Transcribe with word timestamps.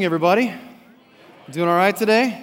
Morning, 0.00 0.06
everybody. 0.06 0.54
Doing 1.50 1.68
all 1.68 1.76
right 1.76 1.94
today? 1.94 2.39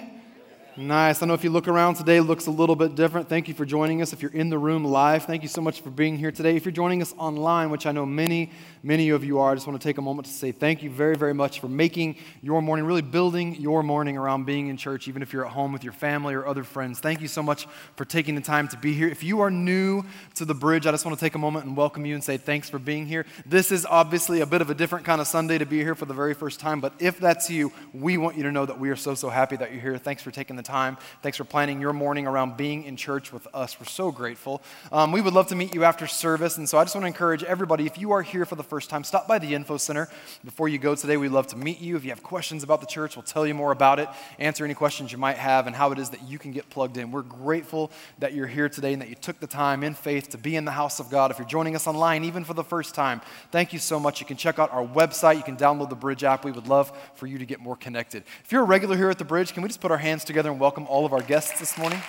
Nice. 0.78 1.24
I 1.24 1.26
know 1.26 1.34
if 1.34 1.42
you 1.42 1.50
look 1.50 1.66
around 1.66 1.96
today, 1.96 2.18
it 2.18 2.22
looks 2.22 2.46
a 2.46 2.52
little 2.52 2.76
bit 2.76 2.94
different. 2.94 3.28
Thank 3.28 3.48
you 3.48 3.54
for 3.54 3.64
joining 3.64 4.00
us. 4.00 4.12
If 4.12 4.22
you're 4.22 4.30
in 4.30 4.48
the 4.48 4.58
room 4.58 4.84
live, 4.84 5.24
thank 5.24 5.42
you 5.42 5.48
so 5.48 5.60
much 5.60 5.80
for 5.80 5.90
being 5.90 6.16
here 6.16 6.30
today. 6.30 6.54
If 6.54 6.64
you're 6.64 6.70
joining 6.70 7.02
us 7.02 7.12
online, 7.18 7.70
which 7.70 7.84
I 7.84 7.90
know 7.90 8.06
many, 8.06 8.52
many 8.84 9.10
of 9.10 9.24
you 9.24 9.40
are, 9.40 9.50
I 9.50 9.54
just 9.56 9.66
want 9.66 9.80
to 9.80 9.84
take 9.84 9.98
a 9.98 10.02
moment 10.02 10.26
to 10.26 10.32
say 10.32 10.52
thank 10.52 10.84
you 10.84 10.88
very, 10.88 11.16
very 11.16 11.34
much 11.34 11.58
for 11.58 11.66
making 11.66 12.14
your 12.42 12.62
morning, 12.62 12.86
really 12.86 13.02
building 13.02 13.56
your 13.56 13.82
morning 13.82 14.16
around 14.16 14.46
being 14.46 14.68
in 14.68 14.76
church, 14.76 15.08
even 15.08 15.20
if 15.20 15.32
you're 15.32 15.44
at 15.44 15.50
home 15.50 15.72
with 15.72 15.82
your 15.82 15.92
family 15.92 16.32
or 16.32 16.46
other 16.46 16.62
friends. 16.62 17.00
Thank 17.00 17.22
you 17.22 17.26
so 17.26 17.42
much 17.42 17.66
for 17.96 18.04
taking 18.04 18.36
the 18.36 18.40
time 18.40 18.68
to 18.68 18.76
be 18.76 18.94
here. 18.94 19.08
If 19.08 19.24
you 19.24 19.40
are 19.40 19.50
new 19.50 20.04
to 20.36 20.44
the 20.44 20.54
bridge, 20.54 20.86
I 20.86 20.92
just 20.92 21.04
want 21.04 21.18
to 21.18 21.24
take 21.24 21.34
a 21.34 21.38
moment 21.38 21.64
and 21.64 21.76
welcome 21.76 22.06
you 22.06 22.14
and 22.14 22.22
say 22.22 22.36
thanks 22.36 22.70
for 22.70 22.78
being 22.78 23.04
here. 23.04 23.26
This 23.44 23.72
is 23.72 23.84
obviously 23.84 24.42
a 24.42 24.46
bit 24.46 24.60
of 24.60 24.70
a 24.70 24.74
different 24.74 25.04
kind 25.04 25.20
of 25.20 25.26
Sunday 25.26 25.58
to 25.58 25.66
be 25.66 25.78
here 25.78 25.96
for 25.96 26.04
the 26.04 26.14
very 26.14 26.34
first 26.34 26.60
time, 26.60 26.80
but 26.80 26.92
if 27.00 27.18
that's 27.18 27.50
you, 27.50 27.72
we 27.92 28.16
want 28.16 28.36
you 28.36 28.44
to 28.44 28.52
know 28.52 28.64
that 28.64 28.78
we 28.78 28.90
are 28.90 28.96
so, 28.96 29.16
so 29.16 29.28
happy 29.28 29.56
that 29.56 29.72
you're 29.72 29.82
here. 29.82 29.98
Thanks 29.98 30.22
for 30.22 30.30
taking 30.30 30.54
the 30.54 30.67
time. 30.68 30.98
Thanks 31.22 31.38
for 31.38 31.44
planning 31.44 31.80
your 31.80 31.92
morning 31.92 32.26
around 32.26 32.56
being 32.56 32.84
in 32.84 32.96
church 32.96 33.32
with 33.32 33.48
us. 33.54 33.80
We're 33.80 33.86
so 33.86 34.12
grateful. 34.12 34.62
Um, 34.92 35.10
we 35.10 35.20
would 35.20 35.32
love 35.32 35.48
to 35.48 35.56
meet 35.56 35.74
you 35.74 35.82
after 35.82 36.06
service, 36.06 36.58
and 36.58 36.68
so 36.68 36.78
I 36.78 36.84
just 36.84 36.94
want 36.94 37.04
to 37.04 37.08
encourage 37.08 37.42
everybody 37.42 37.86
if 37.86 37.98
you 37.98 38.12
are 38.12 38.22
here 38.22 38.44
for 38.44 38.54
the 38.54 38.62
first 38.62 38.90
time, 38.90 39.02
stop 39.02 39.26
by 39.26 39.38
the 39.38 39.54
Info 39.54 39.78
Center 39.78 40.08
before 40.44 40.68
you 40.68 40.78
go 40.78 40.94
today. 40.94 41.16
We'd 41.16 41.30
love 41.30 41.46
to 41.48 41.56
meet 41.56 41.80
you. 41.80 41.96
If 41.96 42.04
you 42.04 42.10
have 42.10 42.22
questions 42.22 42.62
about 42.62 42.80
the 42.80 42.86
church, 42.86 43.16
we'll 43.16 43.22
tell 43.22 43.46
you 43.46 43.54
more 43.54 43.72
about 43.72 43.98
it, 43.98 44.08
answer 44.38 44.64
any 44.64 44.74
questions 44.74 45.10
you 45.10 45.18
might 45.18 45.38
have, 45.38 45.66
and 45.66 45.74
how 45.74 45.90
it 45.90 45.98
is 45.98 46.10
that 46.10 46.22
you 46.28 46.38
can 46.38 46.52
get 46.52 46.68
plugged 46.68 46.98
in. 46.98 47.10
We're 47.10 47.22
grateful 47.22 47.90
that 48.18 48.34
you're 48.34 48.46
here 48.46 48.68
today 48.68 48.92
and 48.92 49.00
that 49.00 49.08
you 49.08 49.14
took 49.14 49.40
the 49.40 49.46
time 49.46 49.82
in 49.82 49.94
faith 49.94 50.28
to 50.30 50.38
be 50.38 50.54
in 50.54 50.66
the 50.66 50.70
house 50.70 51.00
of 51.00 51.08
God. 51.10 51.30
If 51.30 51.38
you're 51.38 51.48
joining 51.48 51.74
us 51.74 51.86
online, 51.86 52.24
even 52.24 52.44
for 52.44 52.54
the 52.54 52.64
first 52.64 52.94
time, 52.94 53.22
thank 53.50 53.72
you 53.72 53.78
so 53.78 53.98
much. 53.98 54.20
You 54.20 54.26
can 54.26 54.36
check 54.36 54.58
out 54.58 54.70
our 54.70 54.86
website, 54.86 55.36
you 55.36 55.42
can 55.42 55.56
download 55.56 55.88
the 55.88 55.96
Bridge 55.96 56.24
app. 56.24 56.44
We 56.44 56.52
would 56.52 56.68
love 56.68 56.92
for 57.14 57.26
you 57.26 57.38
to 57.38 57.46
get 57.46 57.60
more 57.60 57.76
connected. 57.76 58.24
If 58.44 58.52
you're 58.52 58.62
a 58.62 58.66
regular 58.66 58.96
here 58.96 59.08
at 59.08 59.18
the 59.18 59.24
Bridge, 59.24 59.54
can 59.54 59.62
we 59.62 59.68
just 59.68 59.80
put 59.80 59.90
our 59.90 59.98
hands 59.98 60.24
together 60.24 60.52
and 60.58 60.62
welcome 60.62 60.88
all 60.88 61.06
of 61.06 61.12
our 61.12 61.22
guests 61.22 61.60
this 61.60 61.78
morning? 61.78 62.02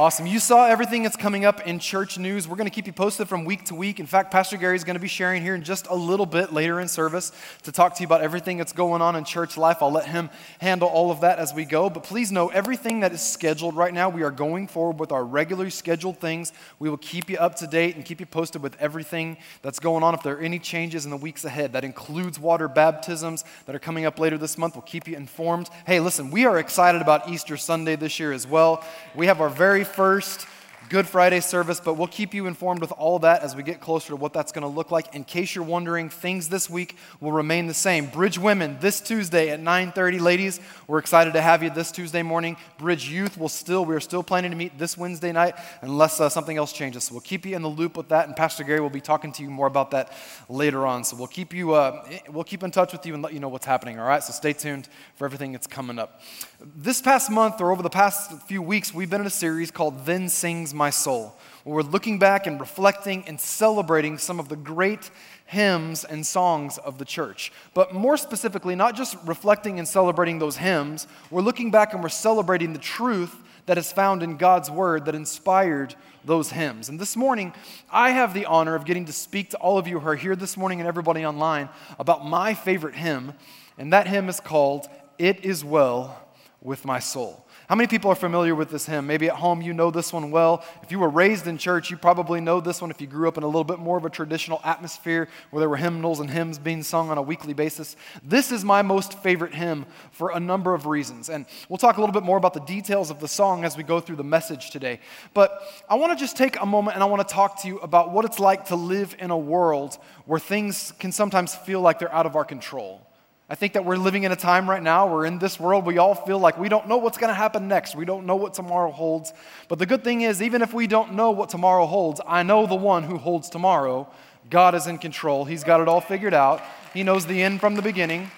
Awesome. 0.00 0.26
You 0.26 0.38
saw 0.38 0.64
everything 0.64 1.02
that's 1.02 1.14
coming 1.14 1.44
up 1.44 1.66
in 1.66 1.78
church 1.78 2.16
news. 2.16 2.48
We're 2.48 2.56
going 2.56 2.70
to 2.70 2.74
keep 2.74 2.86
you 2.86 2.92
posted 2.94 3.28
from 3.28 3.44
week 3.44 3.66
to 3.66 3.74
week. 3.74 4.00
In 4.00 4.06
fact, 4.06 4.30
Pastor 4.30 4.56
Gary 4.56 4.74
is 4.74 4.82
going 4.82 4.94
to 4.94 4.98
be 4.98 5.08
sharing 5.08 5.42
here 5.42 5.54
in 5.54 5.62
just 5.62 5.88
a 5.88 5.94
little 5.94 6.24
bit 6.24 6.54
later 6.54 6.80
in 6.80 6.88
service 6.88 7.32
to 7.64 7.70
talk 7.70 7.96
to 7.96 8.00
you 8.00 8.06
about 8.06 8.22
everything 8.22 8.56
that's 8.56 8.72
going 8.72 9.02
on 9.02 9.14
in 9.14 9.24
church 9.24 9.58
life. 9.58 9.82
I'll 9.82 9.92
let 9.92 10.06
him 10.06 10.30
handle 10.58 10.88
all 10.88 11.10
of 11.10 11.20
that 11.20 11.38
as 11.38 11.52
we 11.52 11.66
go. 11.66 11.90
But 11.90 12.04
please 12.04 12.32
know 12.32 12.48
everything 12.48 13.00
that 13.00 13.12
is 13.12 13.20
scheduled 13.20 13.76
right 13.76 13.92
now, 13.92 14.08
we 14.08 14.22
are 14.22 14.30
going 14.30 14.68
forward 14.68 14.98
with 14.98 15.12
our 15.12 15.22
regularly 15.22 15.68
scheduled 15.68 16.18
things. 16.18 16.54
We 16.78 16.88
will 16.88 16.96
keep 16.96 17.28
you 17.28 17.36
up 17.36 17.56
to 17.56 17.66
date 17.66 17.94
and 17.94 18.02
keep 18.02 18.20
you 18.20 18.26
posted 18.26 18.62
with 18.62 18.80
everything 18.80 19.36
that's 19.60 19.80
going 19.80 20.02
on. 20.02 20.14
If 20.14 20.22
there 20.22 20.36
are 20.36 20.40
any 20.40 20.60
changes 20.60 21.04
in 21.04 21.10
the 21.10 21.18
weeks 21.18 21.44
ahead, 21.44 21.74
that 21.74 21.84
includes 21.84 22.38
water 22.38 22.68
baptisms 22.68 23.44
that 23.66 23.76
are 23.76 23.78
coming 23.78 24.06
up 24.06 24.18
later 24.18 24.38
this 24.38 24.56
month. 24.56 24.76
We'll 24.76 24.80
keep 24.80 25.06
you 25.06 25.16
informed. 25.16 25.68
Hey, 25.86 26.00
listen, 26.00 26.30
we 26.30 26.46
are 26.46 26.58
excited 26.58 27.02
about 27.02 27.28
Easter 27.28 27.58
Sunday 27.58 27.96
this 27.96 28.18
year 28.18 28.32
as 28.32 28.46
well. 28.46 28.82
We 29.14 29.26
have 29.26 29.42
our 29.42 29.50
very 29.50 29.84
first 29.90 30.46
Good 30.90 31.06
Friday 31.06 31.38
service, 31.38 31.78
but 31.78 31.94
we'll 31.94 32.08
keep 32.08 32.34
you 32.34 32.48
informed 32.48 32.80
with 32.80 32.90
all 32.90 33.20
that 33.20 33.42
as 33.42 33.54
we 33.54 33.62
get 33.62 33.80
closer 33.80 34.08
to 34.08 34.16
what 34.16 34.32
that's 34.32 34.50
going 34.50 34.62
to 34.62 34.68
look 34.68 34.90
like. 34.90 35.14
In 35.14 35.22
case 35.22 35.54
you're 35.54 35.62
wondering, 35.62 36.08
things 36.08 36.48
this 36.48 36.68
week 36.68 36.96
will 37.20 37.30
remain 37.30 37.68
the 37.68 37.74
same. 37.74 38.06
Bridge 38.06 38.38
Women 38.40 38.76
this 38.80 39.00
Tuesday 39.00 39.50
at 39.50 39.60
9:30. 39.60 40.20
Ladies, 40.20 40.58
we're 40.88 40.98
excited 40.98 41.34
to 41.34 41.40
have 41.40 41.62
you 41.62 41.70
this 41.70 41.92
Tuesday 41.92 42.24
morning. 42.24 42.56
Bridge 42.76 43.08
Youth 43.08 43.38
will 43.38 43.48
still 43.48 43.84
we 43.84 43.94
are 43.94 44.00
still 44.00 44.24
planning 44.24 44.50
to 44.50 44.56
meet 44.56 44.80
this 44.80 44.98
Wednesday 44.98 45.30
night 45.30 45.54
unless 45.80 46.20
uh, 46.20 46.28
something 46.28 46.56
else 46.56 46.72
changes. 46.72 47.04
So 47.04 47.14
we'll 47.14 47.20
keep 47.20 47.46
you 47.46 47.54
in 47.54 47.62
the 47.62 47.68
loop 47.68 47.96
with 47.96 48.08
that, 48.08 48.26
and 48.26 48.34
Pastor 48.34 48.64
Gary 48.64 48.80
will 48.80 48.90
be 48.90 49.00
talking 49.00 49.30
to 49.30 49.44
you 49.44 49.50
more 49.50 49.68
about 49.68 49.92
that 49.92 50.12
later 50.48 50.88
on. 50.88 51.04
So 51.04 51.14
we'll 51.14 51.28
keep 51.28 51.54
you 51.54 51.74
uh, 51.74 52.04
we'll 52.32 52.42
keep 52.42 52.64
in 52.64 52.72
touch 52.72 52.90
with 52.90 53.06
you 53.06 53.14
and 53.14 53.22
let 53.22 53.32
you 53.32 53.38
know 53.38 53.48
what's 53.48 53.66
happening. 53.66 54.00
All 54.00 54.08
right, 54.08 54.24
so 54.24 54.32
stay 54.32 54.54
tuned 54.54 54.88
for 55.14 55.24
everything 55.24 55.52
that's 55.52 55.68
coming 55.68 56.00
up. 56.00 56.20
This 56.62 57.00
past 57.00 57.30
month 57.30 57.62
or 57.62 57.72
over 57.72 57.82
the 57.82 57.88
past 57.88 58.32
few 58.42 58.60
weeks, 58.60 58.92
we've 58.92 59.08
been 59.08 59.22
in 59.22 59.26
a 59.26 59.30
series 59.30 59.70
called 59.70 60.04
Then 60.04 60.28
Sings 60.28 60.74
My 60.74 60.90
Soul, 60.90 61.34
where 61.64 61.76
we're 61.76 61.90
looking 61.90 62.18
back 62.18 62.46
and 62.46 62.60
reflecting 62.60 63.24
and 63.26 63.40
celebrating 63.40 64.18
some 64.18 64.38
of 64.38 64.50
the 64.50 64.56
great 64.56 65.10
hymns 65.46 66.04
and 66.04 66.26
songs 66.26 66.76
of 66.76 66.98
the 66.98 67.06
church. 67.06 67.50
But 67.72 67.94
more 67.94 68.18
specifically, 68.18 68.74
not 68.74 68.94
just 68.94 69.16
reflecting 69.24 69.78
and 69.78 69.88
celebrating 69.88 70.38
those 70.38 70.58
hymns, 70.58 71.06
we're 71.30 71.40
looking 71.40 71.70
back 71.70 71.94
and 71.94 72.02
we're 72.02 72.10
celebrating 72.10 72.74
the 72.74 72.78
truth 72.78 73.34
that 73.64 73.78
is 73.78 73.90
found 73.90 74.22
in 74.22 74.36
God's 74.36 74.70
word 74.70 75.06
that 75.06 75.14
inspired 75.14 75.94
those 76.26 76.50
hymns. 76.50 76.90
And 76.90 77.00
this 77.00 77.16
morning, 77.16 77.54
I 77.90 78.10
have 78.10 78.34
the 78.34 78.44
honor 78.44 78.74
of 78.74 78.84
getting 78.84 79.06
to 79.06 79.14
speak 79.14 79.48
to 79.50 79.56
all 79.56 79.78
of 79.78 79.88
you 79.88 79.98
who 79.98 80.08
are 80.08 80.14
here 80.14 80.36
this 80.36 80.58
morning 80.58 80.78
and 80.80 80.86
everybody 80.86 81.24
online 81.24 81.70
about 81.98 82.26
my 82.26 82.52
favorite 82.52 82.96
hymn, 82.96 83.32
and 83.78 83.94
that 83.94 84.06
hymn 84.06 84.28
is 84.28 84.40
called 84.40 84.88
It 85.18 85.42
Is 85.42 85.64
Well 85.64 86.26
with 86.62 86.84
my 86.84 86.98
soul. 86.98 87.46
How 87.68 87.74
many 87.74 87.86
people 87.86 88.10
are 88.10 88.16
familiar 88.16 88.54
with 88.54 88.70
this 88.70 88.84
hymn? 88.84 89.06
Maybe 89.06 89.28
at 89.28 89.36
home 89.36 89.62
you 89.62 89.72
know 89.72 89.90
this 89.90 90.12
one 90.12 90.30
well. 90.30 90.62
If 90.82 90.90
you 90.90 90.98
were 90.98 91.08
raised 91.08 91.46
in 91.46 91.56
church, 91.56 91.90
you 91.90 91.96
probably 91.96 92.40
know 92.40 92.60
this 92.60 92.82
one 92.82 92.90
if 92.90 93.00
you 93.00 93.06
grew 93.06 93.28
up 93.28 93.38
in 93.38 93.44
a 93.44 93.46
little 93.46 93.64
bit 93.64 93.78
more 93.78 93.96
of 93.96 94.04
a 94.04 94.10
traditional 94.10 94.60
atmosphere 94.62 95.28
where 95.50 95.60
there 95.60 95.70
were 95.70 95.78
hymnals 95.78 96.20
and 96.20 96.28
hymns 96.28 96.58
being 96.58 96.82
sung 96.82 97.08
on 97.08 97.16
a 97.16 97.22
weekly 97.22 97.54
basis. 97.54 97.96
This 98.22 98.52
is 98.52 98.62
my 98.62 98.82
most 98.82 99.18
favorite 99.20 99.54
hymn 99.54 99.86
for 100.10 100.32
a 100.32 100.40
number 100.40 100.74
of 100.74 100.86
reasons. 100.86 101.30
And 101.30 101.46
we'll 101.68 101.78
talk 101.78 101.96
a 101.96 102.00
little 102.00 102.12
bit 102.12 102.24
more 102.24 102.36
about 102.36 102.52
the 102.52 102.60
details 102.60 103.10
of 103.10 103.20
the 103.20 103.28
song 103.28 103.64
as 103.64 103.76
we 103.76 103.82
go 103.82 103.98
through 103.98 104.16
the 104.16 104.24
message 104.24 104.70
today. 104.70 105.00
But 105.32 105.62
I 105.88 105.94
want 105.94 106.12
to 106.12 106.22
just 106.22 106.36
take 106.36 106.60
a 106.60 106.66
moment 106.66 106.96
and 106.96 107.02
I 107.02 107.06
want 107.06 107.26
to 107.26 107.34
talk 107.34 107.62
to 107.62 107.68
you 107.68 107.78
about 107.78 108.12
what 108.12 108.26
it's 108.26 108.38
like 108.38 108.66
to 108.66 108.76
live 108.76 109.16
in 109.18 109.30
a 109.30 109.38
world 109.38 109.96
where 110.26 110.40
things 110.40 110.92
can 110.98 111.12
sometimes 111.12 111.54
feel 111.54 111.80
like 111.80 111.98
they're 111.98 112.12
out 112.12 112.26
of 112.26 112.36
our 112.36 112.44
control. 112.44 113.06
I 113.50 113.56
think 113.56 113.72
that 113.72 113.84
we're 113.84 113.96
living 113.96 114.22
in 114.22 114.30
a 114.30 114.36
time 114.36 114.70
right 114.70 114.82
now 114.82 115.12
where 115.12 115.26
in 115.26 115.40
this 115.40 115.58
world 115.58 115.84
we 115.84 115.98
all 115.98 116.14
feel 116.14 116.38
like 116.38 116.56
we 116.56 116.68
don't 116.68 116.86
know 116.86 116.98
what's 116.98 117.18
going 117.18 117.30
to 117.30 117.34
happen 117.34 117.66
next. 117.66 117.96
We 117.96 118.04
don't 118.04 118.24
know 118.24 118.36
what 118.36 118.54
tomorrow 118.54 118.92
holds. 118.92 119.32
But 119.66 119.80
the 119.80 119.86
good 119.86 120.04
thing 120.04 120.20
is, 120.20 120.40
even 120.40 120.62
if 120.62 120.72
we 120.72 120.86
don't 120.86 121.14
know 121.14 121.32
what 121.32 121.48
tomorrow 121.48 121.86
holds, 121.86 122.20
I 122.24 122.44
know 122.44 122.68
the 122.68 122.76
one 122.76 123.02
who 123.02 123.18
holds 123.18 123.50
tomorrow. 123.50 124.08
God 124.50 124.76
is 124.76 124.86
in 124.86 124.98
control. 124.98 125.44
He's 125.44 125.64
got 125.64 125.80
it 125.80 125.88
all 125.88 126.00
figured 126.00 126.32
out. 126.32 126.62
He 126.94 127.02
knows 127.02 127.26
the 127.26 127.42
end 127.42 127.58
from 127.58 127.74
the 127.74 127.82
beginning. 127.82 128.30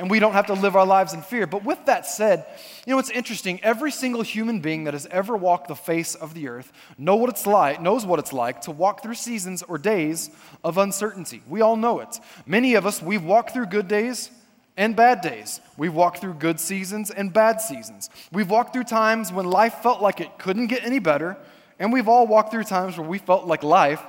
And 0.00 0.10
we 0.10 0.18
don't 0.18 0.32
have 0.32 0.46
to 0.46 0.54
live 0.54 0.74
our 0.74 0.86
lives 0.86 1.12
in 1.12 1.22
fear. 1.22 1.46
But 1.46 1.62
with 1.62 1.84
that 1.86 2.04
said, 2.04 2.44
you 2.84 2.90
know 2.90 2.96
what's 2.96 3.10
interesting? 3.10 3.60
Every 3.62 3.92
single 3.92 4.22
human 4.22 4.58
being 4.58 4.84
that 4.84 4.94
has 4.94 5.06
ever 5.12 5.36
walked 5.36 5.68
the 5.68 5.76
face 5.76 6.16
of 6.16 6.34
the 6.34 6.48
earth 6.48 6.72
know 6.98 7.14
what 7.14 7.30
it's 7.30 7.46
like, 7.46 7.80
knows 7.80 8.04
what 8.04 8.18
it's 8.18 8.32
like 8.32 8.62
to 8.62 8.72
walk 8.72 9.04
through 9.04 9.14
seasons 9.14 9.62
or 9.62 9.78
days 9.78 10.30
of 10.64 10.76
uncertainty. 10.76 11.42
We 11.46 11.60
all 11.60 11.76
know 11.76 12.00
it. 12.00 12.18
Many 12.46 12.74
of 12.74 12.84
us, 12.84 13.00
we've 13.00 13.22
walked 13.22 13.52
through 13.52 13.66
good 13.66 13.86
days 13.86 14.30
and 14.80 14.96
bad 14.96 15.20
days. 15.20 15.60
We've 15.76 15.92
walked 15.92 16.22
through 16.22 16.34
good 16.34 16.58
seasons 16.58 17.10
and 17.10 17.30
bad 17.34 17.60
seasons. 17.60 18.08
We've 18.32 18.48
walked 18.48 18.72
through 18.72 18.84
times 18.84 19.30
when 19.30 19.44
life 19.44 19.74
felt 19.82 20.00
like 20.00 20.22
it 20.22 20.38
couldn't 20.38 20.68
get 20.68 20.86
any 20.86 20.98
better, 20.98 21.36
and 21.78 21.92
we've 21.92 22.08
all 22.08 22.26
walked 22.26 22.50
through 22.50 22.64
times 22.64 22.96
where 22.96 23.06
we 23.06 23.18
felt 23.18 23.46
like 23.46 23.62
life 23.62 24.02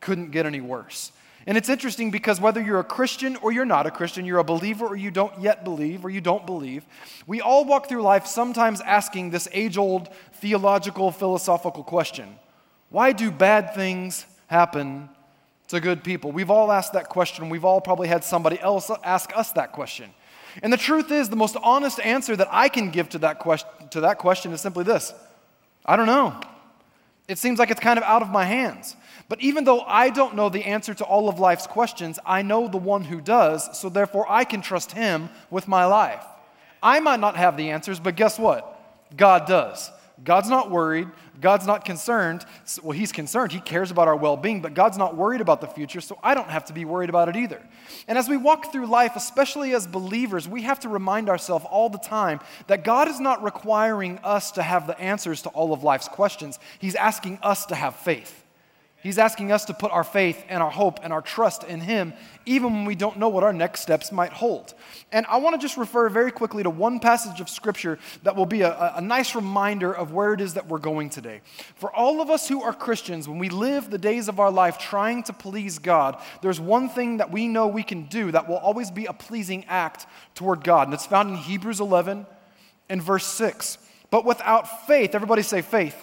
couldn't 0.00 0.30
get 0.30 0.46
any 0.46 0.62
worse. 0.62 1.12
And 1.46 1.58
it's 1.58 1.68
interesting 1.68 2.10
because 2.10 2.40
whether 2.40 2.62
you're 2.62 2.80
a 2.80 2.84
Christian 2.84 3.36
or 3.36 3.52
you're 3.52 3.66
not 3.66 3.86
a 3.86 3.90
Christian, 3.90 4.24
you're 4.24 4.38
a 4.38 4.44
believer 4.44 4.86
or 4.86 4.96
you 4.96 5.10
don't 5.10 5.38
yet 5.38 5.64
believe 5.64 6.02
or 6.02 6.08
you 6.08 6.22
don't 6.22 6.46
believe, 6.46 6.82
we 7.26 7.42
all 7.42 7.66
walk 7.66 7.86
through 7.86 8.00
life 8.00 8.26
sometimes 8.26 8.80
asking 8.80 9.30
this 9.30 9.48
age 9.52 9.76
old 9.76 10.08
theological, 10.32 11.10
philosophical 11.10 11.84
question 11.84 12.38
Why 12.88 13.12
do 13.12 13.30
bad 13.30 13.74
things 13.74 14.24
happen 14.46 15.10
to 15.70 15.80
good 15.80 16.04
people? 16.04 16.32
We've 16.32 16.50
all 16.50 16.70
asked 16.70 16.92
that 16.92 17.08
question. 17.08 17.48
We've 17.48 17.64
all 17.64 17.80
probably 17.80 18.08
had 18.08 18.24
somebody 18.24 18.60
else 18.60 18.90
ask 19.02 19.36
us 19.36 19.52
that 19.52 19.72
question. 19.72 20.10
And 20.62 20.72
the 20.72 20.76
truth 20.76 21.10
is, 21.10 21.28
the 21.28 21.36
most 21.36 21.56
honest 21.62 22.00
answer 22.00 22.36
that 22.36 22.48
I 22.50 22.68
can 22.68 22.90
give 22.90 23.08
to 23.10 23.18
that, 23.20 23.38
question, 23.38 23.68
to 23.90 24.00
that 24.02 24.18
question 24.18 24.52
is 24.52 24.60
simply 24.60 24.84
this 24.84 25.12
I 25.84 25.96
don't 25.96 26.06
know. 26.06 26.38
It 27.28 27.38
seems 27.38 27.58
like 27.60 27.70
it's 27.70 27.80
kind 27.80 27.98
of 27.98 28.04
out 28.04 28.22
of 28.22 28.30
my 28.30 28.44
hands. 28.44 28.96
But 29.28 29.40
even 29.40 29.62
though 29.62 29.82
I 29.82 30.10
don't 30.10 30.34
know 30.34 30.48
the 30.48 30.64
answer 30.64 30.92
to 30.94 31.04
all 31.04 31.28
of 31.28 31.38
life's 31.38 31.68
questions, 31.68 32.18
I 32.26 32.42
know 32.42 32.66
the 32.66 32.76
one 32.76 33.04
who 33.04 33.20
does, 33.20 33.78
so 33.78 33.88
therefore 33.88 34.26
I 34.28 34.42
can 34.42 34.60
trust 34.60 34.90
him 34.90 35.30
with 35.48 35.68
my 35.68 35.84
life. 35.84 36.24
I 36.82 36.98
might 36.98 37.20
not 37.20 37.36
have 37.36 37.56
the 37.56 37.70
answers, 37.70 38.00
but 38.00 38.16
guess 38.16 38.38
what? 38.38 39.16
God 39.16 39.46
does. 39.46 39.90
God's 40.24 40.48
not 40.48 40.70
worried. 40.70 41.08
God's 41.40 41.66
not 41.66 41.84
concerned. 41.84 42.44
Well, 42.82 42.96
He's 42.96 43.12
concerned. 43.12 43.52
He 43.52 43.60
cares 43.60 43.90
about 43.90 44.08
our 44.08 44.16
well 44.16 44.36
being, 44.36 44.60
but 44.60 44.74
God's 44.74 44.98
not 44.98 45.16
worried 45.16 45.40
about 45.40 45.60
the 45.60 45.66
future, 45.66 46.00
so 46.00 46.18
I 46.22 46.34
don't 46.34 46.50
have 46.50 46.66
to 46.66 46.72
be 46.72 46.84
worried 46.84 47.08
about 47.08 47.28
it 47.28 47.36
either. 47.36 47.60
And 48.06 48.18
as 48.18 48.28
we 48.28 48.36
walk 48.36 48.72
through 48.72 48.86
life, 48.86 49.12
especially 49.16 49.74
as 49.74 49.86
believers, 49.86 50.46
we 50.46 50.62
have 50.62 50.80
to 50.80 50.88
remind 50.88 51.28
ourselves 51.28 51.64
all 51.70 51.88
the 51.88 51.98
time 51.98 52.40
that 52.66 52.84
God 52.84 53.08
is 53.08 53.20
not 53.20 53.42
requiring 53.42 54.18
us 54.18 54.52
to 54.52 54.62
have 54.62 54.86
the 54.86 54.98
answers 55.00 55.42
to 55.42 55.48
all 55.50 55.72
of 55.72 55.82
life's 55.82 56.08
questions. 56.08 56.58
He's 56.78 56.94
asking 56.94 57.38
us 57.42 57.66
to 57.66 57.74
have 57.74 57.96
faith. 57.96 58.39
He's 59.02 59.16
asking 59.16 59.50
us 59.50 59.64
to 59.64 59.74
put 59.74 59.92
our 59.92 60.04
faith 60.04 60.44
and 60.50 60.62
our 60.62 60.70
hope 60.70 61.00
and 61.02 61.10
our 61.10 61.22
trust 61.22 61.64
in 61.64 61.80
Him, 61.80 62.12
even 62.44 62.72
when 62.72 62.84
we 62.84 62.94
don't 62.94 63.16
know 63.16 63.30
what 63.30 63.42
our 63.42 63.52
next 63.52 63.80
steps 63.80 64.12
might 64.12 64.32
hold. 64.32 64.74
And 65.10 65.24
I 65.26 65.38
want 65.38 65.58
to 65.58 65.64
just 65.64 65.78
refer 65.78 66.10
very 66.10 66.30
quickly 66.30 66.62
to 66.62 66.68
one 66.68 67.00
passage 67.00 67.40
of 67.40 67.48
Scripture 67.48 67.98
that 68.24 68.36
will 68.36 68.44
be 68.44 68.60
a, 68.60 68.92
a, 68.96 69.00
nice 69.00 69.34
reminder 69.34 69.90
of 69.90 70.12
where 70.12 70.34
it 70.34 70.40
is 70.42 70.54
that 70.54 70.66
we're 70.66 70.78
going 70.78 71.08
today. 71.08 71.40
For 71.76 71.90
all 71.94 72.20
of 72.20 72.28
us 72.28 72.46
who 72.46 72.62
are 72.62 72.74
Christians, 72.74 73.26
when 73.26 73.38
we 73.38 73.48
live 73.48 73.88
the 73.88 73.96
days 73.96 74.28
of 74.28 74.38
our 74.38 74.50
life 74.50 74.76
trying 74.76 75.22
to 75.24 75.32
please 75.32 75.78
God, 75.78 76.20
there's 76.42 76.60
one 76.60 76.90
thing 76.90 77.16
that 77.16 77.32
we 77.32 77.48
know 77.48 77.68
we 77.68 77.82
can 77.82 78.04
do 78.04 78.30
that 78.32 78.48
will 78.48 78.58
always 78.58 78.90
be 78.90 79.06
a 79.06 79.14
pleasing 79.14 79.64
act 79.66 80.06
toward 80.34 80.62
God. 80.62 80.88
And 80.88 80.94
it's 80.94 81.06
found 81.06 81.30
in 81.30 81.36
Hebrews 81.36 81.80
11 81.80 82.26
and 82.90 83.02
verse 83.02 83.26
6. 83.26 83.78
But 84.10 84.26
without 84.26 84.86
faith, 84.86 85.14
everybody 85.14 85.42
say 85.42 85.62
faith. 85.62 85.96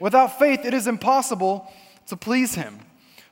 Without 0.00 0.38
faith, 0.38 0.64
it 0.64 0.72
is 0.72 0.86
impossible 0.86 1.70
to 2.12 2.16
please 2.18 2.54
him. 2.54 2.78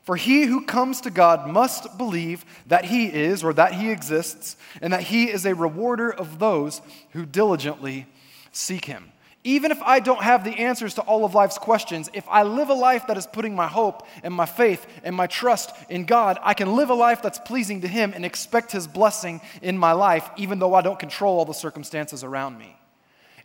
For 0.05 0.17
he 0.17 0.45
who 0.45 0.65
comes 0.65 1.03
to 1.03 1.11
God 1.11 1.47
must 1.47 1.99
believe 1.99 2.47
that 2.67 2.87
he 2.87 3.07
is, 3.07 3.45
or 3.45 3.53
that 3.53 3.75
he 3.75 3.91
exists, 3.91 4.57
and 4.81 4.91
that 4.95 5.03
he 5.03 5.31
is 5.31 5.45
a 5.45 5.55
rewarder 5.55 6.11
of 6.11 6.39
those 6.39 6.81
who 7.11 7.27
diligently 7.27 8.07
seek 8.53 8.87
him. 8.87 9.13
Even 9.45 9.71
if 9.71 9.81
I 9.83 10.01
don't 10.01 10.23
have 10.23 10.45
the 10.45 10.59
answers 10.59 10.95
to 10.95 11.03
all 11.03 11.27
of 11.27 11.35
life's 11.35 11.59
questions, 11.59 12.09
if 12.15 12.27
I 12.27 12.43
live 12.43 12.71
a 12.71 12.75
life 12.75 13.07
that 13.09 13.19
is 13.19 13.27
putting 13.27 13.55
my 13.55 13.67
hope 13.67 14.07
and 14.23 14.33
my 14.33 14.47
faith 14.47 14.87
and 15.05 15.15
my 15.15 15.27
trust 15.27 15.71
in 15.91 16.07
God, 16.07 16.39
I 16.43 16.55
can 16.55 16.75
live 16.75 16.89
a 16.89 16.95
life 16.95 17.21
that's 17.21 17.39
pleasing 17.39 17.83
to 17.83 17.89
Him 17.89 18.13
and 18.15 18.25
expect 18.25 18.73
His 18.73 18.87
blessing 18.87 19.43
in 19.61 19.77
my 19.77 19.93
life, 19.93 20.29
even 20.39 20.59
though 20.59 20.75
I 20.75 20.81
don't 20.81 20.99
control 20.99 21.39
all 21.39 21.45
the 21.45 21.53
circumstances 21.53 22.25
around 22.25 22.59
me. 22.59 22.80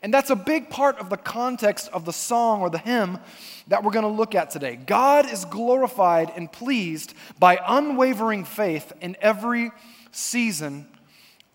And 0.06 0.14
that's 0.14 0.30
a 0.30 0.36
big 0.36 0.70
part 0.70 1.00
of 1.00 1.10
the 1.10 1.18
context 1.18 1.90
of 1.92 2.06
the 2.06 2.14
song 2.14 2.62
or 2.62 2.70
the 2.70 2.78
hymn 2.78 3.18
that 3.70 3.84
we're 3.84 3.92
going 3.92 4.06
to 4.06 4.08
look 4.08 4.36
at 4.36 4.52
today. 4.52 4.76
God 4.76 5.28
is 5.28 5.46
glorified 5.46 6.32
and 6.36 6.52
pleased 6.52 7.16
by 7.40 7.60
unwavering 7.68 8.46
faith 8.46 8.94
in 9.02 9.18
every 9.20 9.72
season 10.12 10.86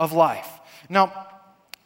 of 0.00 0.12
life. 0.12 0.50
Now, 0.88 1.28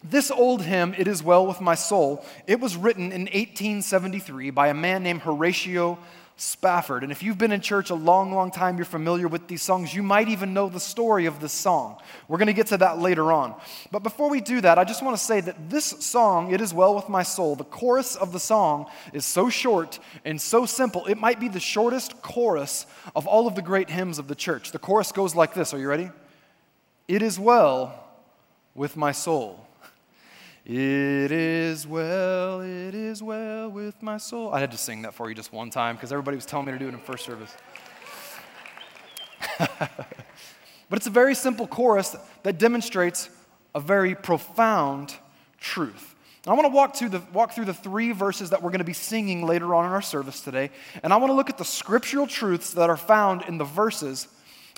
this 0.02 0.30
old 0.30 0.62
hymn, 0.62 0.94
It 0.96 1.06
Is 1.06 1.22
Well 1.22 1.46
With 1.46 1.60
My 1.60 1.74
Soul, 1.74 2.24
it 2.46 2.60
was 2.60 2.78
written 2.78 3.12
in 3.12 3.24
1873 3.24 4.48
by 4.48 4.68
a 4.68 4.74
man 4.74 5.02
named 5.02 5.20
Horatio 5.20 5.98
Spafford. 6.36 7.04
And 7.04 7.12
if 7.12 7.22
you've 7.22 7.38
been 7.38 7.52
in 7.52 7.60
church 7.60 7.90
a 7.90 7.94
long, 7.94 8.32
long 8.32 8.50
time, 8.50 8.76
you're 8.76 8.84
familiar 8.84 9.28
with 9.28 9.46
these 9.46 9.62
songs. 9.62 9.94
You 9.94 10.02
might 10.02 10.28
even 10.28 10.52
know 10.52 10.68
the 10.68 10.80
story 10.80 11.26
of 11.26 11.38
this 11.40 11.52
song. 11.52 12.00
We're 12.26 12.38
going 12.38 12.48
to 12.48 12.52
get 12.52 12.66
to 12.68 12.76
that 12.78 12.98
later 12.98 13.32
on. 13.32 13.54
But 13.92 14.02
before 14.02 14.28
we 14.28 14.40
do 14.40 14.60
that, 14.60 14.76
I 14.76 14.82
just 14.82 15.02
want 15.02 15.16
to 15.16 15.22
say 15.22 15.40
that 15.42 15.70
this 15.70 15.84
song, 15.84 16.52
It 16.52 16.60
Is 16.60 16.74
Well 16.74 16.96
With 16.96 17.08
My 17.08 17.22
Soul, 17.22 17.54
the 17.54 17.64
chorus 17.64 18.16
of 18.16 18.32
the 18.32 18.40
song 18.40 18.86
is 19.12 19.24
so 19.24 19.48
short 19.48 20.00
and 20.24 20.40
so 20.40 20.66
simple. 20.66 21.06
It 21.06 21.18
might 21.18 21.38
be 21.38 21.48
the 21.48 21.60
shortest 21.60 22.20
chorus 22.20 22.86
of 23.14 23.28
all 23.28 23.46
of 23.46 23.54
the 23.54 23.62
great 23.62 23.88
hymns 23.88 24.18
of 24.18 24.26
the 24.26 24.34
church. 24.34 24.72
The 24.72 24.80
chorus 24.80 25.12
goes 25.12 25.36
like 25.36 25.54
this 25.54 25.72
Are 25.72 25.78
you 25.78 25.88
ready? 25.88 26.10
It 27.06 27.22
is 27.22 27.38
well 27.38 27.94
with 28.74 28.96
my 28.96 29.12
soul. 29.12 29.64
It 30.66 31.30
is 31.30 31.86
well, 31.86 32.62
it 32.62 32.94
is 32.94 33.22
well 33.22 33.68
with 33.68 34.02
my 34.02 34.16
soul. 34.16 34.50
I 34.50 34.60
had 34.60 34.70
to 34.70 34.78
sing 34.78 35.02
that 35.02 35.12
for 35.12 35.28
you 35.28 35.34
just 35.34 35.52
one 35.52 35.68
time 35.68 35.94
because 35.94 36.10
everybody 36.10 36.36
was 36.36 36.46
telling 36.46 36.64
me 36.64 36.72
to 36.72 36.78
do 36.78 36.88
it 36.88 36.94
in 36.94 37.00
first 37.00 37.26
service. 37.26 37.54
but 39.58 40.16
it's 40.92 41.06
a 41.06 41.10
very 41.10 41.34
simple 41.34 41.66
chorus 41.66 42.16
that 42.44 42.58
demonstrates 42.58 43.28
a 43.74 43.80
very 43.80 44.14
profound 44.14 45.14
truth. 45.60 46.14
I 46.46 46.54
want 46.54 46.64
to 46.64 46.74
walk 46.74 46.96
through, 46.96 47.10
the, 47.10 47.22
walk 47.34 47.52
through 47.52 47.66
the 47.66 47.74
three 47.74 48.12
verses 48.12 48.48
that 48.50 48.62
we're 48.62 48.70
going 48.70 48.78
to 48.78 48.84
be 48.84 48.94
singing 48.94 49.46
later 49.46 49.74
on 49.74 49.84
in 49.84 49.92
our 49.92 50.02
service 50.02 50.40
today. 50.40 50.70
And 51.02 51.12
I 51.12 51.16
want 51.16 51.30
to 51.30 51.34
look 51.34 51.50
at 51.50 51.58
the 51.58 51.64
scriptural 51.64 52.26
truths 52.26 52.72
that 52.72 52.88
are 52.88 52.96
found 52.96 53.42
in 53.42 53.58
the 53.58 53.64
verses 53.64 54.28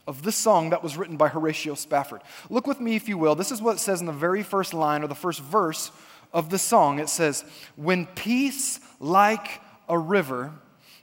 of 0.06 0.22
this 0.22 0.36
song 0.36 0.70
that 0.70 0.82
was 0.82 0.96
written 0.96 1.16
by 1.16 1.28
Horatio 1.28 1.74
Spafford. 1.74 2.22
Look 2.48 2.66
with 2.66 2.80
me, 2.80 2.96
if 2.96 3.08
you 3.08 3.18
will. 3.18 3.34
This 3.34 3.50
is 3.50 3.60
what 3.60 3.76
it 3.76 3.80
says 3.80 4.00
in 4.00 4.06
the 4.06 4.12
very 4.12 4.42
first 4.42 4.72
line 4.72 5.02
or 5.02 5.08
the 5.08 5.14
first 5.14 5.40
verse 5.40 5.90
of 6.32 6.50
the 6.50 6.58
song. 6.58 6.98
It 6.98 7.08
says, 7.08 7.44
When 7.74 8.06
peace 8.06 8.78
like 9.00 9.60
a 9.88 9.98
river 9.98 10.52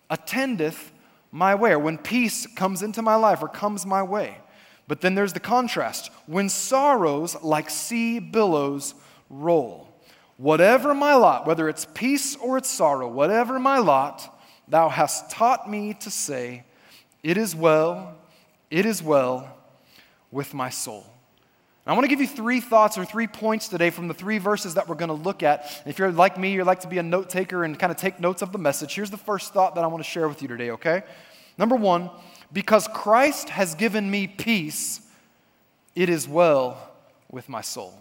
attendeth 0.09 0.91
my 1.31 1.55
way, 1.55 1.71
or 1.71 1.79
when 1.79 1.97
peace 1.97 2.45
comes 2.47 2.81
into 2.81 3.01
my 3.01 3.15
life 3.15 3.41
or 3.41 3.47
comes 3.47 3.85
my 3.85 4.03
way. 4.03 4.37
But 4.87 5.01
then 5.01 5.15
there's 5.15 5.33
the 5.33 5.39
contrast 5.39 6.11
when 6.27 6.49
sorrows 6.49 7.35
like 7.41 7.69
sea 7.69 8.19
billows 8.19 8.93
roll. 9.29 9.89
Whatever 10.37 10.93
my 10.93 11.15
lot, 11.15 11.47
whether 11.47 11.69
it's 11.69 11.87
peace 11.93 12.35
or 12.35 12.57
it's 12.57 12.69
sorrow, 12.69 13.07
whatever 13.07 13.59
my 13.59 13.77
lot, 13.77 14.39
thou 14.67 14.89
hast 14.89 15.29
taught 15.29 15.69
me 15.69 15.93
to 15.95 16.11
say, 16.11 16.63
It 17.21 17.37
is 17.37 17.55
well 17.55 18.15
it 18.73 18.87
is 18.87 19.03
well 19.03 19.55
with 20.31 20.55
my 20.55 20.71
soul. 20.71 21.05
And 21.85 21.91
I 21.91 21.93
want 21.93 22.05
to 22.05 22.07
give 22.07 22.19
you 22.19 22.27
three 22.27 22.59
thoughts 22.59 22.97
or 22.97 23.05
three 23.05 23.27
points 23.27 23.67
today 23.67 23.91
from 23.91 24.07
the 24.07 24.15
three 24.15 24.39
verses 24.39 24.73
that 24.73 24.89
we're 24.89 24.95
going 24.95 25.09
to 25.09 25.13
look 25.13 25.43
at. 25.43 25.81
And 25.83 25.93
if 25.93 25.99
you're 25.99 26.11
like 26.11 26.39
me, 26.39 26.53
you 26.53 26.63
like 26.63 26.79
to 26.79 26.87
be 26.87 26.97
a 26.97 27.03
note 27.03 27.29
taker 27.29 27.63
and 27.63 27.77
kind 27.77 27.91
of 27.91 27.97
take 27.97 28.19
notes 28.19 28.41
of 28.41 28.51
the 28.51 28.57
message. 28.57 28.95
Here's 28.95 29.11
the 29.11 29.17
first 29.17 29.53
thought 29.53 29.75
that 29.75 29.83
I 29.83 29.87
want 29.87 30.03
to 30.03 30.09
share 30.09 30.27
with 30.27 30.41
you 30.41 30.47
today, 30.47 30.71
okay? 30.71 31.03
Number 31.55 31.75
one, 31.75 32.09
because 32.51 32.87
Christ 32.87 33.49
has 33.49 33.75
given 33.75 34.09
me 34.09 34.25
peace, 34.25 35.01
it 35.93 36.09
is 36.09 36.27
well 36.27 36.95
with 37.29 37.47
my 37.49 37.61
soul. 37.61 37.93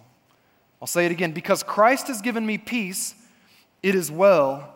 I'll 0.81 0.89
say 0.89 1.05
it 1.05 1.13
again. 1.13 1.33
Because 1.33 1.63
Christ 1.63 2.09
has 2.09 2.23
given 2.23 2.47
me 2.47 2.57
peace, 2.57 3.15
it 3.83 3.95
is 3.95 4.11
well 4.11 4.72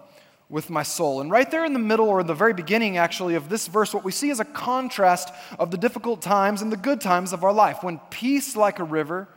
with 0.49 0.71
my 0.71 0.83
soul. 0.83 1.21
And 1.21 1.31
right 1.31 1.51
there 1.51 1.65
in 1.65 1.73
the 1.73 1.79
middle, 1.79 2.09
or 2.09 2.21
in 2.21 2.27
the 2.27 2.35
very 2.35 2.55
beginning, 2.55 2.97
actually, 2.97 3.35
of 3.35 3.49
this 3.49 3.67
verse, 3.67 3.93
what 3.93 4.05
we 4.05 4.13
see 4.13 4.31
is 4.31 4.41
a 4.41 4.45
contrast 4.45 5.33
of 5.59 5.71
the 5.71 5.77
difficult 5.77 6.23
times 6.23 6.63
and 6.63 6.71
the 6.71 6.77
good 6.77 7.01
times 7.01 7.33
of 7.33 7.43
our 7.43 7.53
life. 7.53 7.83
When 7.83 7.99
peace, 8.11 8.55
like 8.55 8.79
a 8.79 8.85
river, 8.85 9.29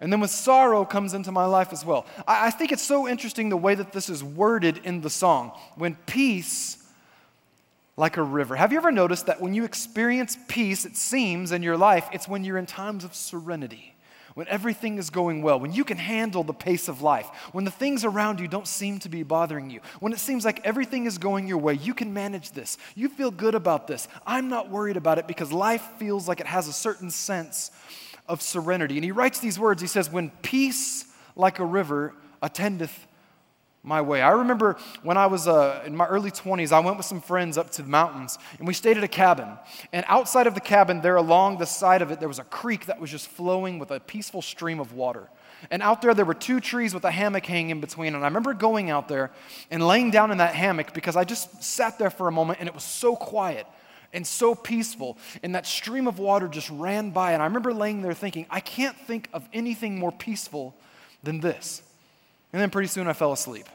and 0.00 0.12
then 0.12 0.20
when 0.20 0.28
sorrow 0.28 0.84
comes 0.84 1.14
into 1.14 1.30
my 1.30 1.44
life 1.44 1.72
as 1.72 1.84
well. 1.84 2.06
I, 2.26 2.48
I 2.48 2.50
think 2.50 2.72
it's 2.72 2.82
so 2.82 3.06
interesting 3.08 3.48
the 3.48 3.56
way 3.56 3.74
that 3.74 3.92
this 3.92 4.08
is 4.08 4.24
worded 4.24 4.80
in 4.84 5.00
the 5.02 5.10
song. 5.10 5.52
When 5.76 5.96
peace, 6.06 6.76
like 7.96 8.16
a 8.16 8.22
river. 8.22 8.56
Have 8.56 8.72
you 8.72 8.78
ever 8.78 8.90
noticed 8.90 9.26
that 9.26 9.40
when 9.40 9.52
you 9.52 9.64
experience 9.64 10.36
peace, 10.48 10.86
it 10.86 10.96
seems 10.96 11.52
in 11.52 11.62
your 11.62 11.76
life, 11.76 12.08
it's 12.12 12.26
when 12.26 12.44
you're 12.44 12.56
in 12.56 12.66
times 12.66 13.04
of 13.04 13.14
serenity? 13.14 13.94
When 14.34 14.48
everything 14.48 14.98
is 14.98 15.10
going 15.10 15.42
well, 15.42 15.58
when 15.58 15.72
you 15.72 15.84
can 15.84 15.98
handle 15.98 16.44
the 16.44 16.54
pace 16.54 16.88
of 16.88 17.02
life, 17.02 17.26
when 17.52 17.64
the 17.64 17.70
things 17.70 18.04
around 18.04 18.40
you 18.40 18.48
don't 18.48 18.66
seem 18.66 18.98
to 19.00 19.08
be 19.08 19.22
bothering 19.22 19.70
you, 19.70 19.80
when 20.00 20.12
it 20.12 20.18
seems 20.18 20.44
like 20.44 20.64
everything 20.64 21.06
is 21.06 21.18
going 21.18 21.46
your 21.46 21.58
way, 21.58 21.74
you 21.74 21.94
can 21.94 22.12
manage 22.12 22.52
this. 22.52 22.78
You 22.94 23.08
feel 23.08 23.30
good 23.30 23.54
about 23.54 23.86
this. 23.86 24.08
I'm 24.26 24.48
not 24.48 24.70
worried 24.70 24.96
about 24.96 25.18
it 25.18 25.26
because 25.26 25.52
life 25.52 25.86
feels 25.98 26.28
like 26.28 26.40
it 26.40 26.46
has 26.46 26.68
a 26.68 26.72
certain 26.72 27.10
sense 27.10 27.70
of 28.28 28.40
serenity. 28.40 28.96
And 28.96 29.04
he 29.04 29.12
writes 29.12 29.40
these 29.40 29.58
words 29.58 29.82
He 29.82 29.88
says, 29.88 30.10
When 30.10 30.30
peace 30.42 31.06
like 31.36 31.58
a 31.58 31.64
river 31.64 32.14
attendeth 32.42 33.06
my 33.82 34.00
way. 34.02 34.20
I 34.20 34.30
remember 34.30 34.76
when 35.02 35.16
I 35.16 35.26
was 35.26 35.48
uh, 35.48 35.82
in 35.86 35.96
my 35.96 36.06
early 36.06 36.30
20s, 36.30 36.70
I 36.70 36.80
went 36.80 36.98
with 36.98 37.06
some 37.06 37.20
friends 37.20 37.56
up 37.56 37.70
to 37.70 37.82
the 37.82 37.88
mountains 37.88 38.38
and 38.58 38.68
we 38.68 38.74
stayed 38.74 38.98
at 38.98 39.04
a 39.04 39.08
cabin. 39.08 39.48
And 39.92 40.04
outside 40.06 40.46
of 40.46 40.54
the 40.54 40.60
cabin, 40.60 41.00
there 41.00 41.16
along 41.16 41.58
the 41.58 41.66
side 41.66 42.02
of 42.02 42.10
it, 42.10 42.20
there 42.20 42.28
was 42.28 42.38
a 42.38 42.44
creek 42.44 42.86
that 42.86 43.00
was 43.00 43.10
just 43.10 43.28
flowing 43.28 43.78
with 43.78 43.90
a 43.90 43.98
peaceful 43.98 44.42
stream 44.42 44.80
of 44.80 44.92
water. 44.92 45.28
And 45.70 45.82
out 45.82 46.02
there, 46.02 46.14
there 46.14 46.24
were 46.24 46.34
two 46.34 46.60
trees 46.60 46.94
with 46.94 47.04
a 47.04 47.10
hammock 47.10 47.46
hanging 47.46 47.70
in 47.70 47.80
between. 47.80 48.14
And 48.14 48.22
I 48.22 48.28
remember 48.28 48.54
going 48.54 48.90
out 48.90 49.08
there 49.08 49.30
and 49.70 49.86
laying 49.86 50.10
down 50.10 50.30
in 50.30 50.38
that 50.38 50.54
hammock 50.54 50.92
because 50.92 51.16
I 51.16 51.24
just 51.24 51.62
sat 51.62 51.98
there 51.98 52.10
for 52.10 52.28
a 52.28 52.32
moment 52.32 52.60
and 52.60 52.68
it 52.68 52.74
was 52.74 52.84
so 52.84 53.16
quiet 53.16 53.66
and 54.12 54.26
so 54.26 54.54
peaceful. 54.54 55.16
And 55.42 55.54
that 55.54 55.66
stream 55.66 56.06
of 56.06 56.18
water 56.18 56.48
just 56.48 56.68
ran 56.70 57.10
by. 57.10 57.32
And 57.32 57.42
I 57.42 57.46
remember 57.46 57.72
laying 57.72 58.02
there 58.02 58.14
thinking, 58.14 58.46
I 58.50 58.60
can't 58.60 58.96
think 58.96 59.28
of 59.32 59.48
anything 59.52 59.98
more 59.98 60.12
peaceful 60.12 60.74
than 61.22 61.40
this. 61.40 61.82
And 62.52 62.60
then 62.60 62.70
pretty 62.70 62.88
soon 62.88 63.06
I 63.06 63.12
fell 63.12 63.32
asleep. 63.32 63.66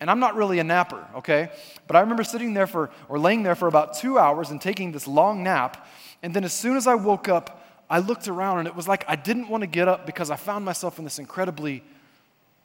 And 0.00 0.10
I'm 0.10 0.18
not 0.18 0.34
really 0.34 0.58
a 0.58 0.64
napper, 0.64 1.06
okay? 1.16 1.50
But 1.86 1.96
I 1.96 2.00
remember 2.00 2.24
sitting 2.24 2.54
there 2.54 2.66
for, 2.66 2.90
or 3.08 3.18
laying 3.18 3.44
there 3.44 3.54
for 3.54 3.68
about 3.68 3.94
two 3.94 4.18
hours 4.18 4.50
and 4.50 4.60
taking 4.60 4.90
this 4.90 5.06
long 5.06 5.44
nap. 5.44 5.86
And 6.22 6.34
then 6.34 6.44
as 6.44 6.52
soon 6.52 6.76
as 6.76 6.86
I 6.86 6.96
woke 6.96 7.28
up, 7.28 7.64
I 7.88 8.00
looked 8.00 8.26
around 8.26 8.60
and 8.60 8.68
it 8.68 8.74
was 8.74 8.88
like 8.88 9.04
I 9.06 9.16
didn't 9.16 9.48
want 9.48 9.62
to 9.62 9.66
get 9.66 9.86
up 9.86 10.06
because 10.06 10.30
I 10.30 10.36
found 10.36 10.64
myself 10.64 10.98
in 10.98 11.04
this 11.04 11.18
incredibly 11.18 11.84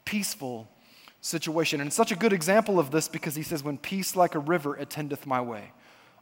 peaceful 0.06 0.68
situation. 1.22 1.82
And 1.82 1.88
it's 1.88 1.96
such 1.96 2.12
a 2.12 2.16
good 2.16 2.34
example 2.34 2.80
of 2.80 2.92
this 2.92 3.08
because 3.08 3.36
he 3.36 3.44
says, 3.44 3.63
When 3.63 3.77
peace 3.77 4.16
like 4.16 4.36
a 4.36 4.39
river 4.39 4.75
attendeth 4.75 5.27
my 5.27 5.42
way. 5.42 5.72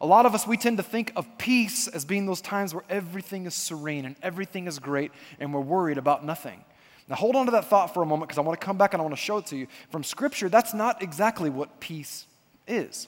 A 0.02 0.06
lot 0.06 0.26
of 0.26 0.36
us, 0.36 0.46
we 0.46 0.58
tend 0.58 0.78
to 0.78 0.84
think 0.84 1.14
of 1.16 1.38
peace 1.38 1.88
as 1.88 2.04
being 2.04 2.26
those 2.26 2.42
times 2.42 2.74
where 2.74 2.84
everything 2.90 3.46
is 3.46 3.54
serene 3.54 4.06
and 4.06 4.16
everything 4.22 4.68
is 4.68 4.80
great 4.80 5.12
and 5.40 5.54
we're 5.54 5.62
worried 5.62 5.98
about 5.98 6.26
nothing. 6.26 6.66
Now, 7.08 7.16
hold 7.16 7.36
on 7.36 7.46
to 7.46 7.52
that 7.52 7.66
thought 7.66 7.94
for 7.94 8.02
a 8.02 8.06
moment 8.06 8.30
because 8.30 8.40
I 8.40 8.42
want 8.42 8.60
to 8.60 8.66
come 8.66 8.78
back 8.78 8.94
and 8.94 9.02
I 9.02 9.04
want 9.04 9.16
to 9.16 9.22
show 9.22 9.38
it 9.38 9.46
to 9.48 9.56
you. 9.56 9.68
From 9.92 10.04
Scripture, 10.04 10.50
that's 10.50 10.74
not 10.74 11.04
exactly 11.04 11.50
what 11.50 11.80
peace 11.80 12.26
is. 12.68 13.08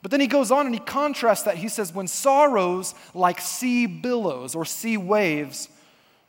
But 0.00 0.10
then 0.10 0.20
he 0.20 0.26
goes 0.26 0.50
on 0.50 0.66
and 0.66 0.74
he 0.74 0.80
contrasts 0.80 1.44
that. 1.44 1.56
He 1.56 1.68
says, 1.68 1.92
When 1.94 2.06
sorrows 2.06 2.94
like 3.14 3.40
sea 3.40 3.86
billows 3.86 4.54
or 4.54 4.64
sea 4.64 4.96
waves 4.96 5.68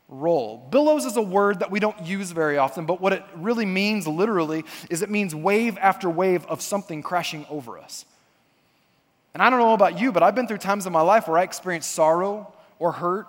roll. 0.08 0.66
Billows 0.70 1.04
is 1.04 1.16
a 1.16 1.22
word 1.22 1.60
that 1.60 1.70
we 1.70 1.80
don't 1.80 2.04
use 2.04 2.30
very 2.30 2.58
often, 2.58 2.84
but 2.84 3.00
what 3.00 3.12
it 3.12 3.22
really 3.36 3.66
means 3.66 4.06
literally 4.06 4.64
is 4.90 5.02
it 5.02 5.10
means 5.10 5.34
wave 5.34 5.78
after 5.80 6.10
wave 6.10 6.44
of 6.46 6.60
something 6.60 7.02
crashing 7.02 7.46
over 7.48 7.78
us. 7.78 8.04
And 9.32 9.42
I 9.42 9.50
don't 9.50 9.58
know 9.58 9.72
about 9.72 9.98
you, 9.98 10.12
but 10.12 10.22
I've 10.22 10.34
been 10.34 10.46
through 10.46 10.58
times 10.58 10.86
in 10.86 10.92
my 10.92 11.00
life 11.00 11.26
where 11.26 11.38
I 11.38 11.42
experienced 11.42 11.90
sorrow 11.90 12.52
or 12.78 12.92
hurt 12.92 13.26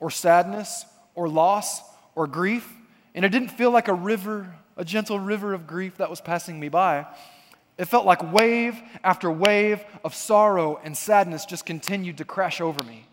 or 0.00 0.10
sadness 0.10 0.86
or 1.14 1.28
loss 1.28 1.82
or 2.14 2.26
grief, 2.26 2.66
and 3.14 3.24
it 3.24 3.30
didn't 3.30 3.48
feel 3.48 3.70
like 3.70 3.88
a 3.88 3.94
river, 3.94 4.54
a 4.76 4.84
gentle 4.84 5.18
river 5.18 5.52
of 5.52 5.66
grief 5.66 5.96
that 5.98 6.10
was 6.10 6.20
passing 6.20 6.58
me 6.58 6.68
by. 6.68 7.06
It 7.78 7.86
felt 7.86 8.06
like 8.06 8.32
wave 8.32 8.80
after 9.02 9.30
wave 9.30 9.82
of 10.04 10.14
sorrow 10.14 10.80
and 10.84 10.96
sadness 10.96 11.44
just 11.46 11.66
continued 11.66 12.18
to 12.18 12.24
crash 12.24 12.60
over 12.60 12.82
me. 12.84 13.06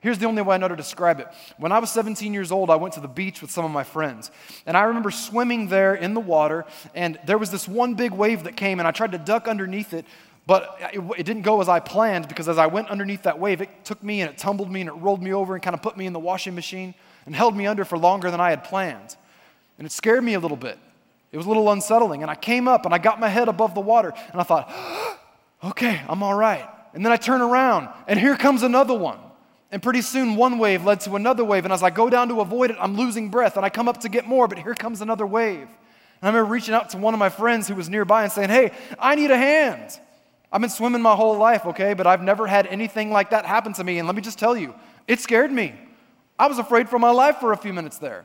Here's 0.00 0.18
the 0.18 0.26
only 0.26 0.42
way 0.42 0.54
I 0.54 0.58
know 0.58 0.68
to 0.68 0.76
describe 0.76 1.18
it. 1.18 1.28
When 1.56 1.72
I 1.72 1.78
was 1.78 1.90
17 1.90 2.34
years 2.34 2.52
old, 2.52 2.68
I 2.68 2.76
went 2.76 2.92
to 2.94 3.00
the 3.00 3.08
beach 3.08 3.40
with 3.40 3.50
some 3.50 3.64
of 3.64 3.70
my 3.70 3.84
friends. 3.84 4.30
And 4.66 4.76
I 4.76 4.82
remember 4.82 5.10
swimming 5.10 5.68
there 5.68 5.94
in 5.94 6.12
the 6.12 6.20
water, 6.20 6.66
and 6.94 7.18
there 7.24 7.38
was 7.38 7.50
this 7.50 7.66
one 7.66 7.94
big 7.94 8.12
wave 8.12 8.44
that 8.44 8.54
came, 8.54 8.80
and 8.80 8.86
I 8.86 8.90
tried 8.90 9.12
to 9.12 9.18
duck 9.18 9.48
underneath 9.48 9.94
it, 9.94 10.04
but 10.46 10.78
it, 10.92 11.00
it, 11.16 11.22
didn't 11.24 11.40
go 11.40 11.62
as 11.62 11.70
I 11.70 11.80
planned 11.80 12.28
because 12.28 12.50
as 12.50 12.58
I 12.58 12.66
went 12.66 12.90
underneath 12.90 13.22
that 13.22 13.38
wave, 13.38 13.62
it 13.62 13.70
took 13.82 14.02
me 14.02 14.20
and 14.20 14.30
it 14.30 14.36
tumbled 14.36 14.70
me 14.70 14.82
and 14.82 14.90
it 14.90 14.92
rolled 14.92 15.22
me 15.22 15.32
over 15.32 15.54
and 15.54 15.62
kind 15.62 15.72
of 15.72 15.80
put 15.80 15.96
me 15.96 16.04
in 16.04 16.12
the 16.12 16.20
washing 16.20 16.54
machine 16.54 16.94
and 17.24 17.34
held 17.34 17.56
me 17.56 17.66
under 17.66 17.86
for 17.86 17.96
longer 17.96 18.30
than 18.30 18.42
I 18.42 18.50
had 18.50 18.62
planned. 18.62 19.16
And 19.78 19.86
it 19.86 19.92
scared 19.92 20.22
me 20.22 20.34
a 20.34 20.40
little 20.40 20.56
bit. 20.56 20.78
It 21.32 21.36
was 21.36 21.46
a 21.46 21.48
little 21.48 21.70
unsettling. 21.70 22.22
And 22.22 22.30
I 22.30 22.34
came 22.34 22.68
up 22.68 22.84
and 22.84 22.94
I 22.94 22.98
got 22.98 23.18
my 23.18 23.28
head 23.28 23.48
above 23.48 23.74
the 23.74 23.80
water 23.80 24.12
and 24.32 24.40
I 24.40 24.44
thought, 24.44 24.72
okay, 25.64 26.00
I'm 26.08 26.22
all 26.22 26.34
right. 26.34 26.68
And 26.94 27.04
then 27.04 27.12
I 27.12 27.16
turn 27.16 27.40
around 27.40 27.88
and 28.06 28.18
here 28.18 28.36
comes 28.36 28.62
another 28.62 28.94
one. 28.94 29.18
And 29.70 29.82
pretty 29.82 30.02
soon, 30.02 30.36
one 30.36 30.58
wave 30.58 30.84
led 30.84 31.00
to 31.00 31.16
another 31.16 31.44
wave. 31.44 31.64
And 31.64 31.72
as 31.72 31.82
I 31.82 31.90
go 31.90 32.08
down 32.08 32.28
to 32.28 32.40
avoid 32.40 32.70
it, 32.70 32.76
I'm 32.78 32.96
losing 32.96 33.28
breath. 33.28 33.56
And 33.56 33.66
I 33.66 33.70
come 33.70 33.88
up 33.88 34.02
to 34.02 34.08
get 34.08 34.26
more, 34.26 34.46
but 34.46 34.58
here 34.58 34.74
comes 34.74 35.00
another 35.00 35.26
wave. 35.26 35.62
And 35.66 36.22
I 36.22 36.28
remember 36.28 36.52
reaching 36.52 36.74
out 36.74 36.90
to 36.90 36.98
one 36.98 37.12
of 37.12 37.18
my 37.18 37.28
friends 37.28 37.66
who 37.66 37.74
was 37.74 37.90
nearby 37.90 38.22
and 38.22 38.30
saying, 38.30 38.50
Hey, 38.50 38.70
I 39.00 39.16
need 39.16 39.32
a 39.32 39.36
hand. 39.36 39.98
I've 40.52 40.60
been 40.60 40.70
swimming 40.70 41.02
my 41.02 41.16
whole 41.16 41.36
life, 41.36 41.66
okay, 41.66 41.94
but 41.94 42.06
I've 42.06 42.22
never 42.22 42.46
had 42.46 42.68
anything 42.68 43.10
like 43.10 43.30
that 43.30 43.44
happen 43.44 43.72
to 43.72 43.82
me. 43.82 43.98
And 43.98 44.06
let 44.06 44.14
me 44.14 44.22
just 44.22 44.38
tell 44.38 44.56
you, 44.56 44.72
it 45.08 45.18
scared 45.18 45.50
me. 45.50 45.74
I 46.38 46.46
was 46.46 46.58
afraid 46.60 46.88
for 46.88 47.00
my 47.00 47.10
life 47.10 47.38
for 47.38 47.50
a 47.50 47.56
few 47.56 47.72
minutes 47.72 47.98
there. 47.98 48.24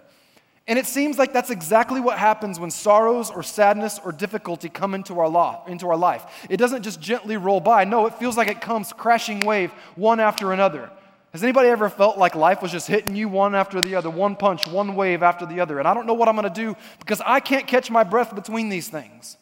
And 0.69 0.77
it 0.77 0.85
seems 0.85 1.17
like 1.17 1.33
that's 1.33 1.49
exactly 1.49 1.99
what 1.99 2.19
happens 2.19 2.59
when 2.59 2.69
sorrows 2.69 3.31
or 3.31 3.41
sadness 3.41 3.99
or 4.05 4.11
difficulty 4.11 4.69
come 4.69 4.93
into 4.93 5.19
our, 5.19 5.27
law, 5.27 5.65
into 5.65 5.89
our 5.89 5.97
life. 5.97 6.45
It 6.47 6.57
doesn't 6.57 6.83
just 6.83 7.01
gently 7.01 7.37
roll 7.37 7.59
by. 7.59 7.85
No, 7.85 8.05
it 8.05 8.13
feels 8.13 8.37
like 8.37 8.49
it 8.49 8.61
comes 8.61 8.93
crashing 8.93 9.39
wave 9.39 9.71
one 9.95 10.19
after 10.19 10.53
another. 10.53 10.91
Has 11.33 11.41
anybody 11.41 11.69
ever 11.69 11.89
felt 11.89 12.19
like 12.19 12.35
life 12.35 12.61
was 12.61 12.71
just 12.71 12.87
hitting 12.87 13.15
you 13.15 13.27
one 13.27 13.55
after 13.55 13.81
the 13.81 13.95
other, 13.95 14.11
one 14.11 14.35
punch, 14.35 14.67
one 14.67 14.95
wave 14.95 15.23
after 15.23 15.47
the 15.47 15.59
other? 15.59 15.79
And 15.79 15.87
I 15.87 15.95
don't 15.95 16.05
know 16.05 16.13
what 16.13 16.29
I'm 16.29 16.35
going 16.35 16.47
to 16.47 16.61
do 16.61 16.77
because 16.99 17.19
I 17.25 17.39
can't 17.39 17.65
catch 17.65 17.89
my 17.89 18.03
breath 18.03 18.35
between 18.35 18.69
these 18.69 18.89
things. 18.89 19.37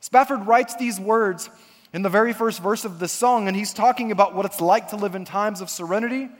Spafford 0.00 0.46
writes 0.46 0.74
these 0.76 0.98
words 0.98 1.50
in 1.92 2.00
the 2.00 2.08
very 2.08 2.32
first 2.32 2.62
verse 2.62 2.86
of 2.86 2.98
this 2.98 3.12
song, 3.12 3.46
and 3.46 3.54
he's 3.54 3.74
talking 3.74 4.10
about 4.10 4.34
what 4.34 4.46
it's 4.46 4.62
like 4.62 4.88
to 4.88 4.96
live 4.96 5.14
in 5.14 5.26
times 5.26 5.60
of 5.60 5.68
serenity 5.68 6.30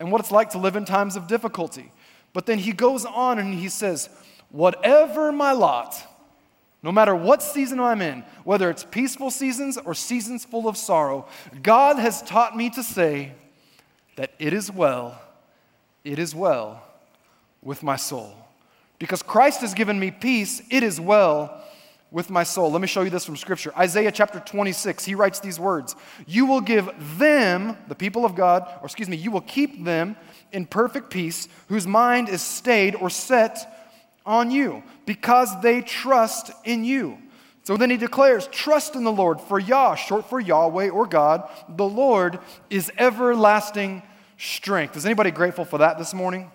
and 0.00 0.10
what 0.10 0.22
it's 0.22 0.32
like 0.32 0.50
to 0.50 0.58
live 0.58 0.74
in 0.74 0.86
times 0.86 1.16
of 1.16 1.26
difficulty. 1.26 1.92
But 2.32 2.46
then 2.46 2.58
he 2.58 2.72
goes 2.72 3.04
on 3.04 3.38
and 3.38 3.54
he 3.54 3.68
says, 3.68 4.08
Whatever 4.50 5.32
my 5.32 5.52
lot, 5.52 5.96
no 6.82 6.92
matter 6.92 7.14
what 7.14 7.42
season 7.42 7.80
I'm 7.80 8.02
in, 8.02 8.24
whether 8.44 8.68
it's 8.68 8.84
peaceful 8.84 9.30
seasons 9.30 9.78
or 9.78 9.94
seasons 9.94 10.44
full 10.44 10.68
of 10.68 10.76
sorrow, 10.76 11.26
God 11.62 11.98
has 11.98 12.22
taught 12.22 12.56
me 12.56 12.70
to 12.70 12.82
say 12.82 13.32
that 14.16 14.32
it 14.38 14.52
is 14.52 14.70
well, 14.70 15.20
it 16.04 16.18
is 16.18 16.34
well 16.34 16.82
with 17.62 17.82
my 17.82 17.96
soul. 17.96 18.36
Because 18.98 19.22
Christ 19.22 19.60
has 19.62 19.74
given 19.74 19.98
me 19.98 20.10
peace, 20.10 20.62
it 20.70 20.82
is 20.82 21.00
well 21.00 21.62
with 22.10 22.30
my 22.30 22.42
soul. 22.42 22.70
Let 22.70 22.80
me 22.80 22.86
show 22.86 23.02
you 23.02 23.10
this 23.10 23.24
from 23.24 23.36
Scripture. 23.36 23.72
Isaiah 23.76 24.12
chapter 24.12 24.38
26, 24.38 25.04
he 25.04 25.14
writes 25.14 25.40
these 25.40 25.58
words 25.58 25.96
You 26.26 26.46
will 26.46 26.60
give 26.60 26.90
them, 27.18 27.76
the 27.88 27.94
people 27.94 28.24
of 28.24 28.34
God, 28.34 28.68
or 28.80 28.84
excuse 28.84 29.08
me, 29.08 29.16
you 29.16 29.30
will 29.30 29.40
keep 29.40 29.84
them 29.84 30.16
in 30.52 30.66
perfect 30.66 31.10
peace, 31.10 31.48
whose 31.68 31.86
mind 31.86 32.28
is 32.28 32.42
stayed 32.42 32.94
or 32.94 33.10
set 33.10 33.68
on 34.24 34.50
you, 34.50 34.82
because 35.06 35.60
they 35.62 35.80
trust 35.80 36.52
in 36.64 36.84
you. 36.84 37.18
So 37.64 37.76
then 37.76 37.90
he 37.90 37.96
declares, 37.96 38.48
Trust 38.48 38.96
in 38.96 39.04
the 39.04 39.12
Lord, 39.12 39.40
for 39.40 39.58
Yah, 39.58 39.94
short 39.94 40.28
for 40.28 40.40
Yahweh 40.40 40.88
or 40.88 41.06
God, 41.06 41.48
the 41.68 41.88
Lord 41.88 42.38
is 42.70 42.90
everlasting 42.98 44.02
strength. 44.36 44.96
Is 44.96 45.06
anybody 45.06 45.30
grateful 45.30 45.64
for 45.64 45.78
that 45.78 45.98
this 45.98 46.12
morning? 46.12 46.50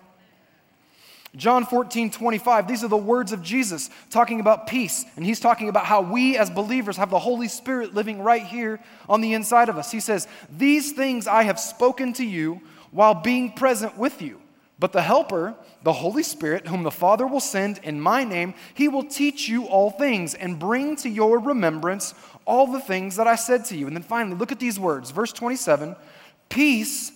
John 1.36 1.66
14, 1.66 2.10
25, 2.10 2.66
these 2.66 2.82
are 2.82 2.88
the 2.88 2.96
words 2.96 3.32
of 3.32 3.42
Jesus 3.42 3.90
talking 4.10 4.40
about 4.40 4.66
peace. 4.66 5.04
And 5.16 5.24
he's 5.24 5.40
talking 5.40 5.68
about 5.68 5.84
how 5.84 6.00
we 6.00 6.36
as 6.36 6.50
believers 6.50 6.96
have 6.96 7.10
the 7.10 7.18
Holy 7.18 7.48
Spirit 7.48 7.94
living 7.94 8.22
right 8.22 8.42
here 8.42 8.80
on 9.08 9.20
the 9.20 9.34
inside 9.34 9.68
of 9.68 9.76
us. 9.76 9.90
He 9.90 10.00
says, 10.00 10.26
These 10.50 10.92
things 10.92 11.26
I 11.26 11.42
have 11.42 11.60
spoken 11.60 12.12
to 12.14 12.24
you 12.24 12.60
while 12.90 13.14
being 13.14 13.52
present 13.52 13.96
with 13.96 14.22
you. 14.22 14.40
But 14.78 14.92
the 14.92 15.02
Helper, 15.02 15.56
the 15.82 15.92
Holy 15.92 16.22
Spirit, 16.22 16.68
whom 16.68 16.84
the 16.84 16.90
Father 16.90 17.26
will 17.26 17.40
send 17.40 17.78
in 17.82 18.00
my 18.00 18.22
name, 18.22 18.54
he 18.74 18.86
will 18.86 19.04
teach 19.04 19.48
you 19.48 19.66
all 19.66 19.90
things 19.90 20.34
and 20.34 20.58
bring 20.58 20.94
to 20.96 21.08
your 21.08 21.40
remembrance 21.40 22.14
all 22.44 22.68
the 22.68 22.80
things 22.80 23.16
that 23.16 23.26
I 23.26 23.34
said 23.34 23.64
to 23.66 23.76
you. 23.76 23.86
And 23.88 23.96
then 23.96 24.04
finally, 24.04 24.36
look 24.36 24.52
at 24.52 24.60
these 24.60 24.78
words. 24.78 25.10
Verse 25.10 25.32
27 25.32 25.96
Peace 26.48 27.12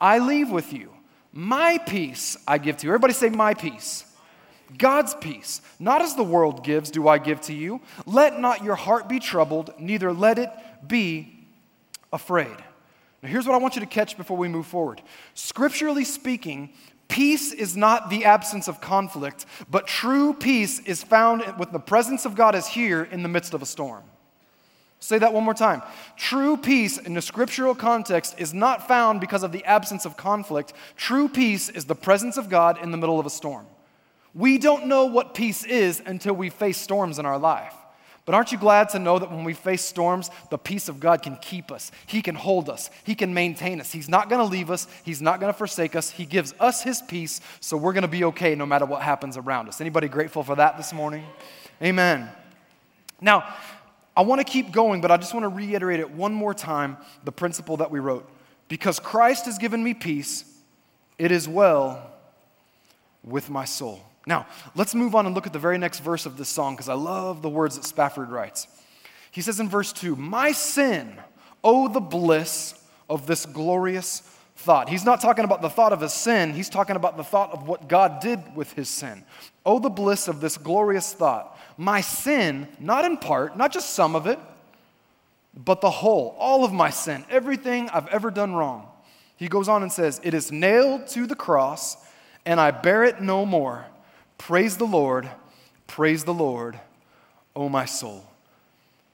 I 0.00 0.18
leave 0.18 0.50
with 0.50 0.72
you 0.72 0.90
my 1.36 1.78
peace 1.78 2.36
I 2.46 2.58
give 2.58 2.76
to 2.78 2.86
you. 2.86 2.90
Everybody 2.90 3.12
say, 3.12 3.28
My 3.28 3.54
peace. 3.54 4.04
God's 4.78 5.14
peace. 5.16 5.60
Not 5.78 6.00
as 6.00 6.14
the 6.14 6.24
world 6.24 6.64
gives, 6.64 6.90
do 6.90 7.08
I 7.08 7.18
give 7.18 7.40
to 7.42 7.52
you. 7.52 7.80
Let 8.06 8.40
not 8.40 8.64
your 8.64 8.76
heart 8.76 9.08
be 9.08 9.18
troubled, 9.18 9.74
neither 9.78 10.12
let 10.12 10.38
it 10.38 10.50
be 10.86 11.46
afraid. 12.12 12.56
Now, 13.24 13.30
here's 13.30 13.46
what 13.46 13.54
I 13.54 13.58
want 13.58 13.74
you 13.74 13.80
to 13.80 13.86
catch 13.86 14.18
before 14.18 14.36
we 14.36 14.48
move 14.48 14.66
forward. 14.66 15.00
Scripturally 15.32 16.04
speaking, 16.04 16.74
peace 17.08 17.52
is 17.52 17.74
not 17.74 18.10
the 18.10 18.26
absence 18.26 18.68
of 18.68 18.82
conflict, 18.82 19.46
but 19.70 19.86
true 19.86 20.34
peace 20.34 20.78
is 20.80 21.02
found 21.02 21.42
with 21.58 21.72
the 21.72 21.78
presence 21.78 22.26
of 22.26 22.34
God 22.34 22.54
is 22.54 22.66
here 22.66 23.02
in 23.02 23.22
the 23.22 23.28
midst 23.30 23.54
of 23.54 23.62
a 23.62 23.66
storm. 23.66 24.02
Say 25.00 25.18
that 25.18 25.32
one 25.32 25.42
more 25.42 25.54
time. 25.54 25.82
True 26.18 26.58
peace 26.58 26.98
in 26.98 27.14
the 27.14 27.22
scriptural 27.22 27.74
context 27.74 28.34
is 28.36 28.52
not 28.52 28.86
found 28.86 29.22
because 29.22 29.42
of 29.42 29.52
the 29.52 29.64
absence 29.64 30.04
of 30.04 30.18
conflict. 30.18 30.74
True 30.94 31.26
peace 31.26 31.70
is 31.70 31.86
the 31.86 31.94
presence 31.94 32.36
of 32.36 32.50
God 32.50 32.76
in 32.82 32.90
the 32.90 32.98
middle 32.98 33.18
of 33.18 33.24
a 33.24 33.30
storm. 33.30 33.66
We 34.34 34.58
don't 34.58 34.84
know 34.84 35.06
what 35.06 35.32
peace 35.32 35.64
is 35.64 36.02
until 36.04 36.34
we 36.34 36.50
face 36.50 36.76
storms 36.76 37.18
in 37.18 37.24
our 37.24 37.38
life. 37.38 37.74
But 38.26 38.34
aren't 38.34 38.52
you 38.52 38.58
glad 38.58 38.88
to 38.90 38.98
know 38.98 39.18
that 39.18 39.30
when 39.30 39.44
we 39.44 39.52
face 39.52 39.82
storms, 39.82 40.30
the 40.50 40.56
peace 40.56 40.88
of 40.88 40.98
God 40.98 41.22
can 41.22 41.36
keep 41.36 41.70
us? 41.70 41.92
He 42.06 42.22
can 42.22 42.34
hold 42.34 42.70
us. 42.70 42.88
He 43.04 43.14
can 43.14 43.34
maintain 43.34 43.80
us. 43.80 43.92
He's 43.92 44.08
not 44.08 44.30
going 44.30 44.40
to 44.40 44.50
leave 44.50 44.70
us. 44.70 44.86
He's 45.04 45.20
not 45.20 45.40
going 45.40 45.52
to 45.52 45.56
forsake 45.56 45.94
us. 45.94 46.10
He 46.10 46.24
gives 46.24 46.54
us 46.58 46.82
his 46.82 47.02
peace, 47.02 47.42
so 47.60 47.76
we're 47.76 47.92
going 47.92 48.02
to 48.02 48.08
be 48.08 48.24
okay 48.24 48.54
no 48.54 48.64
matter 48.64 48.86
what 48.86 49.02
happens 49.02 49.36
around 49.36 49.68
us. 49.68 49.80
Anybody 49.80 50.08
grateful 50.08 50.42
for 50.42 50.56
that 50.56 50.78
this 50.78 50.92
morning? 50.94 51.24
Amen. 51.82 52.30
Now, 53.20 53.46
I 54.16 54.22
want 54.22 54.40
to 54.40 54.44
keep 54.50 54.72
going, 54.72 55.02
but 55.02 55.10
I 55.10 55.18
just 55.18 55.34
want 55.34 55.44
to 55.44 55.48
reiterate 55.48 56.00
it 56.00 56.10
one 56.10 56.32
more 56.32 56.54
time 56.54 56.96
the 57.24 57.32
principle 57.32 57.76
that 57.78 57.90
we 57.90 57.98
wrote. 57.98 58.28
Because 58.68 58.98
Christ 58.98 59.44
has 59.44 59.58
given 59.58 59.84
me 59.84 59.92
peace, 59.92 60.44
it 61.18 61.30
is 61.30 61.46
well 61.46 62.10
with 63.22 63.50
my 63.50 63.66
soul. 63.66 64.02
Now, 64.26 64.46
let's 64.74 64.94
move 64.94 65.14
on 65.14 65.26
and 65.26 65.34
look 65.34 65.46
at 65.46 65.52
the 65.52 65.58
very 65.58 65.78
next 65.78 66.00
verse 66.00 66.26
of 66.26 66.36
this 66.36 66.48
song 66.48 66.74
because 66.74 66.88
I 66.88 66.94
love 66.94 67.42
the 67.42 67.50
words 67.50 67.76
that 67.76 67.84
Spafford 67.84 68.30
writes. 68.30 68.66
He 69.30 69.42
says 69.42 69.60
in 69.60 69.68
verse 69.68 69.92
2 69.92 70.16
My 70.16 70.52
sin, 70.52 71.20
oh, 71.62 71.88
the 71.88 72.00
bliss 72.00 72.74
of 73.10 73.26
this 73.26 73.44
glorious 73.46 74.20
thought. 74.56 74.88
He's 74.88 75.04
not 75.04 75.20
talking 75.20 75.44
about 75.44 75.60
the 75.60 75.68
thought 75.68 75.92
of 75.92 76.00
his 76.00 76.12
sin, 76.12 76.54
he's 76.54 76.70
talking 76.70 76.96
about 76.96 77.16
the 77.16 77.24
thought 77.24 77.52
of 77.52 77.66
what 77.66 77.88
God 77.88 78.20
did 78.20 78.40
with 78.54 78.72
his 78.72 78.88
sin. 78.88 79.24
Oh, 79.66 79.78
the 79.78 79.90
bliss 79.90 80.28
of 80.28 80.40
this 80.40 80.56
glorious 80.56 81.12
thought. 81.12 81.58
My 81.76 82.00
sin, 82.00 82.68
not 82.78 83.04
in 83.04 83.16
part, 83.16 83.56
not 83.56 83.72
just 83.72 83.90
some 83.90 84.14
of 84.14 84.26
it, 84.26 84.38
but 85.56 85.80
the 85.80 85.90
whole, 85.90 86.34
all 86.38 86.64
of 86.64 86.72
my 86.72 86.90
sin, 86.90 87.24
everything 87.30 87.88
I've 87.90 88.08
ever 88.08 88.30
done 88.30 88.54
wrong. 88.54 88.88
He 89.36 89.48
goes 89.48 89.68
on 89.68 89.82
and 89.82 89.92
says, 89.92 90.20
It 90.22 90.34
is 90.34 90.52
nailed 90.52 91.08
to 91.08 91.26
the 91.26 91.34
cross, 91.34 91.96
and 92.46 92.60
I 92.60 92.70
bear 92.70 93.04
it 93.04 93.20
no 93.20 93.44
more. 93.44 93.84
Praise 94.38 94.76
the 94.76 94.86
Lord, 94.86 95.28
praise 95.86 96.24
the 96.24 96.34
Lord, 96.34 96.78
O 97.56 97.68
my 97.68 97.84
soul. 97.84 98.24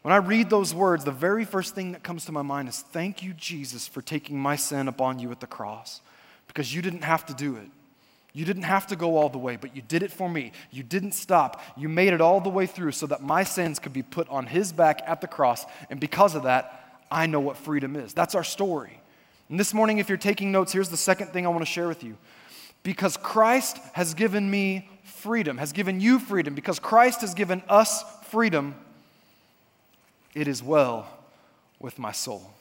When 0.03 0.12
I 0.12 0.17
read 0.17 0.49
those 0.49 0.75
words, 0.75 1.05
the 1.05 1.12
very 1.12 1.45
first 1.45 1.75
thing 1.75 1.93
that 1.93 2.03
comes 2.03 2.25
to 2.25 2.33
my 2.33 2.43
mind 2.43 2.69
is 2.69 2.81
thank 2.81 3.23
you, 3.23 3.35
Jesus, 3.35 3.87
for 3.87 4.00
taking 4.00 4.39
my 4.39 4.57
sin 4.57 4.89
upon 4.89 5.19
you 5.19 5.31
at 5.31 5.41
the 5.41 5.47
cross 5.47 6.00
because 6.47 6.75
you 6.75 6.81
didn't 6.81 7.05
have 7.05 7.27
to 7.27 7.35
do 7.35 7.57
it. 7.57 7.69
You 8.33 8.45
didn't 8.45 8.62
have 8.62 8.87
to 8.89 8.97
go 8.97 9.17
all 9.17 9.29
the 9.29 9.39
way, 9.39 9.57
but 9.57 9.75
you 9.75 9.83
did 9.83 10.03
it 10.03 10.12
for 10.12 10.29
me. 10.29 10.53
You 10.71 10.83
didn't 10.83 11.12
stop. 11.12 11.61
You 11.77 11.89
made 11.89 12.12
it 12.12 12.21
all 12.21 12.41
the 12.41 12.49
way 12.49 12.67
through 12.67 12.93
so 12.93 13.07
that 13.09 13.23
my 13.23 13.43
sins 13.43 13.79
could 13.79 13.93
be 13.93 14.03
put 14.03 14.29
on 14.29 14.47
his 14.47 14.73
back 14.73 15.03
at 15.05 15.21
the 15.21 15.27
cross. 15.27 15.67
And 15.91 15.99
because 15.99 16.35
of 16.35 16.45
that, 16.45 17.03
I 17.11 17.27
know 17.27 17.41
what 17.41 17.57
freedom 17.57 17.97
is. 17.97 18.15
That's 18.15 18.37
our 18.37 18.45
story. 18.45 19.00
And 19.49 19.59
this 19.59 19.75
morning, 19.75 19.99
if 19.99 20.09
you're 20.09 20.17
taking 20.17 20.53
notes, 20.53 20.73
here's 20.73 20.91
the 20.91 20.97
second 20.97 21.29
thing 21.29 21.45
I 21.45 21.49
want 21.50 21.62
to 21.62 21.67
share 21.67 21.89
with 21.89 22.05
you. 22.05 22.17
Because 22.85 23.17
Christ 23.17 23.79
has 23.95 24.15
given 24.15 24.49
me 24.49 24.89
freedom, 25.11 25.59
has 25.59 25.73
given 25.73 26.00
you 26.00 26.19
freedom, 26.19 26.55
because 26.55 26.79
Christ 26.79 27.21
has 27.21 27.35
given 27.35 27.62
us 27.69 28.05
freedom, 28.25 28.75
it 30.35 30.49
is 30.49 30.62
well 30.62 31.09
with 31.79 31.99
my 31.99 32.12
soul. 32.12 32.52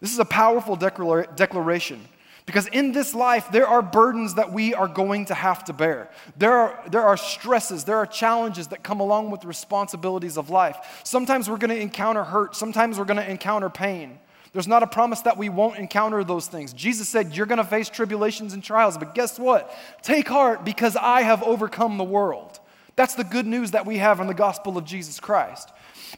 This 0.00 0.12
is 0.12 0.18
a 0.18 0.24
powerful 0.24 0.76
declaration 0.76 2.00
because 2.46 2.66
in 2.66 2.92
this 2.92 3.14
life, 3.14 3.50
there 3.50 3.66
are 3.66 3.80
burdens 3.80 4.34
that 4.34 4.52
we 4.52 4.74
are 4.74 4.88
going 4.88 5.24
to 5.26 5.34
have 5.34 5.64
to 5.64 5.72
bear. 5.72 6.10
There 6.36 6.52
are, 6.52 6.82
there 6.90 7.02
are 7.02 7.16
stresses, 7.16 7.84
there 7.84 7.96
are 7.96 8.06
challenges 8.06 8.66
that 8.68 8.82
come 8.82 9.00
along 9.00 9.30
with 9.30 9.44
responsibilities 9.46 10.36
of 10.36 10.50
life. 10.50 11.00
Sometimes 11.04 11.48
we're 11.48 11.56
going 11.56 11.70
to 11.74 11.80
encounter 11.80 12.22
hurt, 12.22 12.54
sometimes 12.54 12.98
we're 12.98 13.06
going 13.06 13.16
to 13.16 13.30
encounter 13.30 13.70
pain. 13.70 14.18
There's 14.54 14.68
not 14.68 14.84
a 14.84 14.86
promise 14.86 15.20
that 15.22 15.36
we 15.36 15.48
won't 15.48 15.78
encounter 15.78 16.22
those 16.22 16.46
things. 16.46 16.72
Jesus 16.72 17.08
said, 17.08 17.36
You're 17.36 17.44
going 17.44 17.58
to 17.58 17.64
face 17.64 17.88
tribulations 17.90 18.54
and 18.54 18.62
trials, 18.62 18.96
but 18.96 19.14
guess 19.14 19.38
what? 19.38 19.76
Take 20.00 20.28
heart 20.28 20.64
because 20.64 20.96
I 20.96 21.22
have 21.22 21.42
overcome 21.42 21.98
the 21.98 22.04
world. 22.04 22.60
That's 22.94 23.16
the 23.16 23.24
good 23.24 23.46
news 23.46 23.72
that 23.72 23.84
we 23.84 23.98
have 23.98 24.20
in 24.20 24.28
the 24.28 24.34
gospel 24.34 24.78
of 24.78 24.84
Jesus 24.84 25.18
Christ. 25.18 25.70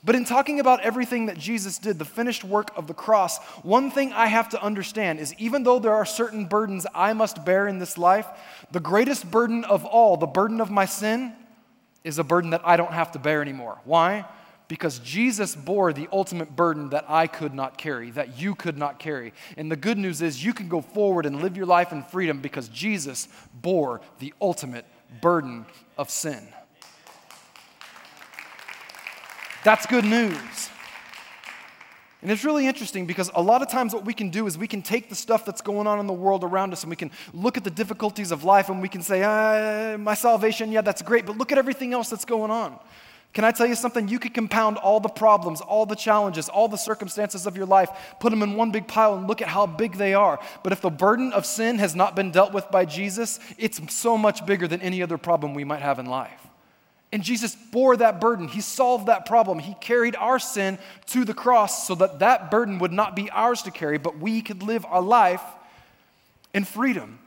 But 0.05 0.15
in 0.15 0.27
talking 0.27 0.61
about 0.61 0.83
everything 0.83 1.27
that 1.27 1.39
Jesus 1.39 1.79
did, 1.79 1.99
the 1.99 2.05
finished 2.05 2.45
work 2.45 2.71
of 2.77 2.87
the 2.87 2.93
cross, 2.93 3.39
one 3.63 3.91
thing 3.91 4.13
I 4.13 4.27
have 4.27 4.51
to 4.51 4.63
understand 4.63 5.19
is 5.19 5.35
even 5.39 5.63
though 5.63 5.79
there 5.79 5.95
are 5.95 6.05
certain 6.05 6.45
burdens 6.45 6.87
I 6.95 7.15
must 7.15 7.43
bear 7.47 7.67
in 7.67 7.79
this 7.79 7.97
life, 7.97 8.27
the 8.71 8.81
greatest 8.81 9.31
burden 9.31 9.65
of 9.65 9.87
all, 9.87 10.19
the 10.19 10.27
burden 10.27 10.61
of 10.61 10.71
my 10.71 10.85
sin, 10.85 11.33
is 12.05 12.19
a 12.19 12.25
burden 12.25 12.51
that 12.51 12.61
I 12.65 12.77
don't 12.77 12.93
have 12.93 13.13
to 13.13 13.19
bear 13.19 13.41
anymore. 13.41 13.79
Why? 13.85 14.27
Because 14.69 14.99
Jesus 14.99 15.55
bore 15.55 15.93
the 15.93 16.09
ultimate 16.13 16.57
burden 16.57 16.91
that 16.91 17.05
I 17.09 17.27
could 17.27 17.55
not 17.55 17.79
carry, 17.79 18.11
that 18.13 18.41
you 18.41 18.55
could 18.55 18.77
not 18.77 18.99
carry. 18.99 19.33
And 19.57 19.71
the 19.71 19.77
good 19.77 19.99
news 19.99 20.23
is 20.23 20.45
you 20.45 20.53
can 20.53 20.69
go 20.69 20.81
forward 20.81 21.27
and 21.27 21.41
live 21.41 21.57
your 21.57 21.67
life 21.67 21.93
in 21.93 22.03
freedom 22.03 22.41
because 22.41 22.69
Jesus 22.69 23.29
bore 23.55 24.01
the 24.19 24.35
ultimate 24.41 24.85
burden 25.21 25.67
of 25.97 26.11
sin. 26.11 26.49
That's 29.63 29.87
good 29.87 30.05
news. 30.05 30.71
And 32.23 32.31
it's 32.31 32.45
really 32.45 32.67
interesting 32.67 33.07
because 33.07 33.31
a 33.35 33.43
lot 33.43 33.63
of 33.63 33.69
times 33.69 33.95
what 33.95 34.05
we 34.05 34.15
can 34.15 34.31
do 34.31 34.47
is 34.47 34.59
we 34.59 34.67
can 34.67 34.83
take 34.83 35.09
the 35.09 35.15
stuff 35.15 35.45
that's 35.45 35.61
going 35.61 35.87
on 35.87 36.01
in 36.01 36.07
the 36.07 36.13
world 36.13 36.43
around 36.43 36.73
us 36.73 36.83
and 36.83 36.91
we 36.91 36.97
can 36.97 37.11
look 37.33 37.57
at 37.57 37.63
the 37.63 37.71
difficulties 37.71 38.33
of 38.33 38.43
life 38.43 38.69
and 38.69 38.83
we 38.83 38.89
can 38.89 39.03
say, 39.03 39.23
ah, 39.23 39.97
my 39.97 40.15
salvation, 40.15 40.73
yeah, 40.73 40.81
that's 40.81 41.03
great, 41.03 41.27
but 41.27 41.39
look 41.39 41.53
at 41.53 41.59
everything 41.59 41.93
else 41.93 42.09
that's 42.09 42.25
going 42.25 42.51
on. 42.51 42.79
Can 43.37 43.45
I 43.45 43.51
tell 43.51 43.67
you 43.67 43.75
something? 43.75 44.09
You 44.09 44.19
could 44.19 44.33
compound 44.33 44.79
all 44.79 44.99
the 44.99 45.11
problems, 45.11 45.61
all 45.61 45.85
the 45.85 45.95
challenges, 45.95 46.49
all 46.49 46.69
the 46.69 46.79
circumstances 46.79 47.47
of 47.47 47.55
your 47.55 47.67
life, 47.67 47.91
put 48.19 48.31
them 48.31 48.43
in 48.43 48.57
one 48.57 48.71
big 48.71 48.89
pile, 48.89 49.15
and 49.15 49.29
look 49.29 49.43
at 49.43 49.49
how 49.49 49.67
big 49.67 49.97
they 49.97 50.15
are. 50.15 50.41
But 50.63 50.73
if 50.73 50.81
the 50.81 50.89
burden 50.89 51.35
of 51.35 51.45
sin 51.45 51.77
has 51.77 51.95
not 51.95 52.17
been 52.17 52.31
dealt 52.31 52.55
with 52.55 52.71
by 52.71 52.87
Jesus, 52.87 53.39
it's 53.59 53.79
so 53.95 54.17
much 54.17 54.47
bigger 54.47 54.67
than 54.67 54.81
any 54.81 55.03
other 55.03 55.19
problem 55.19 55.53
we 55.53 55.65
might 55.65 55.83
have 55.83 55.99
in 55.99 56.07
life. 56.07 56.47
And 57.13 57.23
Jesus 57.23 57.55
bore 57.55 57.99
that 57.99 58.23
burden. 58.23 58.49
He 58.49 58.63
solved 58.63 59.09
that 59.09 59.27
problem. 59.27 59.59
He 59.59 59.75
carried 59.83 60.17
our 60.17 60.39
sin 60.39 60.79
to 61.09 61.27
the 61.27 61.35
cross 61.35 61.87
so 61.87 61.95
that 61.97 62.21
that 62.21 62.51
burden 62.51 62.79
would 62.79 62.91
not 62.91 63.15
be 63.15 63.29
ours 63.29 63.61
to 63.65 63.71
carry, 63.71 63.99
but 63.99 64.19
we 64.19 64.41
could 64.41 64.63
live 64.63 64.87
our 64.87 65.03
life 65.03 65.43
in 66.55 66.65
freedom. 66.65 67.19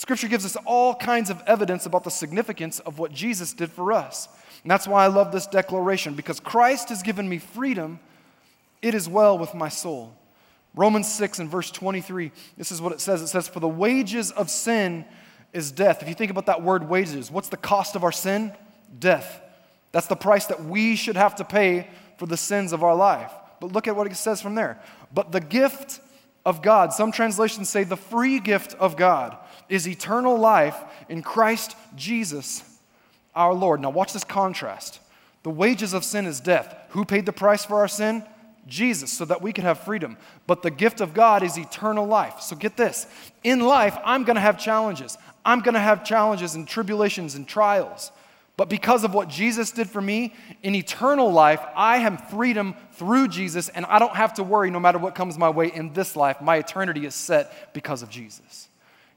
Scripture 0.00 0.28
gives 0.28 0.44
us 0.44 0.56
all 0.64 0.94
kinds 0.94 1.30
of 1.30 1.42
evidence 1.46 1.86
about 1.86 2.04
the 2.04 2.10
significance 2.10 2.80
of 2.80 2.98
what 2.98 3.12
Jesus 3.12 3.52
did 3.52 3.70
for 3.70 3.92
us. 3.92 4.28
And 4.62 4.70
that's 4.70 4.86
why 4.86 5.04
I 5.04 5.06
love 5.08 5.32
this 5.32 5.46
declaration 5.46 6.14
because 6.14 6.40
Christ 6.40 6.88
has 6.90 7.02
given 7.02 7.28
me 7.28 7.38
freedom. 7.38 8.00
It 8.82 8.94
is 8.94 9.08
well 9.08 9.38
with 9.38 9.54
my 9.54 9.68
soul. 9.68 10.12
Romans 10.74 11.10
6 11.10 11.38
and 11.38 11.50
verse 11.50 11.70
23, 11.70 12.30
this 12.58 12.70
is 12.70 12.82
what 12.82 12.92
it 12.92 13.00
says. 13.00 13.22
It 13.22 13.28
says, 13.28 13.48
For 13.48 13.60
the 13.60 13.68
wages 13.68 14.30
of 14.30 14.50
sin 14.50 15.06
is 15.54 15.72
death. 15.72 16.02
If 16.02 16.08
you 16.08 16.14
think 16.14 16.30
about 16.30 16.46
that 16.46 16.62
word 16.62 16.86
wages, 16.88 17.30
what's 17.30 17.48
the 17.48 17.56
cost 17.56 17.96
of 17.96 18.04
our 18.04 18.12
sin? 18.12 18.52
Death. 18.98 19.40
That's 19.92 20.06
the 20.06 20.16
price 20.16 20.46
that 20.46 20.62
we 20.64 20.94
should 20.96 21.16
have 21.16 21.36
to 21.36 21.44
pay 21.44 21.88
for 22.18 22.26
the 22.26 22.36
sins 22.36 22.74
of 22.74 22.84
our 22.84 22.94
life. 22.94 23.32
But 23.60 23.72
look 23.72 23.88
at 23.88 23.96
what 23.96 24.06
it 24.06 24.14
says 24.16 24.42
from 24.42 24.54
there. 24.54 24.78
But 25.14 25.32
the 25.32 25.40
gift 25.40 26.00
of 26.44 26.60
God, 26.60 26.92
some 26.92 27.10
translations 27.10 27.70
say 27.70 27.84
the 27.84 27.96
free 27.96 28.38
gift 28.38 28.74
of 28.74 28.96
God, 28.96 29.38
is 29.68 29.88
eternal 29.88 30.38
life 30.38 30.76
in 31.08 31.22
Christ 31.22 31.76
Jesus 31.94 32.62
our 33.34 33.52
Lord. 33.52 33.80
Now, 33.80 33.90
watch 33.90 34.12
this 34.12 34.24
contrast. 34.24 35.00
The 35.42 35.50
wages 35.50 35.92
of 35.92 36.04
sin 36.04 36.26
is 36.26 36.40
death. 36.40 36.74
Who 36.90 37.04
paid 37.04 37.26
the 37.26 37.32
price 37.32 37.64
for 37.64 37.76
our 37.76 37.88
sin? 37.88 38.24
Jesus, 38.66 39.12
so 39.12 39.24
that 39.26 39.42
we 39.42 39.52
could 39.52 39.62
have 39.62 39.80
freedom. 39.80 40.16
But 40.46 40.62
the 40.62 40.70
gift 40.70 41.00
of 41.00 41.14
God 41.14 41.42
is 41.44 41.56
eternal 41.56 42.06
life. 42.06 42.40
So 42.40 42.56
get 42.56 42.76
this 42.76 43.06
in 43.44 43.60
life, 43.60 43.96
I'm 44.04 44.24
going 44.24 44.34
to 44.34 44.40
have 44.40 44.58
challenges. 44.58 45.16
I'm 45.44 45.60
going 45.60 45.74
to 45.74 45.80
have 45.80 46.04
challenges 46.04 46.56
and 46.56 46.66
tribulations 46.66 47.36
and 47.36 47.46
trials. 47.46 48.10
But 48.56 48.68
because 48.68 49.04
of 49.04 49.14
what 49.14 49.28
Jesus 49.28 49.70
did 49.70 49.88
for 49.88 50.00
me 50.00 50.34
in 50.62 50.74
eternal 50.74 51.30
life, 51.30 51.60
I 51.76 51.98
have 51.98 52.30
freedom 52.30 52.74
through 52.92 53.28
Jesus, 53.28 53.68
and 53.68 53.84
I 53.86 53.98
don't 53.98 54.16
have 54.16 54.34
to 54.34 54.42
worry 54.42 54.70
no 54.70 54.80
matter 54.80 54.98
what 54.98 55.14
comes 55.14 55.38
my 55.38 55.50
way 55.50 55.68
in 55.68 55.92
this 55.92 56.16
life. 56.16 56.40
My 56.40 56.56
eternity 56.56 57.04
is 57.04 57.14
set 57.14 57.72
because 57.74 58.02
of 58.02 58.08
Jesus. 58.08 58.68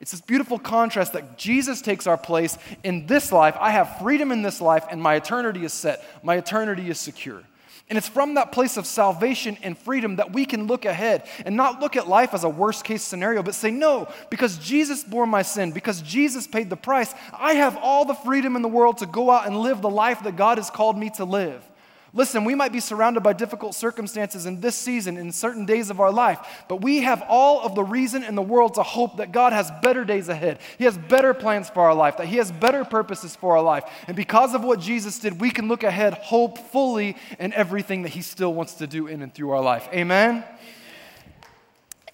It's 0.02 0.12
this 0.12 0.22
beautiful 0.22 0.60
contrast 0.60 1.14
that 1.14 1.38
Jesus 1.38 1.82
takes 1.82 2.08
our 2.08 2.18
place 2.18 2.58
in 2.84 3.06
this 3.06 3.32
life. 3.32 3.56
I 3.60 3.72
have 3.72 4.00
freedom 4.00 4.32
in 4.32 4.42
this 4.42 4.62
life, 4.62 4.86
and 4.90 5.02
my 5.02 5.16
eternity 5.16 5.66
is 5.66 5.74
set. 5.74 6.04
My 6.24 6.38
eternity 6.38 6.90
is 6.90 7.00
secure. 7.00 7.44
And 7.90 7.98
it's 7.98 8.08
from 8.08 8.36
that 8.36 8.52
place 8.52 8.78
of 8.78 8.86
salvation 8.86 9.58
and 9.64 9.76
freedom 9.76 10.18
that 10.18 10.32
we 10.32 10.46
can 10.46 10.68
look 10.68 10.86
ahead 10.86 11.28
and 11.44 11.56
not 11.56 11.80
look 11.82 11.96
at 11.96 12.08
life 12.08 12.36
as 12.36 12.44
a 12.44 12.50
worst 12.50 12.86
case 12.86 13.02
scenario, 13.02 13.42
but 13.42 13.56
say, 13.56 13.72
no, 13.72 14.08
because 14.30 14.60
Jesus 14.60 15.04
bore 15.04 15.26
my 15.26 15.42
sin, 15.42 15.72
because 15.72 16.02
Jesus 16.04 16.46
paid 16.46 16.70
the 16.70 16.78
price, 16.78 17.14
I 17.34 17.54
have 17.54 17.78
all 17.78 18.06
the 18.06 18.14
freedom 18.14 18.56
in 18.56 18.62
the 18.62 18.68
world 18.68 19.00
to 19.00 19.08
go 19.08 19.32
out 19.32 19.48
and 19.48 19.58
live 19.58 19.82
the 19.82 19.90
life 19.90 20.24
that 20.24 20.36
God 20.36 20.60
has 20.60 20.70
called 20.70 21.00
me 21.00 21.10
to 21.16 21.26
live. 21.26 21.64
Listen, 22.14 22.44
we 22.44 22.56
might 22.56 22.72
be 22.72 22.80
surrounded 22.80 23.22
by 23.22 23.34
difficult 23.34 23.76
circumstances 23.76 24.48
in 24.48 24.62
this 24.62 24.76
season, 24.76 25.16
in 25.16 25.32
certain 25.32 25.66
days 25.66 25.92
of 25.92 26.00
our 26.00 26.12
life, 26.12 26.40
but 26.68 26.82
we 26.82 27.02
have 27.02 27.24
all 27.30 27.62
of 27.62 27.76
the 27.76 27.84
reason 27.84 28.24
in 28.24 28.34
the 28.34 28.42
world 28.42 28.74
to 28.76 28.84
hope 28.84 29.18
that 29.18 29.32
God 29.32 29.54
has 29.54 29.72
better 29.84 30.04
days 30.04 30.28
ahead. 30.28 30.60
He 30.80 30.86
has 30.86 30.98
better 30.98 31.36
plans 31.36 31.70
for 31.70 31.82
our 31.84 31.94
life, 31.94 32.18
that 32.18 32.28
He 32.28 32.38
has 32.38 32.52
better 32.52 32.84
purposes 32.84 33.36
for 33.36 33.56
our 33.56 33.64
life. 33.64 33.84
And 34.08 34.18
because 34.18 34.56
of 34.56 34.64
what 34.64 34.80
Jesus 34.80 35.20
did, 35.20 35.40
we 35.40 35.52
can 35.52 35.68
look 35.68 35.84
ahead 35.84 36.16
hopefully 36.16 37.16
in 37.38 37.54
everything 37.54 38.02
that 38.02 38.10
He 38.10 38.24
still 38.24 38.54
wants 38.54 38.76
to 38.76 38.88
do 38.88 39.06
in 39.06 39.22
and 39.22 39.32
through 39.32 39.52
our 39.52 39.62
life. 39.62 39.88
Amen? 39.94 40.44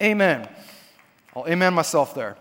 Amen. 0.02 0.46
I'll 1.34 1.46
amen 1.48 1.72
myself 1.72 2.14
there. 2.14 2.36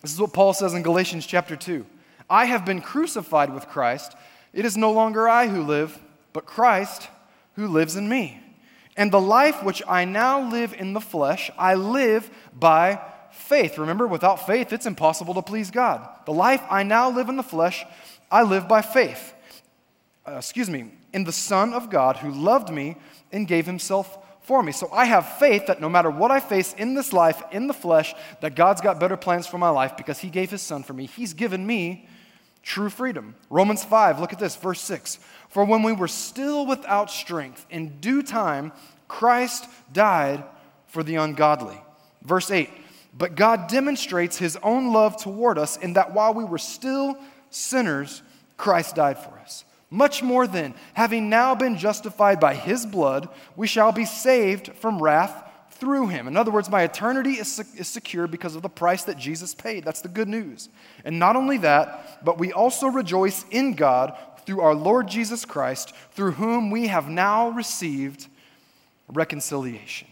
This 0.00 0.12
is 0.12 0.20
what 0.20 0.32
Paul 0.32 0.54
says 0.54 0.74
in 0.74 0.82
Galatians 0.82 1.26
chapter 1.26 1.56
2. 1.56 1.84
I 2.30 2.44
have 2.46 2.64
been 2.64 2.80
crucified 2.80 3.52
with 3.52 3.68
Christ. 3.68 4.14
It 4.52 4.64
is 4.64 4.76
no 4.76 4.92
longer 4.92 5.28
I 5.28 5.48
who 5.48 5.62
live, 5.62 5.98
but 6.32 6.46
Christ 6.46 7.08
who 7.54 7.66
lives 7.66 7.96
in 7.96 8.08
me. 8.08 8.42
And 8.96 9.12
the 9.12 9.20
life 9.20 9.62
which 9.62 9.82
I 9.86 10.04
now 10.04 10.50
live 10.50 10.74
in 10.74 10.92
the 10.92 11.00
flesh, 11.00 11.50
I 11.56 11.74
live 11.74 12.30
by 12.52 13.00
faith. 13.30 13.78
Remember, 13.78 14.06
without 14.06 14.46
faith, 14.46 14.72
it's 14.72 14.86
impossible 14.86 15.34
to 15.34 15.42
please 15.42 15.70
God. 15.70 16.08
The 16.26 16.32
life 16.32 16.62
I 16.68 16.82
now 16.82 17.10
live 17.10 17.28
in 17.28 17.36
the 17.36 17.42
flesh, 17.42 17.84
I 18.30 18.42
live 18.42 18.66
by 18.66 18.82
faith. 18.82 19.34
Uh, 20.26 20.32
excuse 20.32 20.68
me, 20.68 20.90
in 21.12 21.24
the 21.24 21.32
Son 21.32 21.72
of 21.72 21.90
God 21.90 22.16
who 22.16 22.30
loved 22.30 22.70
me 22.70 22.96
and 23.30 23.46
gave 23.46 23.66
himself 23.66 24.18
for 24.42 24.62
me. 24.62 24.72
So 24.72 24.90
I 24.92 25.04
have 25.04 25.38
faith 25.38 25.66
that 25.66 25.80
no 25.80 25.88
matter 25.88 26.10
what 26.10 26.30
I 26.30 26.40
face 26.40 26.72
in 26.74 26.94
this 26.94 27.12
life, 27.12 27.42
in 27.52 27.66
the 27.66 27.74
flesh, 27.74 28.14
that 28.40 28.56
God's 28.56 28.80
got 28.80 28.98
better 28.98 29.16
plans 29.16 29.46
for 29.46 29.58
my 29.58 29.68
life 29.68 29.96
because 29.96 30.18
he 30.18 30.30
gave 30.30 30.50
his 30.50 30.62
Son 30.62 30.82
for 30.82 30.92
me. 30.92 31.06
He's 31.06 31.34
given 31.34 31.66
me 31.66 32.07
true 32.68 32.90
freedom. 32.90 33.34
Romans 33.48 33.82
5, 33.82 34.20
look 34.20 34.34
at 34.34 34.38
this, 34.38 34.54
verse 34.54 34.82
6. 34.82 35.18
For 35.48 35.64
when 35.64 35.82
we 35.82 35.92
were 35.92 36.06
still 36.06 36.66
without 36.66 37.10
strength, 37.10 37.64
in 37.70 37.98
due 38.00 38.22
time, 38.22 38.72
Christ 39.08 39.66
died 39.90 40.44
for 40.86 41.02
the 41.02 41.16
ungodly. 41.16 41.80
Verse 42.22 42.50
8, 42.50 42.68
but 43.16 43.36
God 43.36 43.68
demonstrates 43.68 44.36
his 44.36 44.58
own 44.62 44.92
love 44.92 45.16
toward 45.16 45.56
us 45.56 45.78
in 45.78 45.94
that 45.94 46.12
while 46.12 46.34
we 46.34 46.44
were 46.44 46.58
still 46.58 47.16
sinners, 47.48 48.22
Christ 48.58 48.96
died 48.96 49.16
for 49.16 49.38
us. 49.38 49.64
Much 49.88 50.22
more 50.22 50.46
then, 50.46 50.74
having 50.92 51.30
now 51.30 51.54
been 51.54 51.78
justified 51.78 52.38
by 52.38 52.52
his 52.52 52.84
blood, 52.84 53.30
we 53.56 53.66
shall 53.66 53.92
be 53.92 54.04
saved 54.04 54.74
from 54.74 55.02
wrath 55.02 55.47
through 55.78 56.08
him. 56.08 56.28
In 56.28 56.36
other 56.36 56.50
words, 56.50 56.68
my 56.68 56.82
eternity 56.82 57.32
is, 57.32 57.58
is 57.76 57.88
secure 57.88 58.26
because 58.26 58.54
of 58.54 58.62
the 58.62 58.68
price 58.68 59.04
that 59.04 59.16
Jesus 59.16 59.54
paid. 59.54 59.84
That's 59.84 60.00
the 60.00 60.08
good 60.08 60.28
news. 60.28 60.68
And 61.04 61.18
not 61.18 61.36
only 61.36 61.58
that, 61.58 62.24
but 62.24 62.38
we 62.38 62.52
also 62.52 62.88
rejoice 62.88 63.44
in 63.50 63.74
God 63.74 64.16
through 64.44 64.60
our 64.60 64.74
Lord 64.74 65.08
Jesus 65.08 65.44
Christ, 65.44 65.94
through 66.12 66.32
whom 66.32 66.70
we 66.70 66.88
have 66.88 67.08
now 67.08 67.50
received 67.50 68.26
reconciliation. 69.08 70.08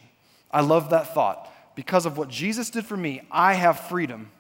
I 0.51 0.61
love 0.61 0.91
that 0.91 1.15
thought. 1.15 1.53
Because 1.75 2.07
of 2.07 2.17
what 2.17 2.29
Jesus 2.29 2.71
did 2.71 2.87
for 2.87 2.97
me, 2.97 3.23
I 3.31 3.55
have 3.55 3.81
freedom, 3.81 4.31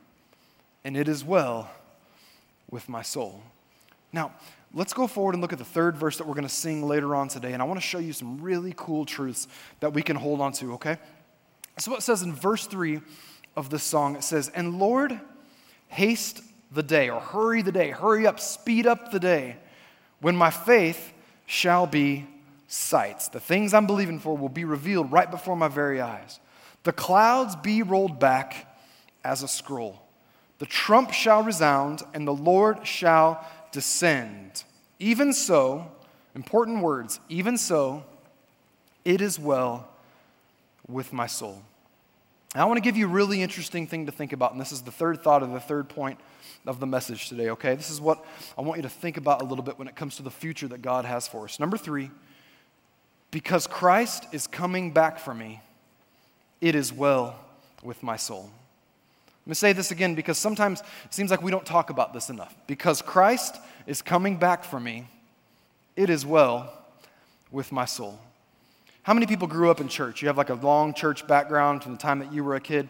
and 0.85 0.97
it 0.97 1.09
is 1.09 1.25
well 1.25 1.71
with 2.71 2.89
my 2.89 3.03
soul. 3.03 3.43
Now, 4.13 4.33
let's 4.73 4.95
go 4.95 5.07
forward 5.07 5.35
and 5.35 5.43
look 5.43 5.53
at 5.53 5.59
the 5.59 5.65
third 5.65 5.97
verse 5.97 6.17
that 6.19 6.27
we're 6.27 6.35
going 6.35 6.47
to 6.47 6.55
sing 6.55 6.87
later 6.87 7.15
on 7.15 7.29
today. 7.29 7.53
And 7.53 7.61
I 7.61 7.65
want 7.67 7.79
to 7.79 7.87
show 7.87 7.99
you 7.99 8.13
some 8.13 8.41
really 8.41 8.73
cool 8.77 9.05
truths 9.05 9.49
that 9.81 9.93
we 9.93 10.03
can 10.03 10.17
hold 10.17 10.41
on 10.41 10.53
to, 10.53 10.75
okay? 10.75 10.99
So 11.79 11.95
it 11.95 12.03
says 12.03 12.23
in 12.23 12.33
verse 12.33 12.67
3 12.67 13.01
of 13.57 13.71
this 13.71 13.83
song. 13.83 14.17
It 14.17 14.25
says, 14.25 14.49
And 14.55 14.79
Lord, 14.79 15.19
haste 15.89 16.43
the 16.73 16.83
day, 16.83 17.11
or 17.11 17.21
hurry 17.21 17.63
the 17.63 17.73
day, 17.73 17.91
hurry 17.91 18.27
up, 18.27 18.41
speed 18.41 18.87
up 18.87 19.11
the 19.11 19.21
day, 19.21 19.57
when 20.21 20.37
my 20.37 20.51
faith 20.51 21.13
shall 21.47 21.87
be 21.87 22.27
sight. 22.67 23.29
The 23.33 23.41
things 23.41 23.73
I'm 23.73 23.87
believing 23.87 24.19
for 24.19 24.37
will 24.37 24.49
be 24.49 24.65
revealed 24.65 25.13
right 25.13 25.31
before 25.31 25.57
my 25.57 25.69
very 25.69 26.01
eyes. 26.01 26.41
The 26.83 26.93
clouds 26.93 27.57
be 27.57 27.83
rolled 27.83 28.19
back 28.19 28.79
as 29.25 29.43
a 29.43 29.49
scroll. 29.49 30.03
The 30.59 30.67
trump 30.67 31.13
shall 31.13 31.43
resound, 31.43 32.03
and 32.15 32.27
the 32.27 32.35
Lord 32.35 32.87
shall 32.87 33.47
descend. 33.73 34.65
Even 34.99 35.33
so, 35.33 35.91
important 36.35 36.83
words, 36.83 37.21
even 37.29 37.59
so, 37.59 38.05
it 39.05 39.21
is 39.21 39.39
well 39.39 39.89
with 40.89 41.13
my 41.13 41.27
soul. 41.27 41.63
I 42.55 42.65
want 42.65 42.79
to 42.79 42.81
give 42.81 42.97
you 42.97 43.07
a 43.07 43.11
really 43.11 43.43
interesting 43.43 43.87
thing 43.87 44.07
to 44.07 44.13
think 44.13 44.33
about, 44.33 44.53
and 44.53 44.61
this 44.61 44.73
is 44.73 44.83
the 44.83 44.91
third 44.91 45.23
thought 45.23 45.43
of 45.43 45.53
the 45.53 45.61
third 45.61 45.89
point 45.89 46.19
of 46.67 46.81
the 46.81 46.87
message 46.87 47.29
today, 47.29 47.51
okay? 47.51 47.75
This 47.75 47.91
is 47.91 48.01
what 48.01 48.25
I 48.57 48.63
want 48.63 48.79
you 48.79 48.83
to 48.83 48.89
think 48.89 49.17
about 49.17 49.43
a 49.43 49.45
little 49.45 49.65
bit 49.65 49.79
when 49.79 49.89
it 49.89 49.97
comes 49.97 50.17
to 50.17 50.23
the 50.23 50.31
future 50.31 50.69
that 50.69 50.81
God 50.81 51.05
has 51.05 51.29
for 51.29 51.45
us. 51.45 51.61
Number 51.61 51.77
three, 51.77 52.11
because 53.31 53.67
Christ 53.67 54.27
is 54.33 54.47
coming 54.47 54.93
back 54.93 55.19
for 55.19 55.35
me, 55.35 55.61
it 56.61 56.75
is 56.75 56.93
well 56.93 57.39
with 57.83 58.03
my 58.03 58.17
soul. 58.17 58.51
Let 59.45 59.51
me 59.51 59.55
say 59.55 59.73
this 59.73 59.91
again 59.91 60.15
because 60.15 60.39
sometimes 60.39 60.81
it 61.05 61.15
seems 61.15 61.31
like 61.31 61.43
we 61.43 61.51
don't 61.51 61.67
talk 61.67 61.91
about 61.91 62.13
this 62.13 62.31
enough. 62.31 62.57
Because 62.67 63.03
Christ 63.03 63.57
is 63.87 64.03
coming 64.03 64.39
back 64.39 64.65
for 64.65 64.81
me, 64.81 65.07
it 65.95 66.11
is 66.11 66.25
well 66.27 66.73
with 67.51 67.71
my 67.71 67.85
soul. 67.85 68.19
How 69.07 69.15
many 69.15 69.27
people 69.27 69.47
grew 69.47 69.71
up 69.71 69.81
in 69.81 69.87
church? 69.87 70.21
You 70.21 70.27
have 70.27 70.37
like 70.37 70.51
a 70.51 70.55
long 70.55 70.93
church 70.93 71.29
background 71.29 71.85
from 71.85 71.93
the 71.93 71.99
time 71.99 72.19
that 72.19 72.33
you 72.33 72.43
were 72.43 72.57
a 72.57 72.61
kid. 72.61 72.89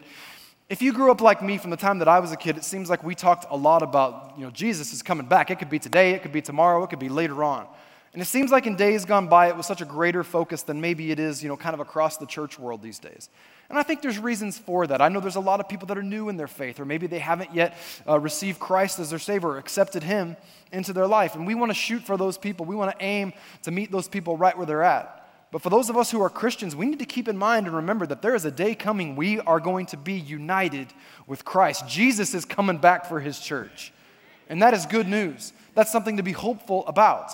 If 0.67 0.81
you 0.81 0.91
grew 0.91 1.11
up 1.11 1.21
like 1.21 1.43
me 1.43 1.59
from 1.59 1.69
the 1.69 1.77
time 1.77 1.99
that 1.99 2.07
I 2.07 2.19
was 2.21 2.31
a 2.31 2.35
kid, 2.35 2.57
it 2.57 2.63
seems 2.63 2.89
like 2.89 3.03
we 3.03 3.13
talked 3.13 3.45
a 3.51 3.55
lot 3.55 3.83
about, 3.83 4.33
you 4.35 4.43
know, 4.43 4.49
Jesus 4.49 4.93
is 4.93 5.03
coming 5.03 5.27
back. 5.27 5.51
It 5.51 5.59
could 5.59 5.69
be 5.69 5.77
today, 5.77 6.13
it 6.13 6.23
could 6.23 6.31
be 6.31 6.41
tomorrow, 6.41 6.83
it 6.83 6.89
could 6.89 6.97
be 6.97 7.07
later 7.07 7.43
on. 7.43 7.67
And 8.13 8.21
it 8.23 8.25
seems 8.25 8.49
like 8.49 8.65
in 8.65 8.75
days 8.75 9.05
gone 9.05 9.27
by, 9.27 9.49
it 9.49 9.55
was 9.55 9.67
such 9.67 9.81
a 9.81 9.85
greater 9.85 10.23
focus 10.23 10.63
than 10.63 10.81
maybe 10.81 11.11
it 11.11 11.19
is, 11.19 11.43
you 11.43 11.49
know, 11.49 11.55
kind 11.55 11.75
of 11.75 11.81
across 11.81 12.17
the 12.17 12.25
church 12.25 12.57
world 12.57 12.81
these 12.81 12.97
days. 12.97 13.29
And 13.69 13.77
I 13.77 13.83
think 13.83 14.01
there's 14.01 14.17
reasons 14.17 14.57
for 14.57 14.87
that. 14.87 15.03
I 15.03 15.09
know 15.09 15.19
there's 15.19 15.35
a 15.35 15.39
lot 15.39 15.59
of 15.59 15.69
people 15.69 15.85
that 15.85 15.99
are 15.99 16.03
new 16.03 16.29
in 16.29 16.37
their 16.37 16.47
faith, 16.47 16.79
or 16.79 16.85
maybe 16.85 17.05
they 17.05 17.19
haven't 17.19 17.53
yet 17.53 17.77
uh, 18.09 18.19
received 18.19 18.57
Christ 18.59 18.97
as 18.97 19.11
their 19.11 19.19
Savior 19.19 19.49
or 19.49 19.57
accepted 19.59 20.01
Him 20.01 20.35
into 20.71 20.93
their 20.93 21.05
life. 21.05 21.35
And 21.35 21.45
we 21.45 21.53
want 21.53 21.69
to 21.69 21.75
shoot 21.75 22.01
for 22.01 22.17
those 22.17 22.39
people. 22.39 22.65
We 22.65 22.75
want 22.75 22.97
to 22.97 23.05
aim 23.05 23.33
to 23.61 23.69
meet 23.69 23.91
those 23.91 24.07
people 24.07 24.35
right 24.35 24.57
where 24.57 24.65
they're 24.65 24.81
at. 24.81 25.16
But 25.57 25.63
for 25.63 25.69
those 25.71 25.89
of 25.89 25.97
us 25.97 26.11
who 26.11 26.21
are 26.21 26.29
Christians, 26.29 26.75
we 26.75 26.85
need 26.85 26.99
to 26.99 27.05
keep 27.05 27.27
in 27.27 27.35
mind 27.35 27.65
and 27.65 27.75
remember 27.75 28.05
that 28.05 28.21
there 28.21 28.35
is 28.35 28.45
a 28.45 28.51
day 28.51 28.75
coming 28.75 29.15
we 29.15 29.39
are 29.39 29.59
going 29.59 29.87
to 29.87 29.97
be 29.97 30.13
united 30.13 30.93
with 31.25 31.43
Christ. 31.43 31.87
Jesus 31.87 32.35
is 32.35 32.45
coming 32.45 32.77
back 32.77 33.07
for 33.07 33.19
his 33.19 33.39
church. 33.39 33.91
And 34.49 34.61
that 34.61 34.75
is 34.75 34.85
good 34.85 35.07
news. 35.07 35.53
That's 35.73 35.91
something 35.91 36.17
to 36.17 36.21
be 36.21 36.31
hopeful 36.31 36.85
about. 36.85 37.31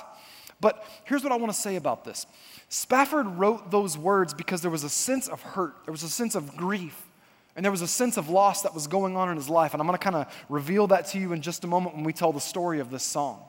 But 0.62 0.88
here's 1.04 1.22
what 1.22 1.34
I 1.34 1.36
want 1.36 1.52
to 1.52 1.60
say 1.60 1.76
about 1.76 2.06
this 2.06 2.26
Spafford 2.70 3.28
wrote 3.28 3.72
those 3.72 3.98
words 3.98 4.34
because 4.34 4.62
there 4.62 4.72
was 4.72 4.86
a 4.86 4.90
sense 4.90 5.28
of 5.28 5.42
hurt, 5.42 5.76
there 5.84 5.92
was 5.92 6.04
a 6.04 6.10
sense 6.10 6.34
of 6.34 6.56
grief, 6.56 7.10
and 7.58 7.66
there 7.66 7.74
was 7.74 7.82
a 7.82 7.90
sense 7.90 8.16
of 8.16 8.30
loss 8.30 8.62
that 8.62 8.74
was 8.74 8.88
going 8.88 9.18
on 9.18 9.32
in 9.32 9.36
his 9.36 9.50
life. 9.50 9.74
And 9.74 9.82
I'm 9.82 9.88
going 9.88 10.00
to 10.00 10.02
kind 10.02 10.16
of 10.16 10.34
reveal 10.48 10.88
that 10.88 11.08
to 11.08 11.20
you 11.20 11.34
in 11.34 11.42
just 11.42 11.66
a 11.66 11.68
moment 11.68 11.96
when 11.96 12.06
we 12.06 12.14
tell 12.14 12.32
the 12.32 12.40
story 12.40 12.80
of 12.80 12.90
this 12.90 13.04
song. 13.04 13.44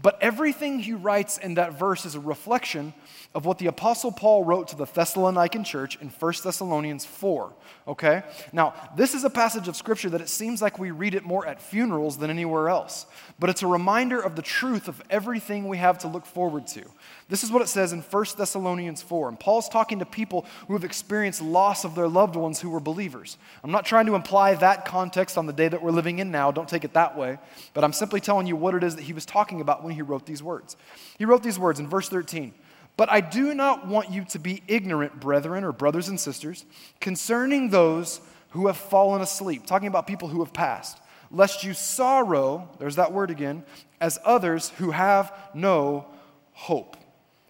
But 0.00 0.18
everything 0.22 0.78
he 0.78 0.92
writes 0.92 1.38
in 1.38 1.54
that 1.54 1.78
verse 1.78 2.04
is 2.04 2.14
a 2.14 2.20
reflection 2.20 2.94
of 3.34 3.44
what 3.44 3.58
the 3.58 3.66
Apostle 3.66 4.10
Paul 4.10 4.42
wrote 4.42 4.68
to 4.68 4.76
the 4.76 4.86
Thessalonican 4.86 5.64
church 5.64 5.98
in 6.00 6.08
1 6.08 6.32
Thessalonians 6.42 7.04
4. 7.04 7.52
Okay? 7.86 8.22
Now, 8.54 8.74
this 8.96 9.14
is 9.14 9.22
a 9.22 9.30
passage 9.30 9.68
of 9.68 9.76
Scripture 9.76 10.08
that 10.10 10.22
it 10.22 10.30
seems 10.30 10.62
like 10.62 10.78
we 10.78 10.90
read 10.92 11.14
it 11.14 11.24
more 11.24 11.46
at 11.46 11.60
funerals 11.60 12.16
than 12.16 12.30
anywhere 12.30 12.70
else. 12.70 13.04
But 13.38 13.50
it's 13.50 13.62
a 13.62 13.66
reminder 13.66 14.18
of 14.18 14.34
the 14.34 14.42
truth 14.42 14.88
of 14.88 15.02
everything 15.10 15.68
we 15.68 15.76
have 15.76 15.98
to 15.98 16.08
look 16.08 16.24
forward 16.24 16.66
to. 16.68 16.84
This 17.28 17.44
is 17.44 17.52
what 17.52 17.60
it 17.60 17.68
says 17.68 17.92
in 17.92 18.00
1 18.00 18.24
Thessalonians 18.38 19.02
4. 19.02 19.28
And 19.28 19.38
Paul's 19.38 19.68
talking 19.68 19.98
to 19.98 20.06
people 20.06 20.46
who 20.66 20.72
have 20.72 20.84
experienced 20.84 21.42
loss 21.42 21.84
of 21.84 21.94
their 21.94 22.08
loved 22.08 22.34
ones 22.34 22.60
who 22.60 22.70
were 22.70 22.80
believers. 22.80 23.36
I'm 23.62 23.70
not 23.70 23.84
trying 23.84 24.06
to 24.06 24.14
imply 24.14 24.54
that 24.54 24.86
context 24.86 25.36
on 25.36 25.44
the 25.44 25.52
day 25.52 25.68
that 25.68 25.82
we're 25.82 25.90
living 25.90 26.18
in 26.18 26.30
now. 26.30 26.50
Don't 26.50 26.68
take 26.68 26.84
it 26.84 26.94
that 26.94 27.16
way. 27.16 27.38
But 27.74 27.84
I'm 27.84 27.92
simply 27.92 28.20
telling 28.20 28.46
you 28.46 28.56
what 28.56 28.74
it 28.74 28.82
is 28.82 28.96
that 28.96 29.02
he 29.02 29.12
was 29.12 29.26
talking 29.26 29.60
about 29.60 29.84
when 29.84 29.92
he 29.92 30.00
wrote 30.00 30.24
these 30.24 30.42
words. 30.42 30.78
He 31.18 31.26
wrote 31.26 31.42
these 31.42 31.58
words 31.58 31.78
in 31.78 31.86
verse 31.86 32.08
13. 32.08 32.54
But 32.98 33.12
I 33.12 33.20
do 33.20 33.54
not 33.54 33.86
want 33.86 34.10
you 34.10 34.24
to 34.24 34.40
be 34.40 34.60
ignorant, 34.66 35.20
brethren 35.20 35.62
or 35.62 35.70
brothers 35.70 36.08
and 36.08 36.18
sisters, 36.18 36.64
concerning 37.00 37.70
those 37.70 38.20
who 38.50 38.66
have 38.66 38.76
fallen 38.76 39.22
asleep, 39.22 39.66
talking 39.66 39.86
about 39.86 40.08
people 40.08 40.26
who 40.26 40.40
have 40.40 40.52
passed, 40.52 40.98
lest 41.30 41.62
you 41.62 41.74
sorrow, 41.74 42.68
there's 42.80 42.96
that 42.96 43.12
word 43.12 43.30
again, 43.30 43.62
as 44.00 44.18
others 44.24 44.70
who 44.78 44.90
have 44.90 45.32
no 45.54 46.06
hope. 46.52 46.96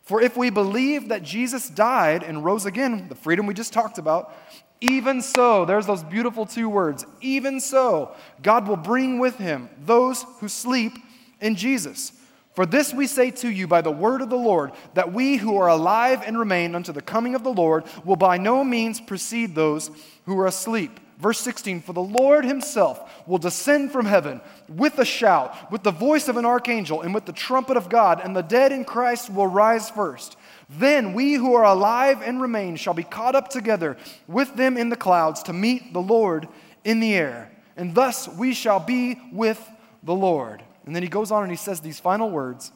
For 0.03 0.21
if 0.21 0.37
we 0.37 0.51
believe 0.51 1.09
that 1.09 1.23
Jesus 1.23 1.71
died 1.71 2.23
and 2.23 2.45
rose 2.45 2.67
again, 2.67 3.09
the 3.09 3.15
freedom 3.15 3.47
we 3.47 3.55
just 3.55 3.73
talked 3.73 3.97
about, 3.97 4.35
even 4.83 5.23
so, 5.23 5.65
there's 5.65 5.87
those 5.87 6.05
beautiful 6.05 6.45
two 6.45 6.69
words, 6.69 7.07
even 7.23 7.59
so, 7.59 8.15
God 8.43 8.69
will 8.69 8.77
bring 8.77 9.19
with 9.19 9.39
him 9.39 9.71
those 9.81 10.27
who 10.41 10.49
sleep 10.49 10.93
in 11.41 11.57
Jesus. 11.57 12.13
For 12.59 12.67
this 12.67 12.93
we 12.93 13.07
say 13.07 13.31
to 13.31 13.49
you 13.49 13.69
by 13.69 13.83
the 13.83 13.93
word 13.93 14.21
of 14.21 14.31
the 14.31 14.37
Lord, 14.37 14.73
that 14.95 15.13
we 15.13 15.37
who 15.37 15.59
are 15.59 15.69
alive 15.69 16.25
and 16.27 16.37
remain 16.37 16.75
unto 16.75 16.91
the 16.91 17.01
coming 17.01 17.37
of 17.37 17.45
the 17.45 17.53
Lord 17.53 17.85
will 18.05 18.17
by 18.17 18.37
no 18.37 18.65
means 18.65 19.01
precede 19.01 19.55
those 19.55 19.93
who 20.27 20.37
are 20.41 20.49
asleep. 20.49 20.99
Verse 21.21 21.39
16 21.39 21.83
For 21.83 21.93
the 21.93 22.03
Lord 22.03 22.45
himself 22.45 23.29
will 23.29 23.39
descend 23.39 23.93
from 23.93 24.07
heaven 24.07 24.41
with 24.69 24.99
a 24.99 25.05
shout, 25.05 25.71
with 25.71 25.85
the 25.85 25.93
voice 25.93 26.27
of 26.27 26.37
an 26.37 26.45
archangel, 26.45 27.01
and 27.01 27.15
with 27.15 27.27
the 27.27 27.33
trumpet 27.33 27.77
of 27.77 27.89
God, 27.89 28.21
and 28.25 28.35
the 28.35 28.43
dead 28.43 28.73
in 28.73 28.85
Christ 28.85 29.31
will 29.31 29.47
rise 29.47 29.89
first. 29.89 30.37
Then 30.69 31.13
we 31.13 31.35
who 31.35 31.55
are 31.55 31.65
alive 31.65 32.23
and 32.23 32.43
remain 32.43 32.75
shall 32.75 32.93
be 32.93 33.05
caught 33.05 33.37
up 33.37 33.51
together 33.51 33.97
with 34.27 34.57
them 34.57 34.77
in 34.77 34.89
the 34.89 34.97
clouds 34.97 35.45
to 35.45 35.53
meet 35.53 35.93
the 35.93 36.03
Lord 36.03 36.49
in 36.83 36.99
the 36.99 37.15
air. 37.15 37.53
And 37.77 37.95
thus 37.95 38.27
we 38.27 38.53
shall 38.53 38.81
be 38.81 39.21
with 39.31 39.65
the 40.03 40.17
Lord. 40.17 40.65
And 40.89 40.97
then 40.97 41.03
he 41.03 41.11
goes 41.11 41.31
on 41.31 41.43
and 41.43 41.53
he 41.53 41.57
says 41.59 41.81
these 41.81 42.01
final 42.01 42.31
words 42.31 42.73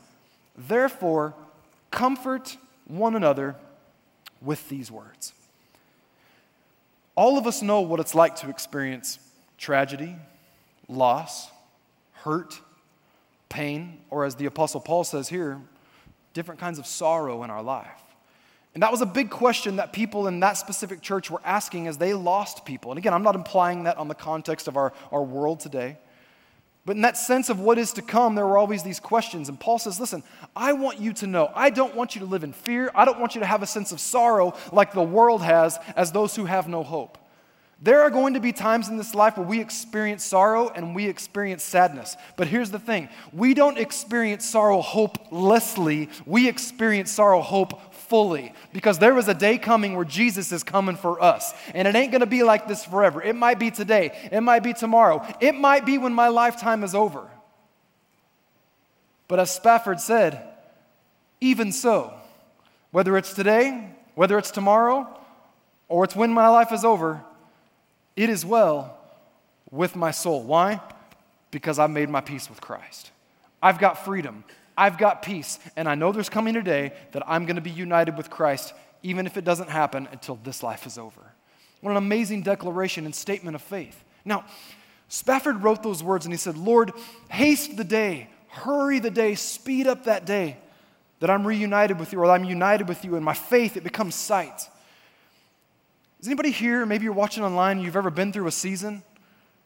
Therefore, 0.54 1.32
comfort 1.90 2.58
one 2.86 3.16
another 3.16 3.56
with 4.42 4.68
these 4.68 4.90
words. 4.90 5.32
All 7.14 7.38
of 7.38 7.46
us 7.46 7.62
know 7.62 7.80
what 7.80 8.00
it's 8.00 8.14
like 8.14 8.36
to 8.36 8.50
experience 8.50 9.18
tragedy, 9.56 10.14
loss, 10.88 11.50
hurt, 12.12 12.60
pain, 13.48 13.96
or 14.10 14.26
as 14.26 14.34
the 14.34 14.44
Apostle 14.44 14.82
Paul 14.82 15.04
says 15.04 15.30
here, 15.30 15.58
different 16.34 16.60
kinds 16.60 16.78
of 16.78 16.84
sorrow 16.84 17.44
in 17.44 17.50
our 17.50 17.62
life. 17.62 18.02
And 18.74 18.82
that 18.82 18.92
was 18.92 19.00
a 19.00 19.06
big 19.06 19.30
question 19.30 19.76
that 19.76 19.94
people 19.94 20.26
in 20.26 20.40
that 20.40 20.58
specific 20.58 21.00
church 21.00 21.30
were 21.30 21.40
asking 21.46 21.86
as 21.86 21.96
they 21.96 22.12
lost 22.12 22.66
people. 22.66 22.90
And 22.90 22.98
again, 22.98 23.14
I'm 23.14 23.22
not 23.22 23.36
implying 23.36 23.84
that 23.84 23.96
on 23.96 24.08
the 24.08 24.14
context 24.14 24.68
of 24.68 24.76
our, 24.76 24.92
our 25.10 25.22
world 25.22 25.60
today. 25.60 25.96
But 26.84 26.96
in 26.96 27.02
that 27.02 27.16
sense 27.16 27.48
of 27.48 27.60
what 27.60 27.78
is 27.78 27.92
to 27.92 28.02
come, 28.02 28.34
there 28.34 28.46
were 28.46 28.58
always 28.58 28.82
these 28.82 28.98
questions. 28.98 29.48
And 29.48 29.58
Paul 29.58 29.78
says, 29.78 30.00
Listen, 30.00 30.24
I 30.56 30.72
want 30.72 30.98
you 30.98 31.12
to 31.14 31.26
know, 31.26 31.50
I 31.54 31.70
don't 31.70 31.94
want 31.94 32.14
you 32.14 32.20
to 32.20 32.26
live 32.26 32.42
in 32.42 32.52
fear. 32.52 32.90
I 32.94 33.04
don't 33.04 33.20
want 33.20 33.34
you 33.34 33.40
to 33.40 33.46
have 33.46 33.62
a 33.62 33.66
sense 33.66 33.92
of 33.92 34.00
sorrow 34.00 34.54
like 34.72 34.92
the 34.92 35.02
world 35.02 35.42
has 35.42 35.78
as 35.94 36.10
those 36.10 36.34
who 36.34 36.44
have 36.44 36.66
no 36.66 36.82
hope. 36.82 37.18
There 37.82 38.02
are 38.02 38.10
going 38.10 38.34
to 38.34 38.40
be 38.40 38.52
times 38.52 38.88
in 38.88 38.96
this 38.96 39.12
life 39.12 39.36
where 39.36 39.46
we 39.46 39.60
experience 39.60 40.22
sorrow 40.22 40.68
and 40.68 40.94
we 40.94 41.06
experience 41.06 41.64
sadness. 41.64 42.16
But 42.36 42.46
here's 42.46 42.70
the 42.70 42.78
thing 42.78 43.08
we 43.32 43.54
don't 43.54 43.76
experience 43.76 44.48
sorrow 44.48 44.80
hopelessly, 44.80 46.08
we 46.24 46.48
experience 46.48 47.10
sorrow 47.10 47.40
hope 47.40 47.91
fully 48.12 48.52
because 48.74 48.98
there 48.98 49.16
is 49.16 49.26
a 49.26 49.32
day 49.32 49.56
coming 49.56 49.96
where 49.96 50.04
Jesus 50.04 50.52
is 50.52 50.62
coming 50.62 50.96
for 50.96 51.22
us. 51.22 51.54
And 51.74 51.88
it 51.88 51.94
ain't 51.94 52.12
going 52.12 52.20
to 52.20 52.26
be 52.26 52.42
like 52.42 52.68
this 52.68 52.84
forever. 52.84 53.22
It 53.22 53.34
might 53.34 53.58
be 53.58 53.70
today, 53.70 54.12
it 54.30 54.42
might 54.42 54.62
be 54.62 54.74
tomorrow, 54.74 55.26
it 55.40 55.54
might 55.54 55.86
be 55.86 55.96
when 55.96 56.12
my 56.12 56.28
lifetime 56.28 56.84
is 56.84 56.94
over. 56.94 57.26
But 59.28 59.40
as 59.40 59.50
Spafford 59.50 59.98
said, 59.98 60.46
even 61.40 61.72
so, 61.72 62.12
whether 62.90 63.16
it's 63.16 63.32
today, 63.32 63.88
whether 64.14 64.36
it's 64.36 64.50
tomorrow, 64.50 65.08
or 65.88 66.04
it's 66.04 66.14
when 66.14 66.34
my 66.34 66.48
life 66.48 66.70
is 66.70 66.84
over, 66.84 67.22
it 68.14 68.28
is 68.28 68.44
well 68.44 68.94
with 69.70 69.96
my 69.96 70.10
soul. 70.10 70.42
Why? 70.42 70.82
Because 71.50 71.78
I've 71.78 71.90
made 71.90 72.10
my 72.10 72.20
peace 72.20 72.50
with 72.50 72.60
Christ. 72.60 73.10
I've 73.62 73.78
got 73.78 74.04
freedom. 74.04 74.44
I've 74.76 74.98
got 74.98 75.22
peace, 75.22 75.58
and 75.76 75.88
I 75.88 75.94
know 75.94 76.12
there's 76.12 76.28
coming 76.28 76.56
a 76.56 76.62
day 76.62 76.92
that 77.12 77.22
I'm 77.26 77.44
going 77.46 77.56
to 77.56 77.62
be 77.62 77.70
united 77.70 78.16
with 78.16 78.30
Christ, 78.30 78.72
even 79.02 79.26
if 79.26 79.36
it 79.36 79.44
doesn't 79.44 79.68
happen 79.68 80.08
until 80.12 80.36
this 80.42 80.62
life 80.62 80.86
is 80.86 80.98
over. 80.98 81.20
What 81.80 81.90
an 81.90 81.96
amazing 81.96 82.42
declaration 82.42 83.04
and 83.04 83.14
statement 83.14 83.54
of 83.54 83.62
faith. 83.62 84.02
Now, 84.24 84.44
Spafford 85.08 85.62
wrote 85.62 85.82
those 85.82 86.02
words 86.02 86.24
and 86.24 86.32
he 86.32 86.38
said, 86.38 86.56
Lord, 86.56 86.92
haste 87.28 87.76
the 87.76 87.84
day, 87.84 88.28
hurry 88.48 88.98
the 88.98 89.10
day, 89.10 89.34
speed 89.34 89.86
up 89.86 90.04
that 90.04 90.24
day 90.24 90.56
that 91.20 91.28
I'm 91.28 91.46
reunited 91.46 92.00
with 92.00 92.12
you 92.12 92.20
or 92.20 92.30
I'm 92.30 92.44
united 92.44 92.88
with 92.88 93.04
you, 93.04 93.14
and 93.16 93.24
my 93.24 93.34
faith, 93.34 93.76
it 93.76 93.84
becomes 93.84 94.14
sight. 94.14 94.68
Is 96.20 96.26
anybody 96.26 96.50
here, 96.50 96.86
maybe 96.86 97.04
you're 97.04 97.12
watching 97.12 97.44
online, 97.44 97.80
you've 97.80 97.96
ever 97.96 98.10
been 98.10 98.32
through 98.32 98.46
a 98.46 98.52
season 98.52 99.02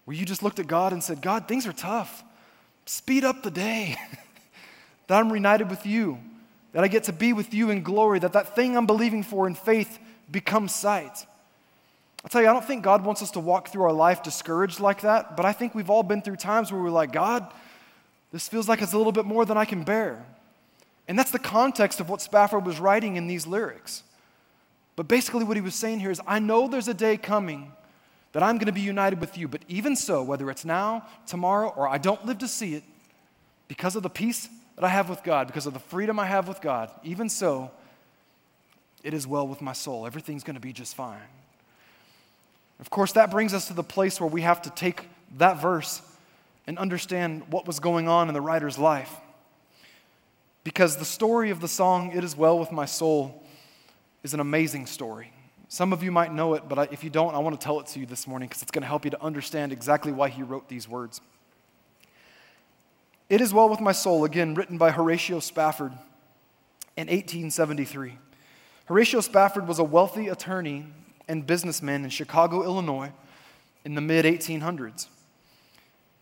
where 0.04 0.16
you 0.16 0.24
just 0.24 0.42
looked 0.42 0.58
at 0.58 0.66
God 0.66 0.92
and 0.92 1.02
said, 1.02 1.20
God, 1.20 1.46
things 1.46 1.66
are 1.66 1.72
tough. 1.72 2.24
Speed 2.86 3.24
up 3.24 3.42
the 3.42 3.50
day. 3.50 3.96
that 5.06 5.18
I'm 5.18 5.32
reunited 5.32 5.70
with 5.70 5.86
you, 5.86 6.18
that 6.72 6.84
I 6.84 6.88
get 6.88 7.04
to 7.04 7.12
be 7.12 7.32
with 7.32 7.54
you 7.54 7.70
in 7.70 7.82
glory, 7.82 8.18
that 8.18 8.32
that 8.32 8.54
thing 8.54 8.76
I'm 8.76 8.86
believing 8.86 9.22
for 9.22 9.46
in 9.46 9.54
faith 9.54 9.98
becomes 10.30 10.74
sight. 10.74 11.26
I'll 12.24 12.30
tell 12.30 12.42
you, 12.42 12.48
I 12.48 12.52
don't 12.52 12.64
think 12.64 12.82
God 12.82 13.04
wants 13.04 13.22
us 13.22 13.30
to 13.32 13.40
walk 13.40 13.68
through 13.68 13.84
our 13.84 13.92
life 13.92 14.22
discouraged 14.22 14.80
like 14.80 15.02
that, 15.02 15.36
but 15.36 15.46
I 15.46 15.52
think 15.52 15.74
we've 15.74 15.90
all 15.90 16.02
been 16.02 16.22
through 16.22 16.36
times 16.36 16.72
where 16.72 16.82
we're 16.82 16.90
like, 16.90 17.12
God, 17.12 17.46
this 18.32 18.48
feels 18.48 18.68
like 18.68 18.82
it's 18.82 18.92
a 18.92 18.98
little 18.98 19.12
bit 19.12 19.24
more 19.24 19.44
than 19.44 19.56
I 19.56 19.64
can 19.64 19.84
bear. 19.84 20.26
And 21.08 21.16
that's 21.16 21.30
the 21.30 21.38
context 21.38 22.00
of 22.00 22.08
what 22.08 22.20
Spafford 22.20 22.66
was 22.66 22.80
writing 22.80 23.16
in 23.16 23.28
these 23.28 23.46
lyrics. 23.46 24.02
But 24.96 25.06
basically, 25.06 25.44
what 25.44 25.56
he 25.56 25.60
was 25.60 25.74
saying 25.74 26.00
here 26.00 26.10
is 26.10 26.20
I 26.26 26.38
know 26.38 26.66
there's 26.66 26.88
a 26.88 26.94
day 26.94 27.16
coming 27.16 27.70
that 28.32 28.42
I'm 28.42 28.56
going 28.56 28.66
to 28.66 28.72
be 28.72 28.80
united 28.80 29.20
with 29.20 29.38
you, 29.38 29.46
but 29.46 29.62
even 29.68 29.94
so, 29.94 30.22
whether 30.22 30.50
it's 30.50 30.64
now, 30.64 31.06
tomorrow, 31.26 31.72
or 31.76 31.88
I 31.88 31.98
don't 31.98 32.26
live 32.26 32.38
to 32.38 32.48
see 32.48 32.74
it, 32.74 32.82
because 33.68 33.94
of 33.94 34.02
the 34.02 34.10
peace 34.10 34.48
that 34.76 34.84
I 34.84 34.88
have 34.88 35.08
with 35.08 35.22
God, 35.24 35.46
because 35.46 35.66
of 35.66 35.72
the 35.72 35.80
freedom 35.80 36.18
I 36.20 36.26
have 36.26 36.48
with 36.48 36.60
God, 36.60 36.90
even 37.02 37.28
so, 37.28 37.70
it 39.02 39.14
is 39.14 39.26
well 39.26 39.46
with 39.46 39.60
my 39.60 39.72
soul. 39.72 40.06
Everything's 40.06 40.44
going 40.44 40.54
to 40.54 40.60
be 40.60 40.72
just 40.72 40.94
fine. 40.94 41.18
Of 42.78 42.90
course, 42.90 43.12
that 43.12 43.30
brings 43.30 43.54
us 43.54 43.68
to 43.68 43.74
the 43.74 43.82
place 43.82 44.20
where 44.20 44.28
we 44.28 44.42
have 44.42 44.62
to 44.62 44.70
take 44.70 45.08
that 45.38 45.60
verse 45.60 46.02
and 46.66 46.78
understand 46.78 47.44
what 47.50 47.66
was 47.66 47.80
going 47.80 48.08
on 48.08 48.28
in 48.28 48.34
the 48.34 48.40
writer's 48.40 48.78
life. 48.78 49.10
Because 50.64 50.96
the 50.96 51.04
story 51.04 51.50
of 51.50 51.60
the 51.60 51.68
song, 51.68 52.12
It 52.14 52.24
Is 52.24 52.36
Well 52.36 52.58
With 52.58 52.72
My 52.72 52.86
Soul, 52.86 53.42
is 54.22 54.34
an 54.34 54.40
amazing 54.40 54.86
story. 54.86 55.32
Some 55.68 55.92
of 55.92 56.02
you 56.02 56.12
might 56.12 56.32
know 56.32 56.54
it, 56.54 56.68
but 56.68 56.92
if 56.92 57.02
you 57.02 57.10
don't, 57.10 57.34
I 57.34 57.38
want 57.38 57.58
to 57.58 57.64
tell 57.64 57.80
it 57.80 57.86
to 57.88 58.00
you 58.00 58.06
this 58.06 58.26
morning 58.26 58.48
because 58.48 58.62
it's 58.62 58.70
going 58.70 58.82
to 58.82 58.88
help 58.88 59.04
you 59.04 59.12
to 59.12 59.22
understand 59.22 59.72
exactly 59.72 60.12
why 60.12 60.28
he 60.28 60.42
wrote 60.42 60.68
these 60.68 60.88
words. 60.88 61.20
It 63.28 63.40
Is 63.40 63.52
Well 63.52 63.68
With 63.68 63.80
My 63.80 63.90
Soul, 63.90 64.24
again, 64.24 64.54
written 64.54 64.78
by 64.78 64.92
Horatio 64.92 65.40
Spafford 65.40 65.90
in 66.96 67.08
1873. 67.08 68.18
Horatio 68.84 69.20
Spafford 69.20 69.66
was 69.66 69.80
a 69.80 69.84
wealthy 69.84 70.28
attorney 70.28 70.86
and 71.26 71.44
businessman 71.44 72.04
in 72.04 72.10
Chicago, 72.10 72.62
Illinois, 72.62 73.10
in 73.84 73.96
the 73.96 74.00
mid 74.00 74.24
1800s. 74.24 75.08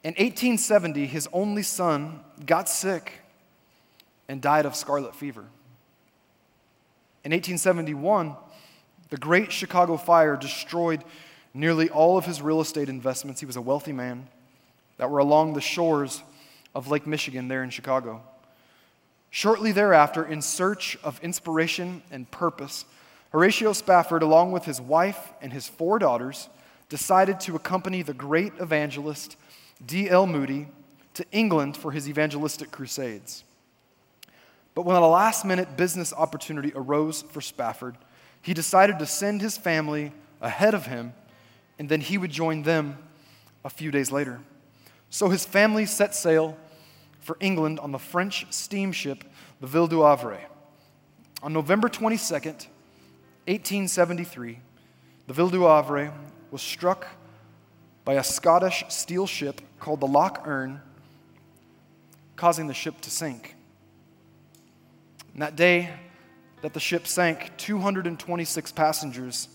In 0.03 0.13
1870, 0.13 1.05
his 1.05 1.29
only 1.31 1.63
son 1.63 2.21
got 2.47 2.71
sick 2.71 3.21
and 4.27 4.41
died 4.41 4.65
of 4.65 4.75
scarlet 4.75 5.15
fever. 5.15 5.45
In 7.23 7.33
1871, 7.33 8.35
the 9.11 9.19
Great 9.19 9.53
Chicago 9.53 9.99
Fire 9.99 10.37
destroyed 10.39 11.05
nearly 11.53 11.91
all 11.91 12.17
of 12.17 12.25
his 12.25 12.41
real 12.41 12.63
estate 12.63 12.89
investments. 12.89 13.41
He 13.41 13.47
was 13.47 13.57
a 13.57 13.63
wealthy 13.63 13.93
man 13.93 14.27
that 14.97 15.11
were 15.11 15.19
along 15.19 15.53
the 15.53 15.61
shores 15.61 16.23
of 16.75 16.89
Lake 16.91 17.07
Michigan 17.07 17.49
there 17.49 17.63
in 17.63 17.71
Chicago. 17.71 18.23
Shortly 19.31 19.73
thereafter, 19.73 20.25
in 20.25 20.43
search 20.43 20.97
of 21.03 21.21
inspiration 21.23 22.03
and 22.11 22.31
purpose, 22.31 22.85
Horatio 23.31 23.73
Spafford, 23.73 24.23
along 24.23 24.53
with 24.53 24.65
his 24.65 24.81
wife 24.81 25.33
and 25.41 25.53
his 25.53 25.67
four 25.67 25.99
daughters, 25.99 26.49
decided 26.89 27.41
to 27.41 27.57
accompany 27.57 28.03
the 28.03 28.15
great 28.15 28.53
evangelist 28.61 29.37
D.L. 29.85 30.27
Moody 30.27 30.69
to 31.15 31.25
England 31.33 31.77
for 31.77 31.91
his 31.91 32.09
evangelistic 32.09 32.71
crusades. 32.71 33.43
But 34.75 34.83
when 34.83 34.97
a 34.97 35.09
last 35.09 35.45
minute 35.45 35.77
business 35.77 36.13
opportunity 36.13 36.73
arose 36.75 37.23
for 37.23 37.41
Spafford, 37.41 37.97
he 38.43 38.55
decided 38.55 38.99
to 38.99 39.07
send 39.07 39.41
his 39.41 39.57
family 39.57 40.13
ahead 40.41 40.75
of 40.75 40.87
him, 40.87 41.13
and 41.79 41.89
then 41.89 42.01
he 42.01 42.19
would 42.19 42.31
join 42.31 42.63
them 42.63 42.99
a 43.65 43.71
few 43.71 43.91
days 43.91 44.13
later. 44.13 44.41
So 45.11 45.29
his 45.29 45.45
family 45.45 45.87
set 45.87 46.15
sail 46.15 46.57
for 47.25 47.39
England 47.41 47.81
on 47.81 47.91
the 47.91 47.99
French 47.99 48.47
steamship, 48.51 49.25
the 49.61 49.67
Ville 49.67 49.87
du 49.87 50.03
Havre. 50.03 50.39
On 51.43 51.53
November 51.53 51.89
22nd, 51.89 52.67
1873, 53.47 54.59
the 55.27 55.33
Ville 55.33 55.49
du 55.49 55.63
Havre 55.63 56.13
was 56.51 56.61
struck 56.61 57.07
by 58.05 58.15
a 58.15 58.23
Scottish 58.25 58.85
steel 58.89 59.27
ship 59.27 59.63
called 59.81 60.01
the 60.01 60.07
Loch 60.07 60.43
Earn, 60.47 60.83
causing 62.37 62.67
the 62.67 62.75
ship 62.75 63.01
to 63.01 63.11
sink. 63.11 63.57
And 65.33 65.41
that 65.41 65.57
day 65.57 65.91
that 66.61 66.75
the 66.75 66.81
ship 66.81 67.07
sank, 67.07 67.53
226 67.57 68.73
passengers 68.73 69.49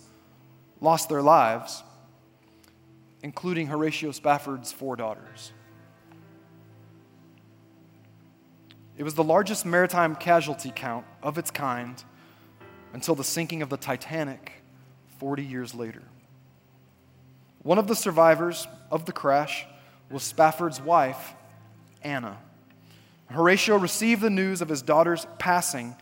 lost 0.82 1.08
their 1.08 1.22
lives, 1.22 1.84
including 3.22 3.68
Horatio 3.68 4.12
Spafford's 4.12 4.72
four 4.72 4.96
daughters. 4.96 5.52
It 9.00 9.04
was 9.04 9.14
the 9.14 9.24
largest 9.24 9.66
maritime 9.66 10.14
casualty 10.14 10.74
count 10.76 11.06
of 11.24 11.38
its 11.38 11.52
kind 11.52 12.04
until 12.92 13.16
the 13.16 13.24
sinking 13.24 13.62
of 13.62 13.70
the 13.70 13.78
Titanic 13.78 14.52
40 15.20 15.42
years 15.42 15.74
later. 15.74 16.04
One 17.64 17.78
of 17.78 17.88
the 17.88 17.96
survivors 17.96 18.68
of 18.92 19.06
the 19.06 19.14
crash 19.14 19.66
was 20.12 20.24
Spafford's 20.24 20.82
wife, 20.82 21.34
Anna. 22.04 22.40
Horatio 23.28 23.78
received 23.78 24.22
the 24.22 24.30
news 24.30 24.62
of 24.62 24.68
his 24.68 24.82
daughter's 24.82 25.26
passing, 25.38 25.96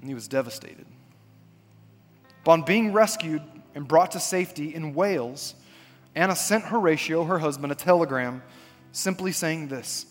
and 0.00 0.08
he 0.08 0.14
was 0.14 0.28
devastated. 0.28 0.86
Upon 2.40 2.62
being 2.62 2.90
rescued 2.90 3.42
and 3.74 3.86
brought 3.86 4.12
to 4.12 4.20
safety 4.20 4.74
in 4.74 4.94
Wales, 4.94 5.56
Anna 6.14 6.36
sent 6.36 6.64
Horatio, 6.64 7.24
her 7.24 7.38
husband, 7.38 7.70
a 7.70 7.74
telegram 7.74 8.42
simply 8.92 9.30
saying 9.30 9.68
this 9.68 10.06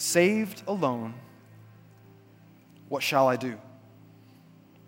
Saved 0.00 0.62
alone, 0.66 1.12
what 2.88 3.02
shall 3.02 3.28
I 3.28 3.36
do? 3.36 3.58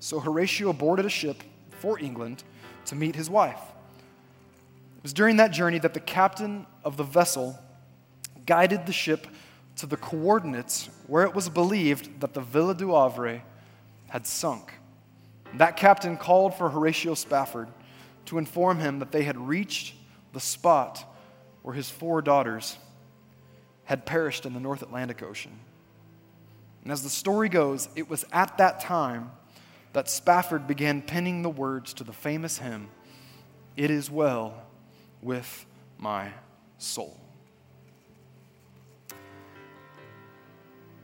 So 0.01 0.19
Horatio 0.19 0.73
boarded 0.73 1.05
a 1.05 1.11
ship 1.11 1.43
for 1.69 2.01
England 2.01 2.45
to 2.87 2.95
meet 2.95 3.15
his 3.15 3.29
wife. 3.29 3.61
It 4.97 5.03
was 5.03 5.13
during 5.13 5.37
that 5.37 5.51
journey 5.51 5.79
that 5.81 5.93
the 5.93 6.01
captain 6.01 6.65
of 6.83 6.97
the 6.97 7.05
vessel 7.05 7.59
guided 8.47 8.87
the 8.87 8.93
ship 8.95 9.27
to 9.77 9.87
the 9.87 9.99
coordinates 9.99 10.89
where 11.09 11.25
it 11.25 11.35
was 11.35 11.51
believed 11.51 12.21
that 12.23 12.33
the 12.33 12.41
Ville 12.41 12.73
du 12.73 12.95
Havre 12.95 13.43
had 14.09 14.27
sunk. 14.27 14.73
That 15.59 15.77
captain 15.77 16.17
called 16.17 16.55
for 16.55 16.71
Horatio 16.71 17.13
Spafford 17.13 17.69
to 18.25 18.39
inform 18.39 18.79
him 18.79 18.99
that 19.01 19.13
they 19.13 19.25
had 19.25 19.37
reached 19.37 19.95
the 20.33 20.41
spot 20.41 21.05
where 21.61 21.75
his 21.75 21.91
four 21.91 22.23
daughters 22.23 22.79
had 23.93 24.07
perished 24.07 24.47
in 24.47 24.55
the 24.55 24.59
North 24.59 24.81
Atlantic 24.81 25.23
Ocean. 25.23 25.53
And 26.83 26.91
as 26.91 27.03
the 27.03 27.11
story 27.11 27.51
goes, 27.51 27.91
it 27.95 28.09
was 28.09 28.25
at 28.33 28.57
that 28.57 28.81
time 28.81 29.33
that 29.93 30.09
Spafford 30.09 30.67
began 30.67 31.03
penning 31.03 31.43
the 31.43 31.51
words 31.51 31.93
to 31.93 32.03
the 32.03 32.13
famous 32.15 32.57
hymn, 32.57 32.89
It 33.77 33.91
Is 33.91 34.11
Well 34.11 34.55
with 35.21 35.67
my 35.99 36.31
soul. 36.79 37.21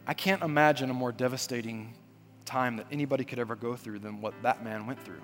I 0.07 0.15
can't 0.15 0.41
imagine 0.41 0.89
a 0.89 0.95
more 0.95 1.13
devastating 1.13 1.93
time 2.47 2.79
that 2.79 2.87
anybody 2.91 3.25
could 3.25 3.39
ever 3.39 3.55
go 3.55 3.77
through 3.77 3.99
than 3.99 4.23
what 4.23 4.33
that 4.41 4.65
man 4.65 4.87
went 4.87 5.05
through. 5.05 5.21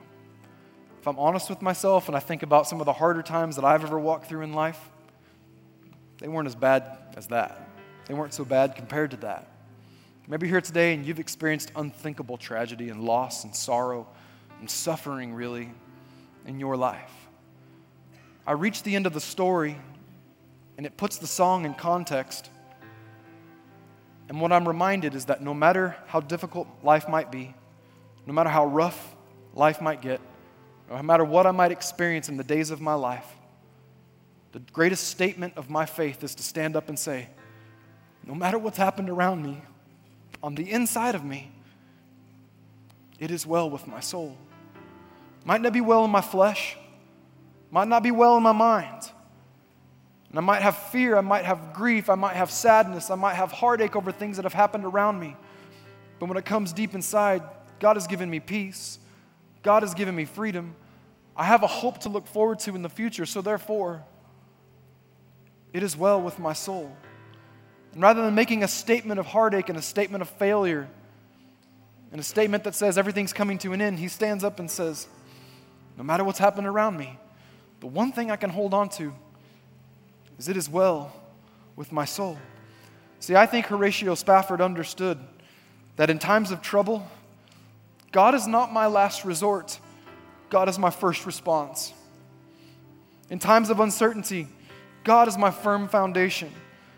If 1.00 1.08
I'm 1.08 1.18
honest 1.18 1.48
with 1.48 1.62
myself 1.62 2.08
and 2.08 2.16
I 2.16 2.20
think 2.20 2.42
about 2.42 2.68
some 2.68 2.80
of 2.80 2.84
the 2.84 2.92
harder 2.92 3.22
times 3.22 3.56
that 3.56 3.64
I've 3.64 3.84
ever 3.84 3.98
walked 3.98 4.26
through 4.26 4.42
in 4.42 4.52
life, 4.52 4.90
they 6.24 6.28
weren't 6.28 6.46
as 6.46 6.54
bad 6.54 6.96
as 7.18 7.26
that. 7.26 7.68
They 8.06 8.14
weren't 8.14 8.32
so 8.32 8.46
bad 8.46 8.76
compared 8.76 9.10
to 9.10 9.18
that. 9.18 9.46
Maybe 10.26 10.46
you're 10.46 10.54
here 10.54 10.62
today 10.62 10.94
and 10.94 11.04
you've 11.04 11.20
experienced 11.20 11.70
unthinkable 11.76 12.38
tragedy 12.38 12.88
and 12.88 13.04
loss 13.04 13.44
and 13.44 13.54
sorrow 13.54 14.06
and 14.58 14.70
suffering, 14.70 15.34
really, 15.34 15.70
in 16.46 16.58
your 16.58 16.78
life. 16.78 17.12
I 18.46 18.52
reach 18.52 18.84
the 18.84 18.96
end 18.96 19.04
of 19.04 19.12
the 19.12 19.20
story 19.20 19.76
and 20.78 20.86
it 20.86 20.96
puts 20.96 21.18
the 21.18 21.26
song 21.26 21.66
in 21.66 21.74
context. 21.74 22.48
And 24.30 24.40
what 24.40 24.50
I'm 24.50 24.66
reminded 24.66 25.14
is 25.14 25.26
that 25.26 25.42
no 25.42 25.52
matter 25.52 25.94
how 26.06 26.20
difficult 26.20 26.68
life 26.82 27.06
might 27.06 27.30
be, 27.30 27.52
no 28.24 28.32
matter 28.32 28.48
how 28.48 28.64
rough 28.64 29.14
life 29.52 29.82
might 29.82 30.00
get, 30.00 30.22
no 30.88 31.02
matter 31.02 31.22
what 31.22 31.46
I 31.46 31.50
might 31.50 31.70
experience 31.70 32.30
in 32.30 32.38
the 32.38 32.44
days 32.44 32.70
of 32.70 32.80
my 32.80 32.94
life, 32.94 33.26
the 34.54 34.60
greatest 34.72 35.08
statement 35.08 35.54
of 35.56 35.68
my 35.68 35.84
faith 35.84 36.22
is 36.22 36.32
to 36.36 36.42
stand 36.44 36.76
up 36.76 36.88
and 36.88 36.96
say, 36.96 37.28
no 38.24 38.36
matter 38.36 38.56
what's 38.56 38.78
happened 38.78 39.10
around 39.10 39.42
me, 39.42 39.60
on 40.44 40.54
the 40.54 40.70
inside 40.70 41.16
of 41.16 41.24
me, 41.24 41.50
it 43.18 43.32
is 43.32 43.44
well 43.44 43.68
with 43.68 43.88
my 43.88 43.98
soul. 43.98 44.38
Might 45.44 45.60
not 45.60 45.72
be 45.72 45.80
well 45.80 46.04
in 46.04 46.10
my 46.12 46.20
flesh, 46.20 46.76
might 47.72 47.88
not 47.88 48.04
be 48.04 48.12
well 48.12 48.36
in 48.36 48.44
my 48.44 48.52
mind. 48.52 49.10
And 50.30 50.38
I 50.38 50.40
might 50.40 50.62
have 50.62 50.78
fear, 50.78 51.16
I 51.16 51.20
might 51.20 51.44
have 51.44 51.72
grief, 51.74 52.08
I 52.08 52.14
might 52.14 52.36
have 52.36 52.52
sadness, 52.52 53.10
I 53.10 53.16
might 53.16 53.34
have 53.34 53.50
heartache 53.50 53.96
over 53.96 54.12
things 54.12 54.36
that 54.36 54.44
have 54.44 54.54
happened 54.54 54.84
around 54.84 55.18
me. 55.18 55.36
But 56.20 56.28
when 56.28 56.38
it 56.38 56.44
comes 56.44 56.72
deep 56.72 56.94
inside, 56.94 57.42
God 57.80 57.96
has 57.96 58.06
given 58.06 58.30
me 58.30 58.38
peace, 58.38 59.00
God 59.64 59.82
has 59.82 59.94
given 59.94 60.14
me 60.14 60.26
freedom. 60.26 60.76
I 61.36 61.42
have 61.42 61.64
a 61.64 61.66
hope 61.66 61.98
to 62.02 62.08
look 62.08 62.28
forward 62.28 62.60
to 62.60 62.76
in 62.76 62.82
the 62.82 62.88
future, 62.88 63.26
so 63.26 63.42
therefore, 63.42 64.04
it 65.74 65.82
is 65.82 65.96
well 65.96 66.22
with 66.22 66.38
my 66.38 66.54
soul. 66.54 66.96
And 67.92 68.00
rather 68.00 68.22
than 68.22 68.34
making 68.34 68.62
a 68.62 68.68
statement 68.68 69.20
of 69.20 69.26
heartache 69.26 69.68
and 69.68 69.76
a 69.76 69.82
statement 69.82 70.22
of 70.22 70.30
failure, 70.30 70.88
and 72.12 72.20
a 72.20 72.24
statement 72.24 72.62
that 72.64 72.76
says 72.76 72.96
everything's 72.96 73.32
coming 73.32 73.58
to 73.58 73.72
an 73.72 73.82
end, 73.82 73.98
he 73.98 74.06
stands 74.06 74.44
up 74.44 74.60
and 74.60 74.70
says, 74.70 75.08
No 75.98 76.04
matter 76.04 76.22
what's 76.22 76.38
happened 76.38 76.68
around 76.68 76.96
me, 76.96 77.18
the 77.80 77.88
one 77.88 78.12
thing 78.12 78.30
I 78.30 78.36
can 78.36 78.50
hold 78.50 78.72
on 78.72 78.88
to 78.90 79.12
is 80.38 80.48
it 80.48 80.56
is 80.56 80.68
well 80.70 81.12
with 81.74 81.90
my 81.90 82.04
soul. 82.04 82.38
See, 83.18 83.34
I 83.34 83.46
think 83.46 83.66
Horatio 83.66 84.14
Spafford 84.14 84.60
understood 84.60 85.18
that 85.96 86.08
in 86.08 86.20
times 86.20 86.52
of 86.52 86.62
trouble, 86.62 87.08
God 88.12 88.36
is 88.36 88.46
not 88.46 88.72
my 88.72 88.86
last 88.86 89.24
resort, 89.24 89.80
God 90.50 90.68
is 90.68 90.78
my 90.78 90.90
first 90.90 91.26
response. 91.26 91.92
In 93.28 93.40
times 93.40 93.70
of 93.70 93.80
uncertainty, 93.80 94.46
God 95.04 95.28
is 95.28 95.38
my 95.38 95.50
firm 95.50 95.88
foundation. 95.88 96.50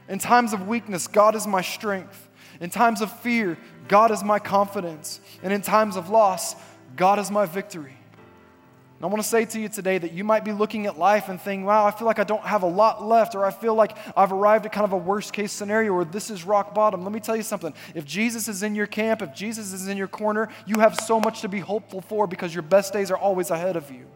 In 0.09 0.19
times 0.19 0.53
of 0.53 0.69
weakness, 0.69 1.09
God 1.09 1.35
is 1.35 1.47
my 1.47 1.61
strength. 1.61 2.29
In 2.61 2.71
times 2.71 3.03
of 3.03 3.13
fear, 3.21 3.59
God 3.89 4.11
is 4.11 4.23
my 4.25 4.39
confidence. 4.39 5.21
And 5.43 5.53
in 5.53 5.61
times 5.61 5.97
of 5.97 6.09
loss, 6.09 6.55
God 6.95 7.19
is 7.19 7.31
my 7.31 7.45
victory. 7.45 7.97
And 8.97 9.05
I 9.05 9.09
want 9.09 9.23
to 9.23 9.29
say 9.29 9.45
to 9.45 9.61
you 9.61 9.69
today 9.69 9.99
that 9.99 10.13
you 10.13 10.25
might 10.25 10.43
be 10.43 10.53
looking 10.53 10.87
at 10.87 10.99
life 10.99 11.29
and 11.29 11.39
thinking, 11.39 11.67
wow, 11.67 11.85
I 11.85 11.91
feel 11.91 12.07
like 12.07 12.19
I 12.19 12.25
don't 12.25 12.45
have 12.45 12.63
a 12.63 12.69
lot 12.69 13.05
left, 13.05 13.35
or 13.35 13.45
I 13.45 13.51
feel 13.51 13.75
like 13.75 13.95
I've 14.17 14.33
arrived 14.33 14.65
at 14.65 14.73
kind 14.73 14.87
of 14.87 14.93
a 14.93 14.97
worst 14.97 15.35
case 15.35 15.53
scenario, 15.53 15.93
or 15.93 16.05
this 16.05 16.31
is 16.31 16.45
rock 16.45 16.75
bottom. 16.75 17.03
Let 17.03 17.13
me 17.13 17.21
tell 17.21 17.37
you 17.37 17.43
something. 17.43 17.75
If 17.95 18.07
Jesus 18.07 18.49
is 18.49 18.63
in 18.63 18.75
your 18.75 18.87
camp, 18.87 19.21
if 19.21 19.35
Jesus 19.35 19.75
is 19.75 19.89
in 19.89 19.99
your 19.99 20.09
corner, 20.09 20.49
you 20.65 20.81
have 20.81 20.95
so 20.97 21.21
much 21.21 21.43
to 21.43 21.49
be 21.49 21.61
hopeful 21.61 22.01
for 22.01 22.27
because 22.27 22.55
your 22.55 22.63
best 22.63 22.95
days 22.95 23.11
are 23.11 23.19
always 23.19 23.51
ahead 23.51 23.77
of 23.77 23.91
you. 23.91 24.07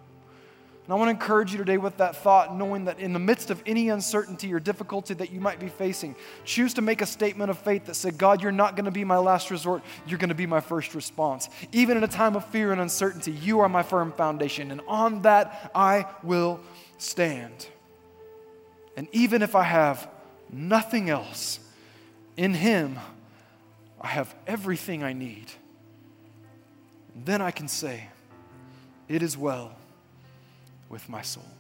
And 0.90 0.96
I 0.96 0.98
want 0.98 1.07
to 1.07 1.22
encourage 1.22 1.53
you 1.53 1.59
today 1.59 1.76
with 1.76 1.98
that 1.98 2.16
thought, 2.16 2.57
knowing 2.57 2.87
that 2.87 2.98
in 2.98 3.12
the 3.12 3.20
midst 3.20 3.53
of 3.53 3.62
any 3.64 3.90
uncertainty 3.90 4.53
or 4.53 4.59
difficulty 4.59 5.14
that 5.14 5.31
you 5.31 5.38
might 5.38 5.61
be 5.61 5.68
facing, 5.68 6.16
choose 6.44 6.74
to 6.74 6.83
make 6.83 7.00
a 7.00 7.07
statement 7.07 7.48
of 7.48 7.61
faith 7.61 7.87
that 7.87 7.94
said, 7.94 8.18
God, 8.18 8.42
you're 8.42 8.50
not 8.50 8.74
going 8.74 8.87
to 8.87 8.90
be 8.90 9.05
my 9.05 9.18
last 9.18 9.53
resort, 9.53 9.85
you're 10.05 10.18
going 10.18 10.31
to 10.31 10.35
be 10.35 10.46
my 10.46 10.59
first 10.59 10.96
response. 10.96 11.48
Even 11.70 11.96
in 11.96 12.03
a 12.03 12.09
time 12.09 12.35
of 12.35 12.44
fear 12.46 12.72
and 12.72 12.81
uncertainty, 12.81 13.31
you 13.31 13.61
are 13.61 13.68
my 13.68 13.85
firm 13.85 14.11
foundation, 14.11 14.72
and 14.72 14.81
on 14.88 15.22
that 15.22 15.70
I 15.76 16.07
will 16.24 16.59
stand. 16.98 17.68
And 18.96 19.07
even 19.12 19.42
if 19.42 19.55
I 19.55 19.62
have 19.62 20.11
nothing 20.50 21.09
else, 21.09 21.61
in 22.37 22.53
Him, 22.53 22.98
I 24.00 24.09
have 24.09 24.35
everything 24.44 25.05
I 25.05 25.12
need. 25.12 25.53
And 27.14 27.26
then 27.26 27.40
I 27.40 27.53
can 27.53 27.68
say, 27.68 28.09
It 29.09 29.22
is 29.22 29.38
well 29.38 29.76
with 30.90 31.09
my 31.09 31.22
soul. 31.22 31.60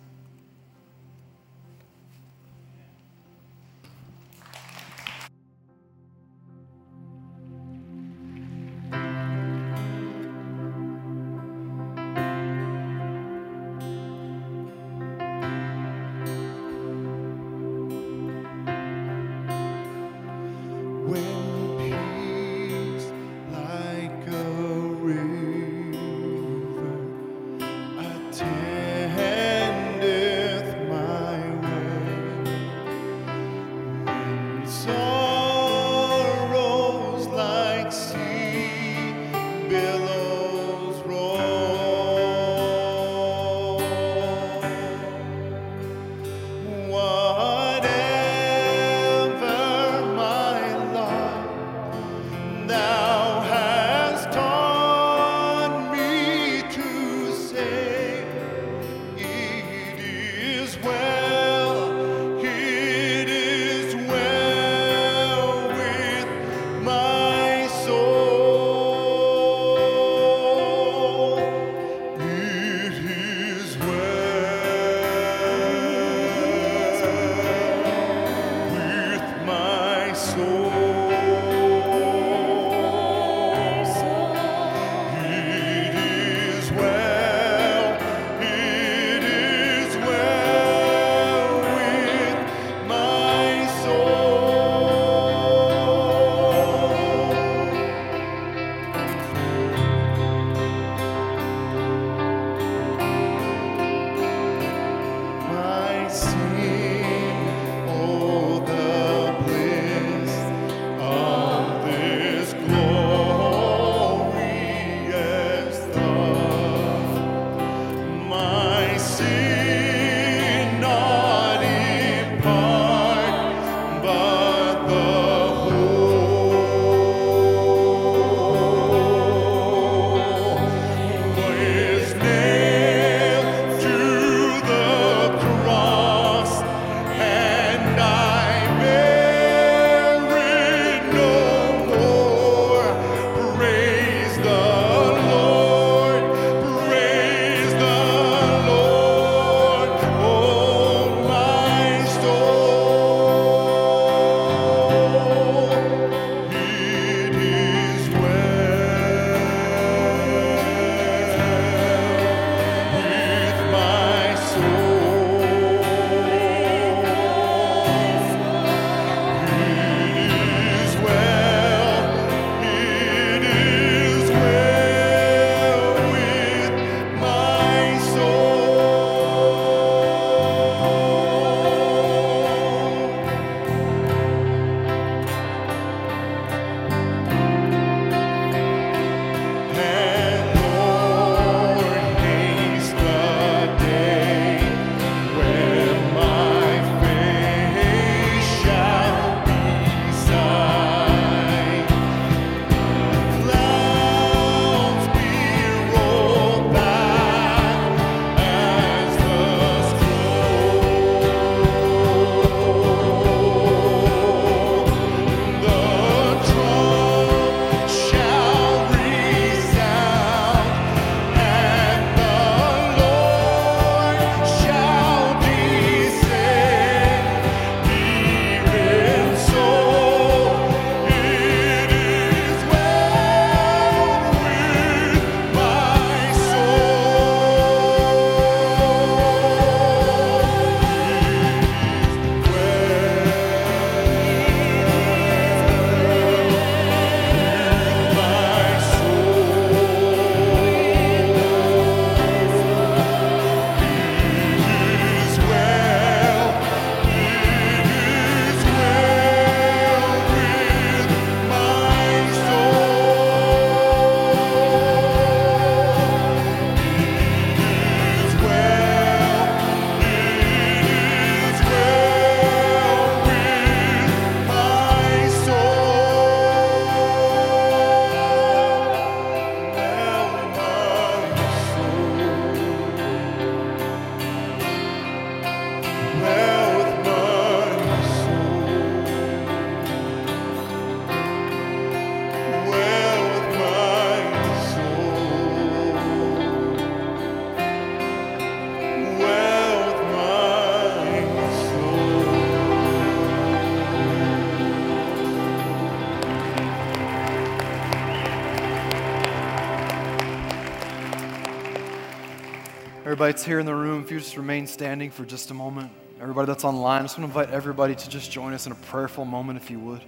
Everybody 313.20 313.32
that's 313.32 313.44
here 313.44 313.58
in 313.58 313.66
the 313.66 313.74
room, 313.74 314.02
if 314.02 314.10
you 314.10 314.18
just 314.18 314.38
remain 314.38 314.66
standing 314.66 315.10
for 315.10 315.26
just 315.26 315.50
a 315.50 315.54
moment. 315.54 315.92
Everybody 316.22 316.46
that's 316.46 316.64
online, 316.64 317.00
I 317.00 317.04
just 317.04 317.18
want 317.18 317.30
to 317.30 317.38
invite 317.38 317.54
everybody 317.54 317.94
to 317.94 318.08
just 318.08 318.32
join 318.32 318.54
us 318.54 318.64
in 318.64 318.72
a 318.72 318.76
prayerful 318.76 319.26
moment 319.26 319.60
if 319.62 319.70
you 319.70 319.78
would. 319.78 320.00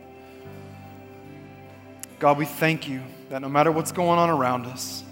God, 2.19 2.39
we 2.39 2.47
thank 2.47 2.89
you 2.89 3.03
that 3.29 3.43
no 3.43 3.51
matter 3.51 3.71
what's 3.71 3.93
going 3.93 4.19
on 4.19 4.31
around 4.31 4.65
us, 4.65 5.05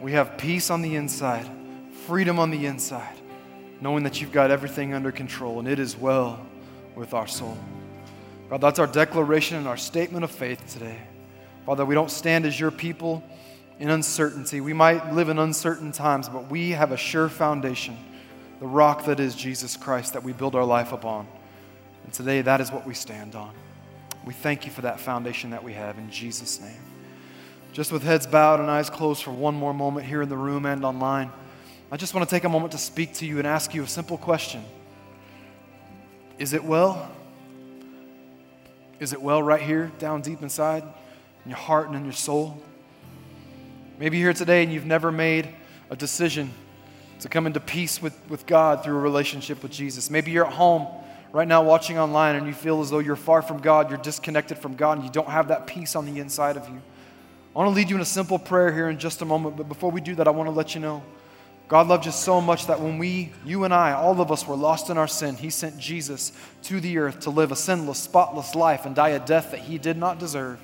we 0.00 0.12
have 0.12 0.38
peace 0.38 0.70
on 0.70 0.80
the 0.80 0.94
inside, 0.94 1.44
freedom 2.06 2.38
on 2.38 2.52
the 2.52 2.66
inside, 2.66 3.16
knowing 3.80 4.04
that 4.04 4.20
you've 4.20 4.30
got 4.30 4.52
everything 4.52 4.94
under 4.94 5.10
control 5.10 5.58
and 5.58 5.66
it 5.66 5.80
is 5.80 5.96
well 5.96 6.38
with 6.94 7.14
our 7.14 7.26
soul. 7.26 7.58
God, 8.48 8.60
that's 8.60 8.78
our 8.78 8.86
declaration 8.86 9.56
and 9.56 9.66
our 9.66 9.76
statement 9.76 10.22
of 10.22 10.30
faith 10.30 10.72
today. 10.72 11.00
Father, 11.66 11.84
we 11.84 11.96
don't 11.96 12.12
stand 12.12 12.46
as 12.46 12.60
your 12.60 12.70
people 12.70 13.24
in 13.82 13.90
uncertainty. 13.90 14.60
We 14.60 14.74
might 14.74 15.12
live 15.12 15.28
in 15.28 15.40
uncertain 15.40 15.90
times, 15.90 16.28
but 16.28 16.48
we 16.48 16.70
have 16.70 16.92
a 16.92 16.96
sure 16.96 17.28
foundation 17.28 17.98
the 18.60 18.66
rock 18.68 19.06
that 19.06 19.18
is 19.18 19.34
Jesus 19.34 19.76
Christ 19.76 20.12
that 20.12 20.22
we 20.22 20.32
build 20.32 20.54
our 20.54 20.64
life 20.64 20.92
upon. 20.92 21.26
And 22.04 22.12
today, 22.12 22.42
that 22.42 22.60
is 22.60 22.70
what 22.70 22.86
we 22.86 22.94
stand 22.94 23.34
on. 23.34 23.52
We 24.24 24.34
thank 24.34 24.66
you 24.66 24.70
for 24.70 24.82
that 24.82 25.00
foundation 25.00 25.50
that 25.50 25.64
we 25.64 25.72
have 25.72 25.98
in 25.98 26.12
Jesus' 26.12 26.60
name. 26.60 26.80
Just 27.72 27.90
with 27.90 28.04
heads 28.04 28.24
bowed 28.24 28.60
and 28.60 28.70
eyes 28.70 28.88
closed 28.88 29.24
for 29.24 29.32
one 29.32 29.56
more 29.56 29.74
moment 29.74 30.06
here 30.06 30.22
in 30.22 30.28
the 30.28 30.36
room 30.36 30.64
and 30.64 30.84
online, 30.84 31.32
I 31.90 31.96
just 31.96 32.14
want 32.14 32.28
to 32.28 32.32
take 32.32 32.44
a 32.44 32.48
moment 32.48 32.70
to 32.72 32.78
speak 32.78 33.14
to 33.14 33.26
you 33.26 33.38
and 33.38 33.48
ask 33.48 33.74
you 33.74 33.82
a 33.82 33.88
simple 33.88 34.16
question 34.16 34.64
Is 36.38 36.52
it 36.52 36.62
well? 36.62 37.10
Is 39.00 39.12
it 39.12 39.20
well 39.20 39.42
right 39.42 39.60
here, 39.60 39.90
down 39.98 40.20
deep 40.20 40.40
inside, 40.40 40.84
in 41.44 41.50
your 41.50 41.58
heart 41.58 41.88
and 41.88 41.96
in 41.96 42.04
your 42.04 42.12
soul? 42.12 42.62
Maybe 44.02 44.18
you're 44.18 44.30
here 44.30 44.34
today 44.34 44.64
and 44.64 44.72
you've 44.72 44.84
never 44.84 45.12
made 45.12 45.48
a 45.88 45.94
decision 45.94 46.52
to 47.20 47.28
come 47.28 47.46
into 47.46 47.60
peace 47.60 48.02
with, 48.02 48.18
with 48.28 48.46
God 48.46 48.82
through 48.82 48.96
a 48.96 49.00
relationship 49.00 49.62
with 49.62 49.70
Jesus. 49.70 50.10
Maybe 50.10 50.32
you're 50.32 50.44
at 50.44 50.52
home 50.52 50.88
right 51.30 51.46
now 51.46 51.62
watching 51.62 52.00
online 52.00 52.34
and 52.34 52.48
you 52.48 52.52
feel 52.52 52.80
as 52.80 52.90
though 52.90 52.98
you're 52.98 53.14
far 53.14 53.42
from 53.42 53.60
God, 53.60 53.90
you're 53.90 54.00
disconnected 54.00 54.58
from 54.58 54.74
God, 54.74 54.98
and 54.98 55.04
you 55.06 55.12
don't 55.12 55.28
have 55.28 55.46
that 55.46 55.68
peace 55.68 55.94
on 55.94 56.04
the 56.04 56.18
inside 56.18 56.56
of 56.56 56.68
you. 56.68 56.82
I 57.54 57.58
want 57.60 57.70
to 57.70 57.76
lead 57.76 57.90
you 57.90 57.94
in 57.94 58.02
a 58.02 58.04
simple 58.04 58.40
prayer 58.40 58.72
here 58.72 58.90
in 58.90 58.98
just 58.98 59.22
a 59.22 59.24
moment, 59.24 59.56
but 59.56 59.68
before 59.68 59.92
we 59.92 60.00
do 60.00 60.16
that, 60.16 60.26
I 60.26 60.32
want 60.32 60.48
to 60.48 60.52
let 60.52 60.74
you 60.74 60.80
know 60.80 61.04
God 61.68 61.86
loved 61.86 62.04
you 62.04 62.10
so 62.10 62.40
much 62.40 62.66
that 62.66 62.80
when 62.80 62.98
we, 62.98 63.30
you 63.46 63.62
and 63.62 63.72
I, 63.72 63.92
all 63.92 64.20
of 64.20 64.32
us 64.32 64.48
were 64.48 64.56
lost 64.56 64.90
in 64.90 64.98
our 64.98 65.06
sin, 65.06 65.36
He 65.36 65.48
sent 65.48 65.78
Jesus 65.78 66.32
to 66.64 66.80
the 66.80 66.98
earth 66.98 67.20
to 67.20 67.30
live 67.30 67.52
a 67.52 67.56
sinless, 67.56 68.00
spotless 68.00 68.56
life 68.56 68.84
and 68.84 68.96
die 68.96 69.10
a 69.10 69.24
death 69.24 69.52
that 69.52 69.60
He 69.60 69.78
did 69.78 69.96
not 69.96 70.18
deserve 70.18 70.58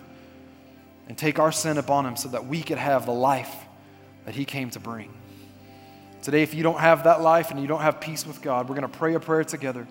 and 1.09 1.17
take 1.17 1.39
our 1.39 1.51
sin 1.51 1.79
upon 1.79 2.07
Him 2.07 2.17
so 2.17 2.29
that 2.29 2.47
we 2.47 2.63
could 2.63 2.79
have 2.79 3.07
the 3.07 3.13
life 3.13 3.55
that 4.27 4.35
He 4.35 4.45
came 4.45 4.71
to 4.71 4.81
bring. 4.81 5.13
Today, 6.23 6.43
if 6.43 6.55
you 6.55 6.63
don't 6.63 6.79
have 6.79 7.05
that 7.05 7.21
life 7.21 7.51
and 7.51 7.61
you 7.61 7.67
don't 7.67 7.81
have 7.81 8.01
peace 8.01 8.27
with 8.27 8.43
God, 8.43 8.69
we're 8.69 8.75
going 8.75 8.91
to 8.91 8.99
pray 8.99 9.15
a 9.15 9.21
prayer 9.21 9.45
together. 9.45 9.87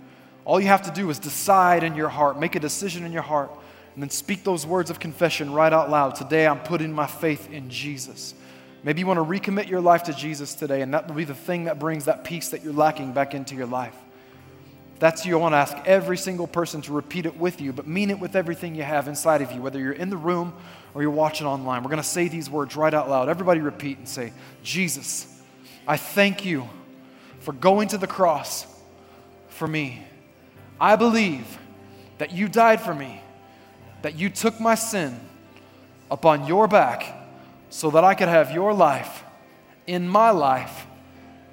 All 0.45 0.59
you 0.59 0.67
have 0.67 0.83
to 0.83 0.91
do 0.91 1.09
is 1.09 1.19
decide 1.19 1.83
in 1.83 1.95
your 1.95 2.09
heart, 2.09 2.39
make 2.39 2.55
a 2.55 2.59
decision 2.59 3.03
in 3.03 3.11
your 3.11 3.21
heart, 3.21 3.51
and 3.93 4.03
then 4.03 4.09
speak 4.09 4.43
those 4.43 4.65
words 4.65 4.89
of 4.89 4.99
confession 4.99 5.51
right 5.51 5.73
out 5.73 5.89
loud. 5.89 6.15
Today, 6.15 6.45
I'm 6.45 6.59
putting 6.59 6.93
my 6.93 7.07
faith 7.07 7.51
in 7.51 7.69
Jesus. 7.69 8.35
Maybe 8.83 8.99
you 8.99 9.07
want 9.07 9.17
to 9.17 9.23
recommit 9.23 9.67
your 9.67 9.81
life 9.81 10.03
to 10.03 10.13
Jesus 10.13 10.53
today, 10.53 10.81
and 10.81 10.93
that 10.93 11.07
will 11.07 11.15
be 11.15 11.23
the 11.23 11.33
thing 11.33 11.63
that 11.63 11.79
brings 11.79 12.05
that 12.05 12.23
peace 12.23 12.49
that 12.49 12.63
you're 12.63 12.73
lacking 12.73 13.11
back 13.11 13.33
into 13.33 13.55
your 13.55 13.65
life. 13.65 13.95
That's 14.99 15.25
you, 15.25 15.37
I 15.37 15.41
want 15.41 15.53
to 15.53 15.57
ask 15.57 15.77
every 15.85 16.17
single 16.17 16.47
person 16.47 16.81
to 16.83 16.93
repeat 16.93 17.27
it 17.27 17.37
with 17.37 17.61
you, 17.61 17.71
but 17.71 17.85
mean 17.85 18.09
it 18.09 18.19
with 18.19 18.35
everything 18.35 18.73
you 18.73 18.83
have 18.83 19.07
inside 19.07 19.41
of 19.41 19.51
you, 19.51 19.61
whether 19.61 19.79
you're 19.79 19.91
in 19.91 20.09
the 20.09 20.17
room 20.17 20.53
or 20.93 21.03
you're 21.03 21.11
watching 21.11 21.45
online. 21.45 21.83
We're 21.83 21.91
going 21.91 22.01
to 22.01 22.07
say 22.07 22.27
these 22.27 22.49
words 22.49 22.75
right 22.75 22.93
out 22.93 23.07
loud. 23.07 23.29
Everybody 23.29 23.59
repeat 23.59 23.99
and 23.99 24.09
say, 24.09 24.33
Jesus. 24.63 25.41
I 25.87 25.97
thank 25.97 26.43
you 26.45 26.67
for 27.41 27.53
going 27.53 27.89
to 27.89 27.97
the 27.97 28.07
cross 28.07 28.65
for 29.49 29.67
me. 29.67 30.03
I 30.81 30.95
believe 30.95 31.59
that 32.17 32.31
you 32.31 32.47
died 32.47 32.81
for 32.81 32.93
me, 32.93 33.21
that 34.01 34.15
you 34.15 34.29
took 34.29 34.59
my 34.59 34.75
sin 34.75 35.19
upon 36.09 36.47
your 36.47 36.67
back 36.67 37.13
so 37.69 37.91
that 37.91 38.03
I 38.03 38.15
could 38.15 38.29
have 38.29 38.51
your 38.51 38.73
life 38.73 39.23
in 39.85 40.07
my 40.07 40.31
life 40.31 40.87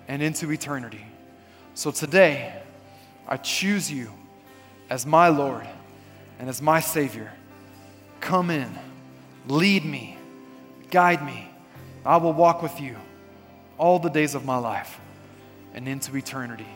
and 0.09 0.22
into 0.22 0.51
eternity. 0.51 1.05
So 1.74 1.90
today, 1.90 2.63
I 3.26 3.36
choose 3.36 3.90
you 3.90 4.10
as 4.90 5.06
my 5.06 5.28
Lord 5.28 5.66
and 6.38 6.48
as 6.48 6.60
my 6.60 6.80
Savior. 6.80 7.32
Come 8.20 8.50
in, 8.50 8.70
lead 9.48 9.84
me, 9.84 10.18
guide 10.90 11.24
me. 11.24 11.48
I 12.04 12.18
will 12.18 12.32
walk 12.32 12.62
with 12.62 12.80
you 12.80 12.96
all 13.78 13.98
the 13.98 14.10
days 14.10 14.34
of 14.34 14.44
my 14.44 14.56
life 14.56 15.00
and 15.74 15.88
into 15.88 16.16
eternity. 16.16 16.66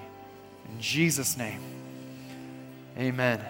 In 0.72 0.80
Jesus' 0.80 1.36
name, 1.36 1.60
amen. 2.96 3.40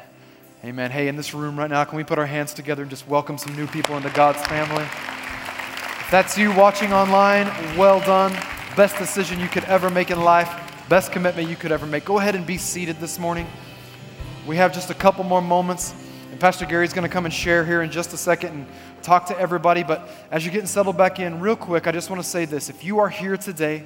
Amen. 0.64 0.90
Hey, 0.90 1.07
in 1.07 1.14
this 1.14 1.34
room 1.34 1.57
right 1.57 1.70
now, 1.70 1.84
can 1.84 1.96
we 1.96 2.03
put 2.03 2.18
our 2.18 2.26
hands 2.26 2.53
together 2.53 2.82
and 2.82 2.90
just 2.90 3.07
welcome 3.07 3.38
some 3.38 3.55
new 3.55 3.68
people 3.68 3.96
into 3.96 4.11
God's 4.11 4.44
family? 4.49 4.82
If 4.82 6.11
that's 6.11 6.36
you 6.36 6.53
watching 6.53 6.92
online, 6.92 7.46
well 7.76 8.01
done. 8.01 8.32
Best 8.74 8.99
decision 8.99 9.38
you 9.38 9.46
could 9.46 9.62
ever 9.64 9.88
make 9.88 10.11
in 10.11 10.20
life, 10.20 10.49
best 10.89 11.12
commitment 11.12 11.49
you 11.49 11.57
could 11.57 11.72
ever 11.72 11.86
make. 11.86 12.05
Go 12.05 12.18
ahead 12.18 12.34
and 12.34 12.47
be 12.47 12.57
seated 12.57 12.99
this 12.99 13.18
morning. 13.18 13.47
We 14.47 14.57
have 14.57 14.72
just 14.72 14.91
a 14.91 14.95
couple 14.95 15.24
more 15.24 15.43
moments, 15.43 15.95
and 16.30 16.41
Pastor 16.41 16.64
Gary's 16.64 16.93
going 16.93 17.07
to 17.07 17.12
come 17.12 17.26
and 17.26 17.34
share 17.34 17.64
here 17.64 17.82
in 17.82 17.91
just 17.91 18.12
a 18.12 18.16
second. 18.16 18.51
And 18.51 18.66
talk 19.03 19.26
to 19.26 19.39
everybody. 19.39 19.82
But 19.82 20.09
as 20.30 20.45
you're 20.45 20.53
getting 20.53 20.66
settled 20.66 20.97
back 20.97 21.18
in, 21.18 21.41
real 21.41 21.57
quick, 21.57 21.86
I 21.86 21.93
just 21.93 22.11
want 22.11 22.22
to 22.22 22.28
say 22.28 22.45
this. 22.45 22.68
If 22.68 22.84
you 22.84 22.99
are 22.99 23.09
here 23.09 23.36
today 23.36 23.84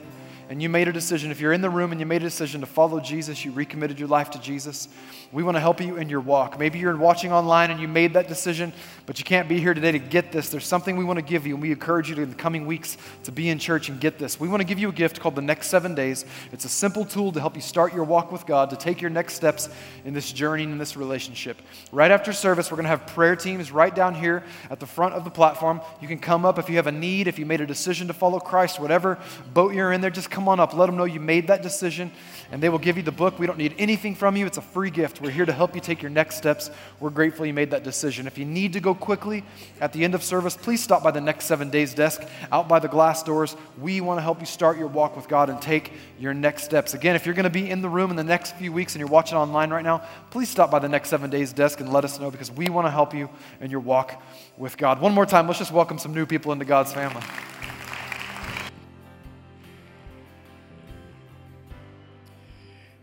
and 0.53 0.61
you 0.61 0.69
made 0.69 0.87
a 0.87 0.93
decision, 0.93 1.31
if 1.31 1.41
you're 1.41 1.55
in 1.55 1.63
the 1.63 1.71
room 1.71 1.93
and 1.93 1.99
you 2.01 2.05
made 2.05 2.21
a 2.21 2.27
decision 2.27 2.61
to 2.61 2.67
follow 2.67 3.01
Jesus, 3.01 3.43
you 3.43 3.53
recommitted 3.53 3.99
your 3.99 4.11
life 4.11 4.29
to 4.33 4.39
Jesus, 4.39 4.87
we 5.33 5.43
want 5.43 5.57
to 5.57 5.61
help 5.61 5.81
you 5.81 5.97
in 5.97 6.11
your 6.11 6.21
walk. 6.21 6.59
Maybe 6.59 6.79
you're 6.79 6.95
watching 6.95 7.33
online 7.33 7.71
and 7.71 7.81
you 7.81 7.89
made 7.89 8.13
that 8.13 8.29
decision, 8.29 8.71
but 9.07 9.19
you 9.19 9.25
can't 9.25 9.49
be 9.49 9.59
here 9.59 9.73
today 9.73 9.93
to 9.93 9.99
get 9.99 10.31
this. 10.31 10.51
There's 10.51 10.67
something 10.67 10.99
we 10.99 11.07
want 11.07 11.19
to 11.19 11.25
give 11.25 11.47
you, 11.47 11.55
and 11.55 11.63
we 11.63 11.73
encourage 11.73 12.11
you 12.11 12.17
in 12.17 12.29
the 12.29 12.37
coming 12.37 12.67
weeks 12.67 12.99
to 13.25 13.33
be 13.33 13.49
in 13.49 13.59
church 13.59 13.89
and 13.89 13.99
get 13.99 14.19
this. 14.19 14.39
We 14.39 14.47
want 14.47 14.61
to 14.61 14.67
give 14.67 14.79
you 14.79 14.91
a 14.91 14.93
gift 14.93 15.21
called 15.21 15.37
the 15.37 15.41
Next 15.41 15.69
Seven 15.69 15.95
Days. 15.95 16.27
It's 16.53 16.67
a 16.67 16.69
simple 16.69 17.07
tool 17.07 17.33
to 17.33 17.41
help 17.41 17.57
you 17.57 17.63
start 17.63 17.95
your 17.95 18.05
walk 18.05 18.31
with 18.31 18.45
God, 18.45 18.69
to 18.69 18.77
take 18.77 19.01
your 19.01 19.09
next 19.09 19.33
steps 19.33 19.71
in 20.05 20.13
this 20.13 20.31
journey 20.31 20.65
and 20.65 20.73
in 20.73 20.79
this 20.79 20.99
relationship. 20.99 21.63
Right 21.93 22.11
after 22.11 22.31
service, 22.31 22.71
we're 22.71 22.77
going 22.77 22.85
to 22.85 22.91
have 22.91 23.07
prayer 23.07 23.37
teams 23.37 23.73
right 23.73 23.95
down 23.95 24.15
here 24.15 24.45
at 24.69 24.81
the 24.81 24.87
front 24.87 25.15
of 25.15 25.25
the 25.25 25.31
platform. 25.31 25.81
You 26.03 26.09
can 26.09 26.19
come 26.19 26.45
up 26.45 26.59
if 26.59 26.69
you 26.69 26.77
have 26.77 26.89
a 26.89 26.93
need, 26.93 27.27
if 27.27 27.39
you 27.39 27.47
made 27.47 27.63
a 27.63 27.67
decision 27.67 28.07
to 28.09 28.13
follow 28.13 28.39
Christ, 28.39 28.79
whatever 28.79 29.19
boat 29.55 29.73
you're 29.73 29.93
in 29.93 30.03
there, 30.03 30.11
just 30.11 30.31
come 30.31 30.42
on 30.49 30.61
up. 30.61 30.75
Let 30.75 30.87
them 30.87 30.97
know 30.97 31.05
you 31.05 31.21
made 31.21 31.47
that 31.49 31.63
decision, 31.63 32.11
and 32.51 32.63
they 32.63 32.69
will 32.69 32.79
give 32.79 32.97
you 32.97 33.03
the 33.03 33.13
book. 33.13 33.39
We 33.39 33.47
don't 33.47 33.59
need 33.59 33.75
anything 33.79 34.15
from 34.15 34.37
you, 34.37 34.47
it's 34.47 34.59
a 34.59 34.63
free 34.63 34.91
gift. 34.91 35.21
We're 35.21 35.31
here 35.31 35.47
to 35.47 35.53
help 35.53 35.75
you 35.75 35.81
take 35.81 36.03
your 36.03 36.11
next 36.11 36.37
steps. 36.37 36.71
We're 37.01 37.11
grateful 37.11 37.47
you 37.47 37.55
made 37.55 37.71
that 37.71 37.85
decision. 37.85 38.27
If 38.27 38.39
you 38.39 38.45
need 38.45 38.73
to 38.75 38.81
go 38.81 38.95
quickly 38.95 39.45
at 39.81 39.93
the 39.93 40.05
end 40.05 40.15
of 40.15 40.23
service, 40.23 40.57
please 40.57 40.83
stop 40.83 41.03
by 41.03 41.11
the 41.11 41.21
next 41.21 41.47
seven 41.47 41.71
days 41.71 41.95
desk 41.95 42.23
out 42.51 42.69
by 42.69 42.79
the 42.79 42.89
glass 42.89 43.23
doors. 43.23 43.57
We 43.81 44.01
want 44.01 44.19
to 44.19 44.23
help 44.23 44.41
you 44.41 44.47
start 44.47 44.79
your 44.79 44.89
walk 44.89 45.17
with 45.17 45.29
God 45.29 45.51
and 45.51 45.61
take 45.61 45.93
your 46.19 46.35
next 46.35 46.65
steps. 46.65 46.95
Again, 46.95 47.17
if 47.17 47.27
you're 47.27 47.35
going 47.35 47.45
to 47.45 47.51
be 47.51 47.71
in 47.71 47.83
the 47.83 47.89
room 47.89 48.11
in 48.11 48.17
the 48.17 48.25
next 48.25 48.57
few 48.57 48.73
weeks 48.73 48.95
and 48.95 49.01
you're 49.01 49.09
watching 49.09 49.37
online 49.37 49.71
right 49.71 49.85
now, 49.85 50.03
please 50.31 50.49
stop 50.49 50.71
by 50.71 50.79
the 50.79 50.89
next 50.89 51.09
seven 51.09 51.31
days 51.31 51.53
desk 51.53 51.81
and 51.81 51.93
let 51.93 52.05
us 52.05 52.19
know 52.19 52.31
because 52.31 52.51
we 52.51 52.69
want 52.69 52.87
to 52.87 52.91
help 52.91 53.15
you 53.15 53.29
in 53.61 53.71
your 53.71 53.81
walk 53.81 54.23
with 54.57 54.77
God. 54.77 55.01
One 55.01 55.13
more 55.13 55.27
time, 55.27 55.47
let's 55.47 55.59
just 55.59 55.73
welcome 55.73 55.99
some 55.99 56.15
new 56.15 56.27
people 56.27 56.53
into 56.53 56.65
God's 56.65 56.93
family. 56.93 57.23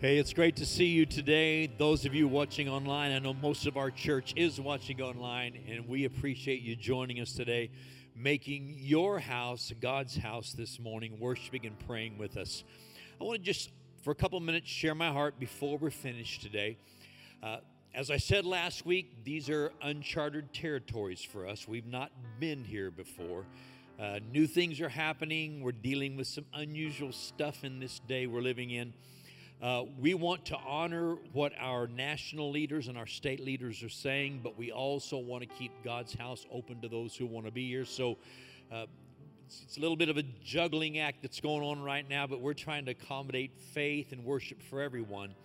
Hey, 0.02 0.18
it's 0.18 0.32
great 0.32 0.56
to 0.56 0.66
see 0.66 0.86
you 0.86 1.06
today. 1.06 1.68
Those 1.68 2.06
of 2.06 2.16
you 2.16 2.30
watching 2.30 2.70
online, 2.70 3.12
I 3.12 3.20
know 3.20 3.34
most 3.34 3.66
of 3.66 3.76
our 3.76 3.92
church 3.92 4.34
is 4.38 4.58
watching 4.58 5.02
online, 5.02 5.60
and 5.68 5.90
we 5.90 6.06
appreciate 6.06 6.62
you 6.62 6.78
joining 6.78 7.20
us 7.20 7.34
today, 7.34 7.70
making 8.16 8.76
your 8.78 9.20
house 9.20 9.74
God's 9.82 10.16
house 10.16 10.54
this 10.54 10.80
morning, 10.80 11.20
worshiping 11.20 11.66
and 11.66 11.78
praying 11.80 12.18
with 12.18 12.38
us. 12.38 12.64
I 13.20 13.26
want 13.26 13.40
to 13.40 13.44
just, 13.44 13.72
for 14.02 14.12
a 14.12 14.16
couple 14.16 14.40
minutes, 14.40 14.70
share 14.70 14.96
my 14.96 15.12
heart 15.12 15.38
before 15.38 15.78
we're 15.78 15.90
finished 15.90 16.44
today. 16.44 16.78
Uh, 17.44 17.58
as 17.94 18.10
I 18.10 18.16
said 18.16 18.46
last 18.46 18.86
week, 18.86 19.26
these 19.26 19.50
are 19.50 19.74
uncharted 19.82 20.54
territories 20.54 21.22
for 21.22 21.46
us. 21.46 21.68
We've 21.68 21.86
not 21.86 22.14
been 22.40 22.64
here 22.64 22.90
before. 22.90 23.44
Uh, 24.00 24.20
new 24.32 24.48
things 24.48 24.80
are 24.80 24.88
happening. 24.88 25.60
We're 25.60 25.74
dealing 25.74 26.16
with 26.16 26.28
some 26.28 26.46
unusual 26.54 27.12
stuff 27.12 27.66
in 27.66 27.82
this 27.82 28.00
day 28.08 28.28
we're 28.28 28.40
living 28.40 28.72
in. 28.72 28.94
Uh, 29.62 29.84
we 30.00 30.14
want 30.14 30.46
to 30.46 30.56
honor 30.66 31.16
what 31.34 31.52
our 31.60 31.86
national 31.88 32.50
leaders 32.50 32.88
and 32.88 32.98
our 32.98 33.06
state 33.06 33.42
leaders 33.42 33.84
are 33.84 33.90
saying, 33.90 34.40
but 34.42 34.58
we 34.58 34.72
also 34.72 35.18
want 35.18 35.44
to 35.44 35.50
keep 35.50 35.72
God's 35.84 36.14
house 36.14 36.46
open 36.50 36.80
to 36.80 36.88
those 36.88 37.14
who 37.14 37.26
want 37.26 37.46
to 37.46 37.52
be 37.52 37.68
here. 37.68 37.84
So 37.84 38.16
uh, 38.72 38.86
it's, 39.46 39.64
it's 39.64 39.78
a 39.78 39.82
little 39.82 39.98
bit 39.98 40.08
of 40.08 40.16
a 40.16 40.24
juggling 40.46 41.00
act 41.00 41.22
that's 41.22 41.42
going 41.42 41.62
on 41.62 41.82
right 41.82 42.10
now, 42.10 42.26
but 42.26 42.40
we're 42.40 42.54
trying 42.54 42.86
to 42.86 42.92
accommodate 42.92 43.52
faith 43.74 44.14
and 44.14 44.24
worship 44.24 44.64
for 44.64 44.82
everyone. 44.82 45.36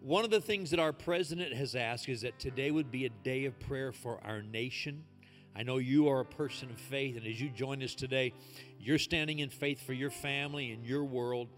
One 0.00 0.26
of 0.26 0.30
the 0.30 0.42
things 0.42 0.68
that 0.72 0.78
our 0.78 0.92
president 0.92 1.54
has 1.54 1.74
asked 1.74 2.10
is 2.10 2.20
that 2.20 2.38
today 2.38 2.70
would 2.70 2.90
be 2.90 3.06
a 3.06 3.10
day 3.24 3.46
of 3.46 3.58
prayer 3.58 3.90
for 3.90 4.20
our 4.22 4.42
nation. 4.42 5.02
I 5.58 5.62
know 5.62 5.78
you 5.78 6.10
are 6.10 6.20
a 6.20 6.26
person 6.26 6.68
of 6.70 6.78
faith, 6.78 7.16
and 7.16 7.26
as 7.26 7.40
you 7.40 7.48
join 7.48 7.82
us 7.82 7.94
today, 7.94 8.34
you're 8.78 8.98
standing 8.98 9.38
in 9.38 9.48
faith 9.48 9.80
for 9.86 9.94
your 9.94 10.10
family 10.10 10.72
and 10.72 10.84
your 10.84 11.04
world. 11.04 11.48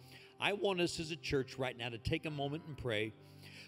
I 0.40 0.52
want 0.52 0.80
us 0.80 1.00
as 1.00 1.10
a 1.10 1.16
church 1.16 1.58
right 1.58 1.76
now 1.76 1.88
to 1.88 1.98
take 1.98 2.24
a 2.24 2.30
moment 2.30 2.62
and 2.68 2.78
pray. 2.78 3.12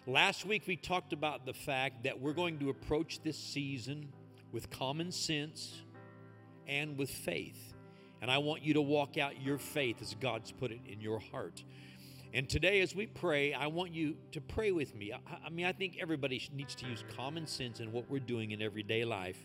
Last 0.06 0.46
week, 0.46 0.68
we 0.68 0.76
talked 0.76 1.12
about 1.12 1.44
the 1.44 1.52
fact 1.52 2.04
that 2.04 2.20
we're 2.20 2.32
going 2.32 2.60
to 2.60 2.70
approach 2.70 3.20
this 3.24 3.36
season 3.36 4.12
with 4.52 4.70
common 4.70 5.10
sense 5.10 5.82
and 6.68 6.96
with 6.96 7.10
faith. 7.10 7.74
And 8.22 8.30
I 8.30 8.38
want 8.38 8.62
you 8.62 8.74
to 8.74 8.82
walk 8.82 9.18
out 9.18 9.42
your 9.42 9.58
faith 9.58 10.00
as 10.00 10.14
God's 10.20 10.52
put 10.52 10.70
it 10.70 10.80
in 10.86 11.00
your 11.00 11.18
heart. 11.18 11.64
And 12.32 12.48
today, 12.48 12.80
as 12.80 12.94
we 12.94 13.06
pray, 13.06 13.52
I 13.52 13.66
want 13.66 13.92
you 13.92 14.16
to 14.30 14.40
pray 14.40 14.70
with 14.70 14.94
me. 14.94 15.12
I, 15.12 15.18
I, 15.46 15.50
mean, 15.50 15.66
I 15.66 15.72
think 15.72 15.98
everybody 16.00 16.40
needs 16.54 16.76
to 16.76 16.86
use 16.86 17.02
common 17.16 17.48
sense 17.48 17.80
in 17.80 17.90
what 17.90 18.08
we're 18.08 18.20
doing 18.20 18.52
in 18.52 18.62
everyday 18.62 19.04
life. 19.04 19.44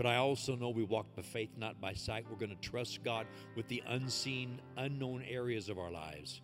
But 0.00 0.06
I 0.06 0.16
also 0.16 0.56
know 0.56 0.70
we 0.70 0.82
walk 0.82 1.14
by 1.14 1.20
faith, 1.20 1.50
not 1.58 1.78
by 1.78 1.92
sight. 1.92 2.24
We're 2.30 2.38
going 2.38 2.56
to 2.56 2.70
trust 2.70 3.04
God 3.04 3.26
with 3.54 3.68
the 3.68 3.82
unseen, 3.86 4.58
unknown 4.78 5.22
areas 5.28 5.68
of 5.68 5.78
our 5.78 5.90
lives. 5.90 6.40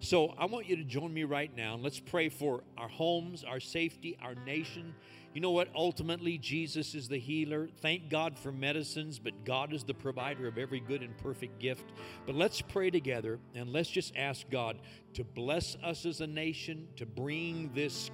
So 0.00 0.34
I 0.36 0.46
want 0.46 0.68
you 0.68 0.74
to 0.74 0.82
join 0.82 1.14
me 1.14 1.22
right 1.22 1.56
now 1.56 1.74
and 1.74 1.84
let's 1.84 2.00
pray 2.00 2.28
for 2.28 2.64
our 2.76 2.88
homes, 2.88 3.44
our 3.44 3.60
safety, 3.60 4.18
our 4.20 4.34
nation. 4.34 4.92
You 5.34 5.40
know 5.40 5.52
what? 5.52 5.68
Ultimately, 5.72 6.36
Jesus 6.36 6.96
is 6.96 7.06
the 7.06 7.20
healer. 7.20 7.68
Thank 7.80 8.10
God 8.10 8.36
for 8.36 8.50
medicines, 8.50 9.20
but 9.20 9.44
God 9.44 9.72
is 9.72 9.84
the 9.84 9.94
provider 9.94 10.48
of 10.48 10.58
every 10.58 10.80
good 10.80 11.02
and 11.02 11.16
perfect 11.16 11.60
gift. 11.60 11.92
But 12.26 12.34
let's 12.34 12.60
pray 12.60 12.90
together 12.90 13.38
and 13.54 13.72
let's 13.72 13.88
just 13.88 14.16
ask 14.16 14.50
God 14.50 14.80
to 15.14 15.22
bless 15.22 15.76
us 15.76 16.06
as 16.06 16.22
a 16.22 16.26
nation, 16.26 16.88
to 16.96 17.06
bring 17.06 17.70
this 17.72 18.10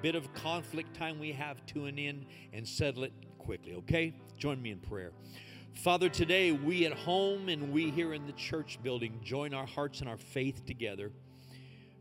bit 0.00 0.14
of 0.14 0.32
conflict 0.32 0.94
time 0.94 1.18
we 1.18 1.32
have 1.32 1.66
to 1.66 1.86
an 1.86 1.98
end 1.98 2.26
and 2.52 2.64
settle 2.64 3.02
it 3.02 3.12
quickly, 3.48 3.76
okay? 3.76 4.12
Join 4.36 4.60
me 4.60 4.72
in 4.72 4.78
prayer. 4.78 5.10
Father, 5.72 6.10
today 6.10 6.52
we 6.52 6.84
at 6.84 6.92
home 6.92 7.48
and 7.48 7.72
we 7.72 7.90
here 7.90 8.12
in 8.12 8.26
the 8.26 8.32
church 8.34 8.78
building 8.82 9.18
join 9.24 9.54
our 9.54 9.64
hearts 9.64 10.00
and 10.00 10.08
our 10.10 10.18
faith 10.18 10.66
together. 10.66 11.10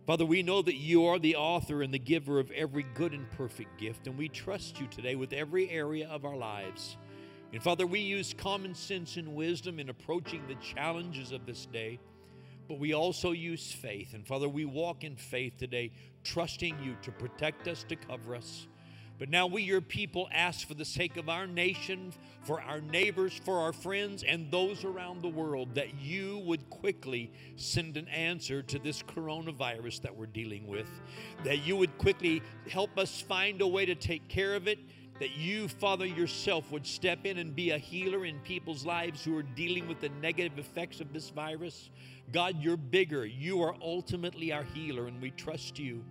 Father, 0.06 0.26
we 0.26 0.44
know 0.44 0.62
that 0.62 0.76
you 0.76 1.06
are 1.06 1.18
the 1.18 1.38
author 1.38 1.84
and 1.84 1.94
the 1.94 2.00
giver 2.00 2.38
of 2.42 2.52
every 2.52 2.86
good 2.96 3.14
and 3.14 3.32
perfect 3.32 3.80
gift, 3.80 4.08
and 4.08 4.18
we 4.18 4.28
trust 4.28 4.82
you 4.82 4.88
today 4.88 5.16
with 5.16 5.32
every 5.32 5.70
area 5.70 6.10
of 6.10 6.26
our 6.26 6.36
lives. 6.36 6.98
And 7.54 7.64
Father, 7.64 7.88
we 7.88 8.02
use 8.02 8.36
common 8.38 8.76
sense 8.76 9.16
and 9.16 9.34
wisdom 9.34 9.80
in 9.80 9.88
approaching 9.88 10.46
the 10.50 10.56
challenges 10.56 11.32
of 11.32 11.46
this 11.46 11.66
day, 11.66 11.98
but 12.68 12.78
we 12.78 12.92
also 12.92 13.32
use 13.32 13.72
faith. 13.72 14.14
And 14.14 14.28
Father, 14.28 14.50
we 14.50 14.66
walk 14.66 15.06
in 15.06 15.16
faith 15.16 15.54
today, 15.58 15.94
trusting 16.26 16.78
you 16.84 16.98
to 17.04 17.12
protect 17.14 17.70
us, 17.70 17.86
to 17.88 17.96
cover 17.96 18.36
us. 18.36 18.68
But 19.20 19.30
now 19.30 19.48
we, 19.48 19.64
your 19.64 19.82
people, 19.82 20.30
ask 20.32 20.68
for 20.68 20.76
the 20.76 20.86
sake 20.86 21.18
of 21.18 21.28
our 21.28 21.48
nation, 21.48 22.14
for 22.44 22.62
our 22.62 22.82
neighbors, 22.82 23.40
for 23.44 23.60
our 23.60 23.74
friends, 23.74 24.24
and 24.24 24.52
those 24.52 24.84
around 24.84 25.24
the 25.24 25.30
world 25.30 25.74
that 25.74 26.00
you 26.00 26.40
would 26.46 26.70
quickly 26.70 27.32
send 27.56 27.98
an 27.98 28.08
answer 28.10 28.62
to 28.62 28.78
this 28.78 29.02
coronavirus 29.02 30.02
that 30.02 30.16
we're 30.16 30.28
dealing 30.28 30.68
with. 30.68 30.88
That 31.44 31.66
you 31.66 31.76
would 31.78 31.98
quickly 31.98 32.44
help 32.70 33.00
us 33.00 33.20
find 33.20 33.62
a 33.62 33.68
way 33.68 33.86
to 33.86 33.96
take 33.96 34.28
care 34.28 34.54
of 34.54 34.68
it. 34.68 34.78
That 35.20 35.36
you, 35.36 35.68
Father, 35.68 36.06
yourself 36.06 36.72
would 36.72 36.86
step 36.86 37.26
in 37.26 37.40
and 37.40 37.56
be 37.56 37.72
a 37.72 37.78
healer 37.80 38.24
in 38.24 38.38
people's 38.42 38.86
lives 38.86 39.26
who 39.26 39.36
are 39.36 39.42
dealing 39.42 39.88
with 39.88 40.00
the 40.00 40.10
negative 40.22 40.60
effects 40.60 41.02
of 41.02 41.12
this 41.12 41.32
virus. 41.32 41.90
God, 42.32 42.62
you're 42.62 42.78
bigger. 42.78 43.26
You 43.26 43.64
are 43.64 43.76
ultimately 43.82 44.54
our 44.54 44.64
healer, 44.64 45.08
and 45.08 45.20
we 45.20 45.32
trust 45.32 45.80
you. 45.80 46.06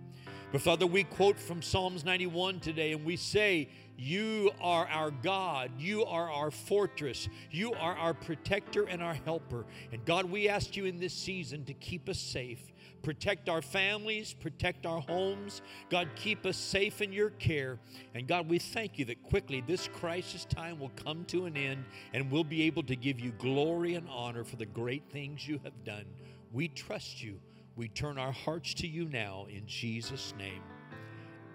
But 0.49 0.61
Father, 0.61 0.87
we 0.87 1.03
quote 1.03 1.37
from 1.37 1.61
Psalms 1.61 2.05
91 2.05 2.61
today 2.61 2.93
and 2.93 3.03
we 3.03 3.17
say, 3.17 3.67
You 3.97 4.51
are 4.61 4.87
our 4.87 5.11
God. 5.11 5.71
You 5.77 6.05
are 6.05 6.31
our 6.31 6.51
fortress. 6.51 7.27
You 7.51 7.73
are 7.73 7.95
our 7.97 8.13
protector 8.13 8.83
and 8.83 9.03
our 9.03 9.15
helper. 9.15 9.65
And 9.91 10.05
God, 10.05 10.31
we 10.31 10.47
ask 10.47 10.77
you 10.77 10.85
in 10.85 10.99
this 10.99 11.13
season 11.13 11.65
to 11.65 11.73
keep 11.73 12.07
us 12.07 12.17
safe. 12.17 12.61
Protect 13.03 13.49
our 13.49 13.61
families, 13.61 14.33
protect 14.33 14.85
our 14.85 15.01
homes. 15.01 15.61
God, 15.89 16.07
keep 16.15 16.45
us 16.45 16.57
safe 16.57 17.01
in 17.01 17.11
your 17.11 17.31
care. 17.31 17.77
And 18.15 18.25
God, 18.25 18.49
we 18.49 18.57
thank 18.57 18.97
you 18.97 19.03
that 19.05 19.21
quickly 19.23 19.61
this 19.67 19.89
crisis 19.89 20.45
time 20.45 20.79
will 20.79 20.91
come 21.03 21.25
to 21.25 21.45
an 21.45 21.57
end 21.57 21.83
and 22.13 22.31
we'll 22.31 22.45
be 22.45 22.63
able 22.63 22.83
to 22.83 22.95
give 22.95 23.19
you 23.19 23.31
glory 23.33 23.95
and 23.95 24.07
honor 24.09 24.45
for 24.45 24.55
the 24.55 24.65
great 24.65 25.03
things 25.09 25.45
you 25.45 25.59
have 25.65 25.83
done. 25.83 26.05
We 26.53 26.69
trust 26.69 27.21
you. 27.21 27.39
We 27.77 27.87
turn 27.89 28.17
our 28.17 28.31
hearts 28.31 28.73
to 28.75 28.87
you 28.87 29.05
now 29.05 29.45
in 29.49 29.67
Jesus' 29.67 30.33
name. 30.35 30.63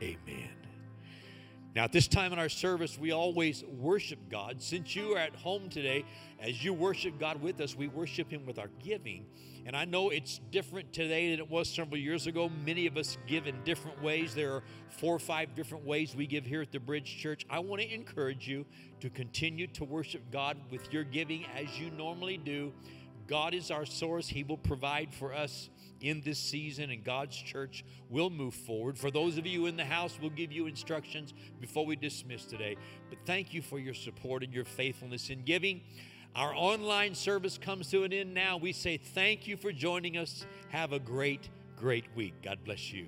Amen. 0.00 0.50
Now, 1.74 1.84
at 1.84 1.92
this 1.92 2.06
time 2.06 2.32
in 2.32 2.38
our 2.38 2.50
service, 2.50 2.96
we 2.96 3.10
always 3.10 3.64
worship 3.64 4.18
God. 4.30 4.62
Since 4.62 4.94
you 4.94 5.14
are 5.14 5.18
at 5.18 5.34
home 5.34 5.68
today, 5.68 6.04
as 6.38 6.62
you 6.62 6.74
worship 6.74 7.18
God 7.18 7.42
with 7.42 7.60
us, 7.60 7.74
we 7.74 7.88
worship 7.88 8.30
Him 8.30 8.46
with 8.46 8.60
our 8.60 8.68
giving. 8.84 9.24
And 9.66 9.74
I 9.74 9.84
know 9.84 10.10
it's 10.10 10.38
different 10.52 10.92
today 10.92 11.30
than 11.30 11.40
it 11.40 11.50
was 11.50 11.68
several 11.68 11.96
years 11.96 12.28
ago. 12.28 12.50
Many 12.64 12.86
of 12.86 12.96
us 12.96 13.18
give 13.26 13.48
in 13.48 13.56
different 13.64 14.00
ways. 14.00 14.32
There 14.34 14.52
are 14.52 14.62
four 14.90 15.16
or 15.16 15.18
five 15.18 15.56
different 15.56 15.84
ways 15.84 16.14
we 16.14 16.26
give 16.26 16.44
here 16.44 16.62
at 16.62 16.70
the 16.70 16.78
Bridge 16.78 17.16
Church. 17.18 17.46
I 17.50 17.58
want 17.58 17.82
to 17.82 17.92
encourage 17.92 18.46
you 18.46 18.64
to 19.00 19.10
continue 19.10 19.66
to 19.68 19.84
worship 19.84 20.22
God 20.30 20.58
with 20.70 20.92
your 20.92 21.04
giving 21.04 21.46
as 21.56 21.80
you 21.80 21.90
normally 21.90 22.36
do. 22.36 22.72
God 23.26 23.54
is 23.54 23.70
our 23.70 23.86
source, 23.86 24.28
He 24.28 24.44
will 24.44 24.58
provide 24.58 25.14
for 25.14 25.32
us 25.32 25.70
in 26.02 26.20
this 26.20 26.38
season, 26.38 26.90
and 26.90 27.02
God's 27.02 27.36
church 27.36 27.84
will 28.10 28.28
move 28.28 28.54
forward. 28.54 28.98
For 28.98 29.10
those 29.10 29.38
of 29.38 29.46
you 29.46 29.66
in 29.66 29.76
the 29.76 29.84
house, 29.84 30.18
we'll 30.20 30.30
give 30.30 30.52
you 30.52 30.66
instructions 30.66 31.32
before 31.60 31.86
we 31.86 31.96
dismiss 31.96 32.44
today. 32.44 32.76
But 33.08 33.18
thank 33.24 33.54
you 33.54 33.62
for 33.62 33.78
your 33.78 33.94
support 33.94 34.42
and 34.42 34.52
your 34.52 34.64
faithfulness 34.64 35.30
in 35.30 35.42
giving. 35.44 35.80
Our 36.34 36.54
online 36.54 37.14
service 37.14 37.58
comes 37.58 37.90
to 37.90 38.04
an 38.04 38.12
end 38.12 38.34
now. 38.34 38.56
We 38.56 38.72
say 38.72 38.96
thank 38.96 39.46
you 39.46 39.56
for 39.56 39.70
joining 39.70 40.16
us. 40.16 40.46
Have 40.70 40.92
a 40.92 40.98
great, 40.98 41.48
great 41.76 42.06
week. 42.16 42.34
God 42.42 42.58
bless 42.64 42.92
you. 42.92 43.06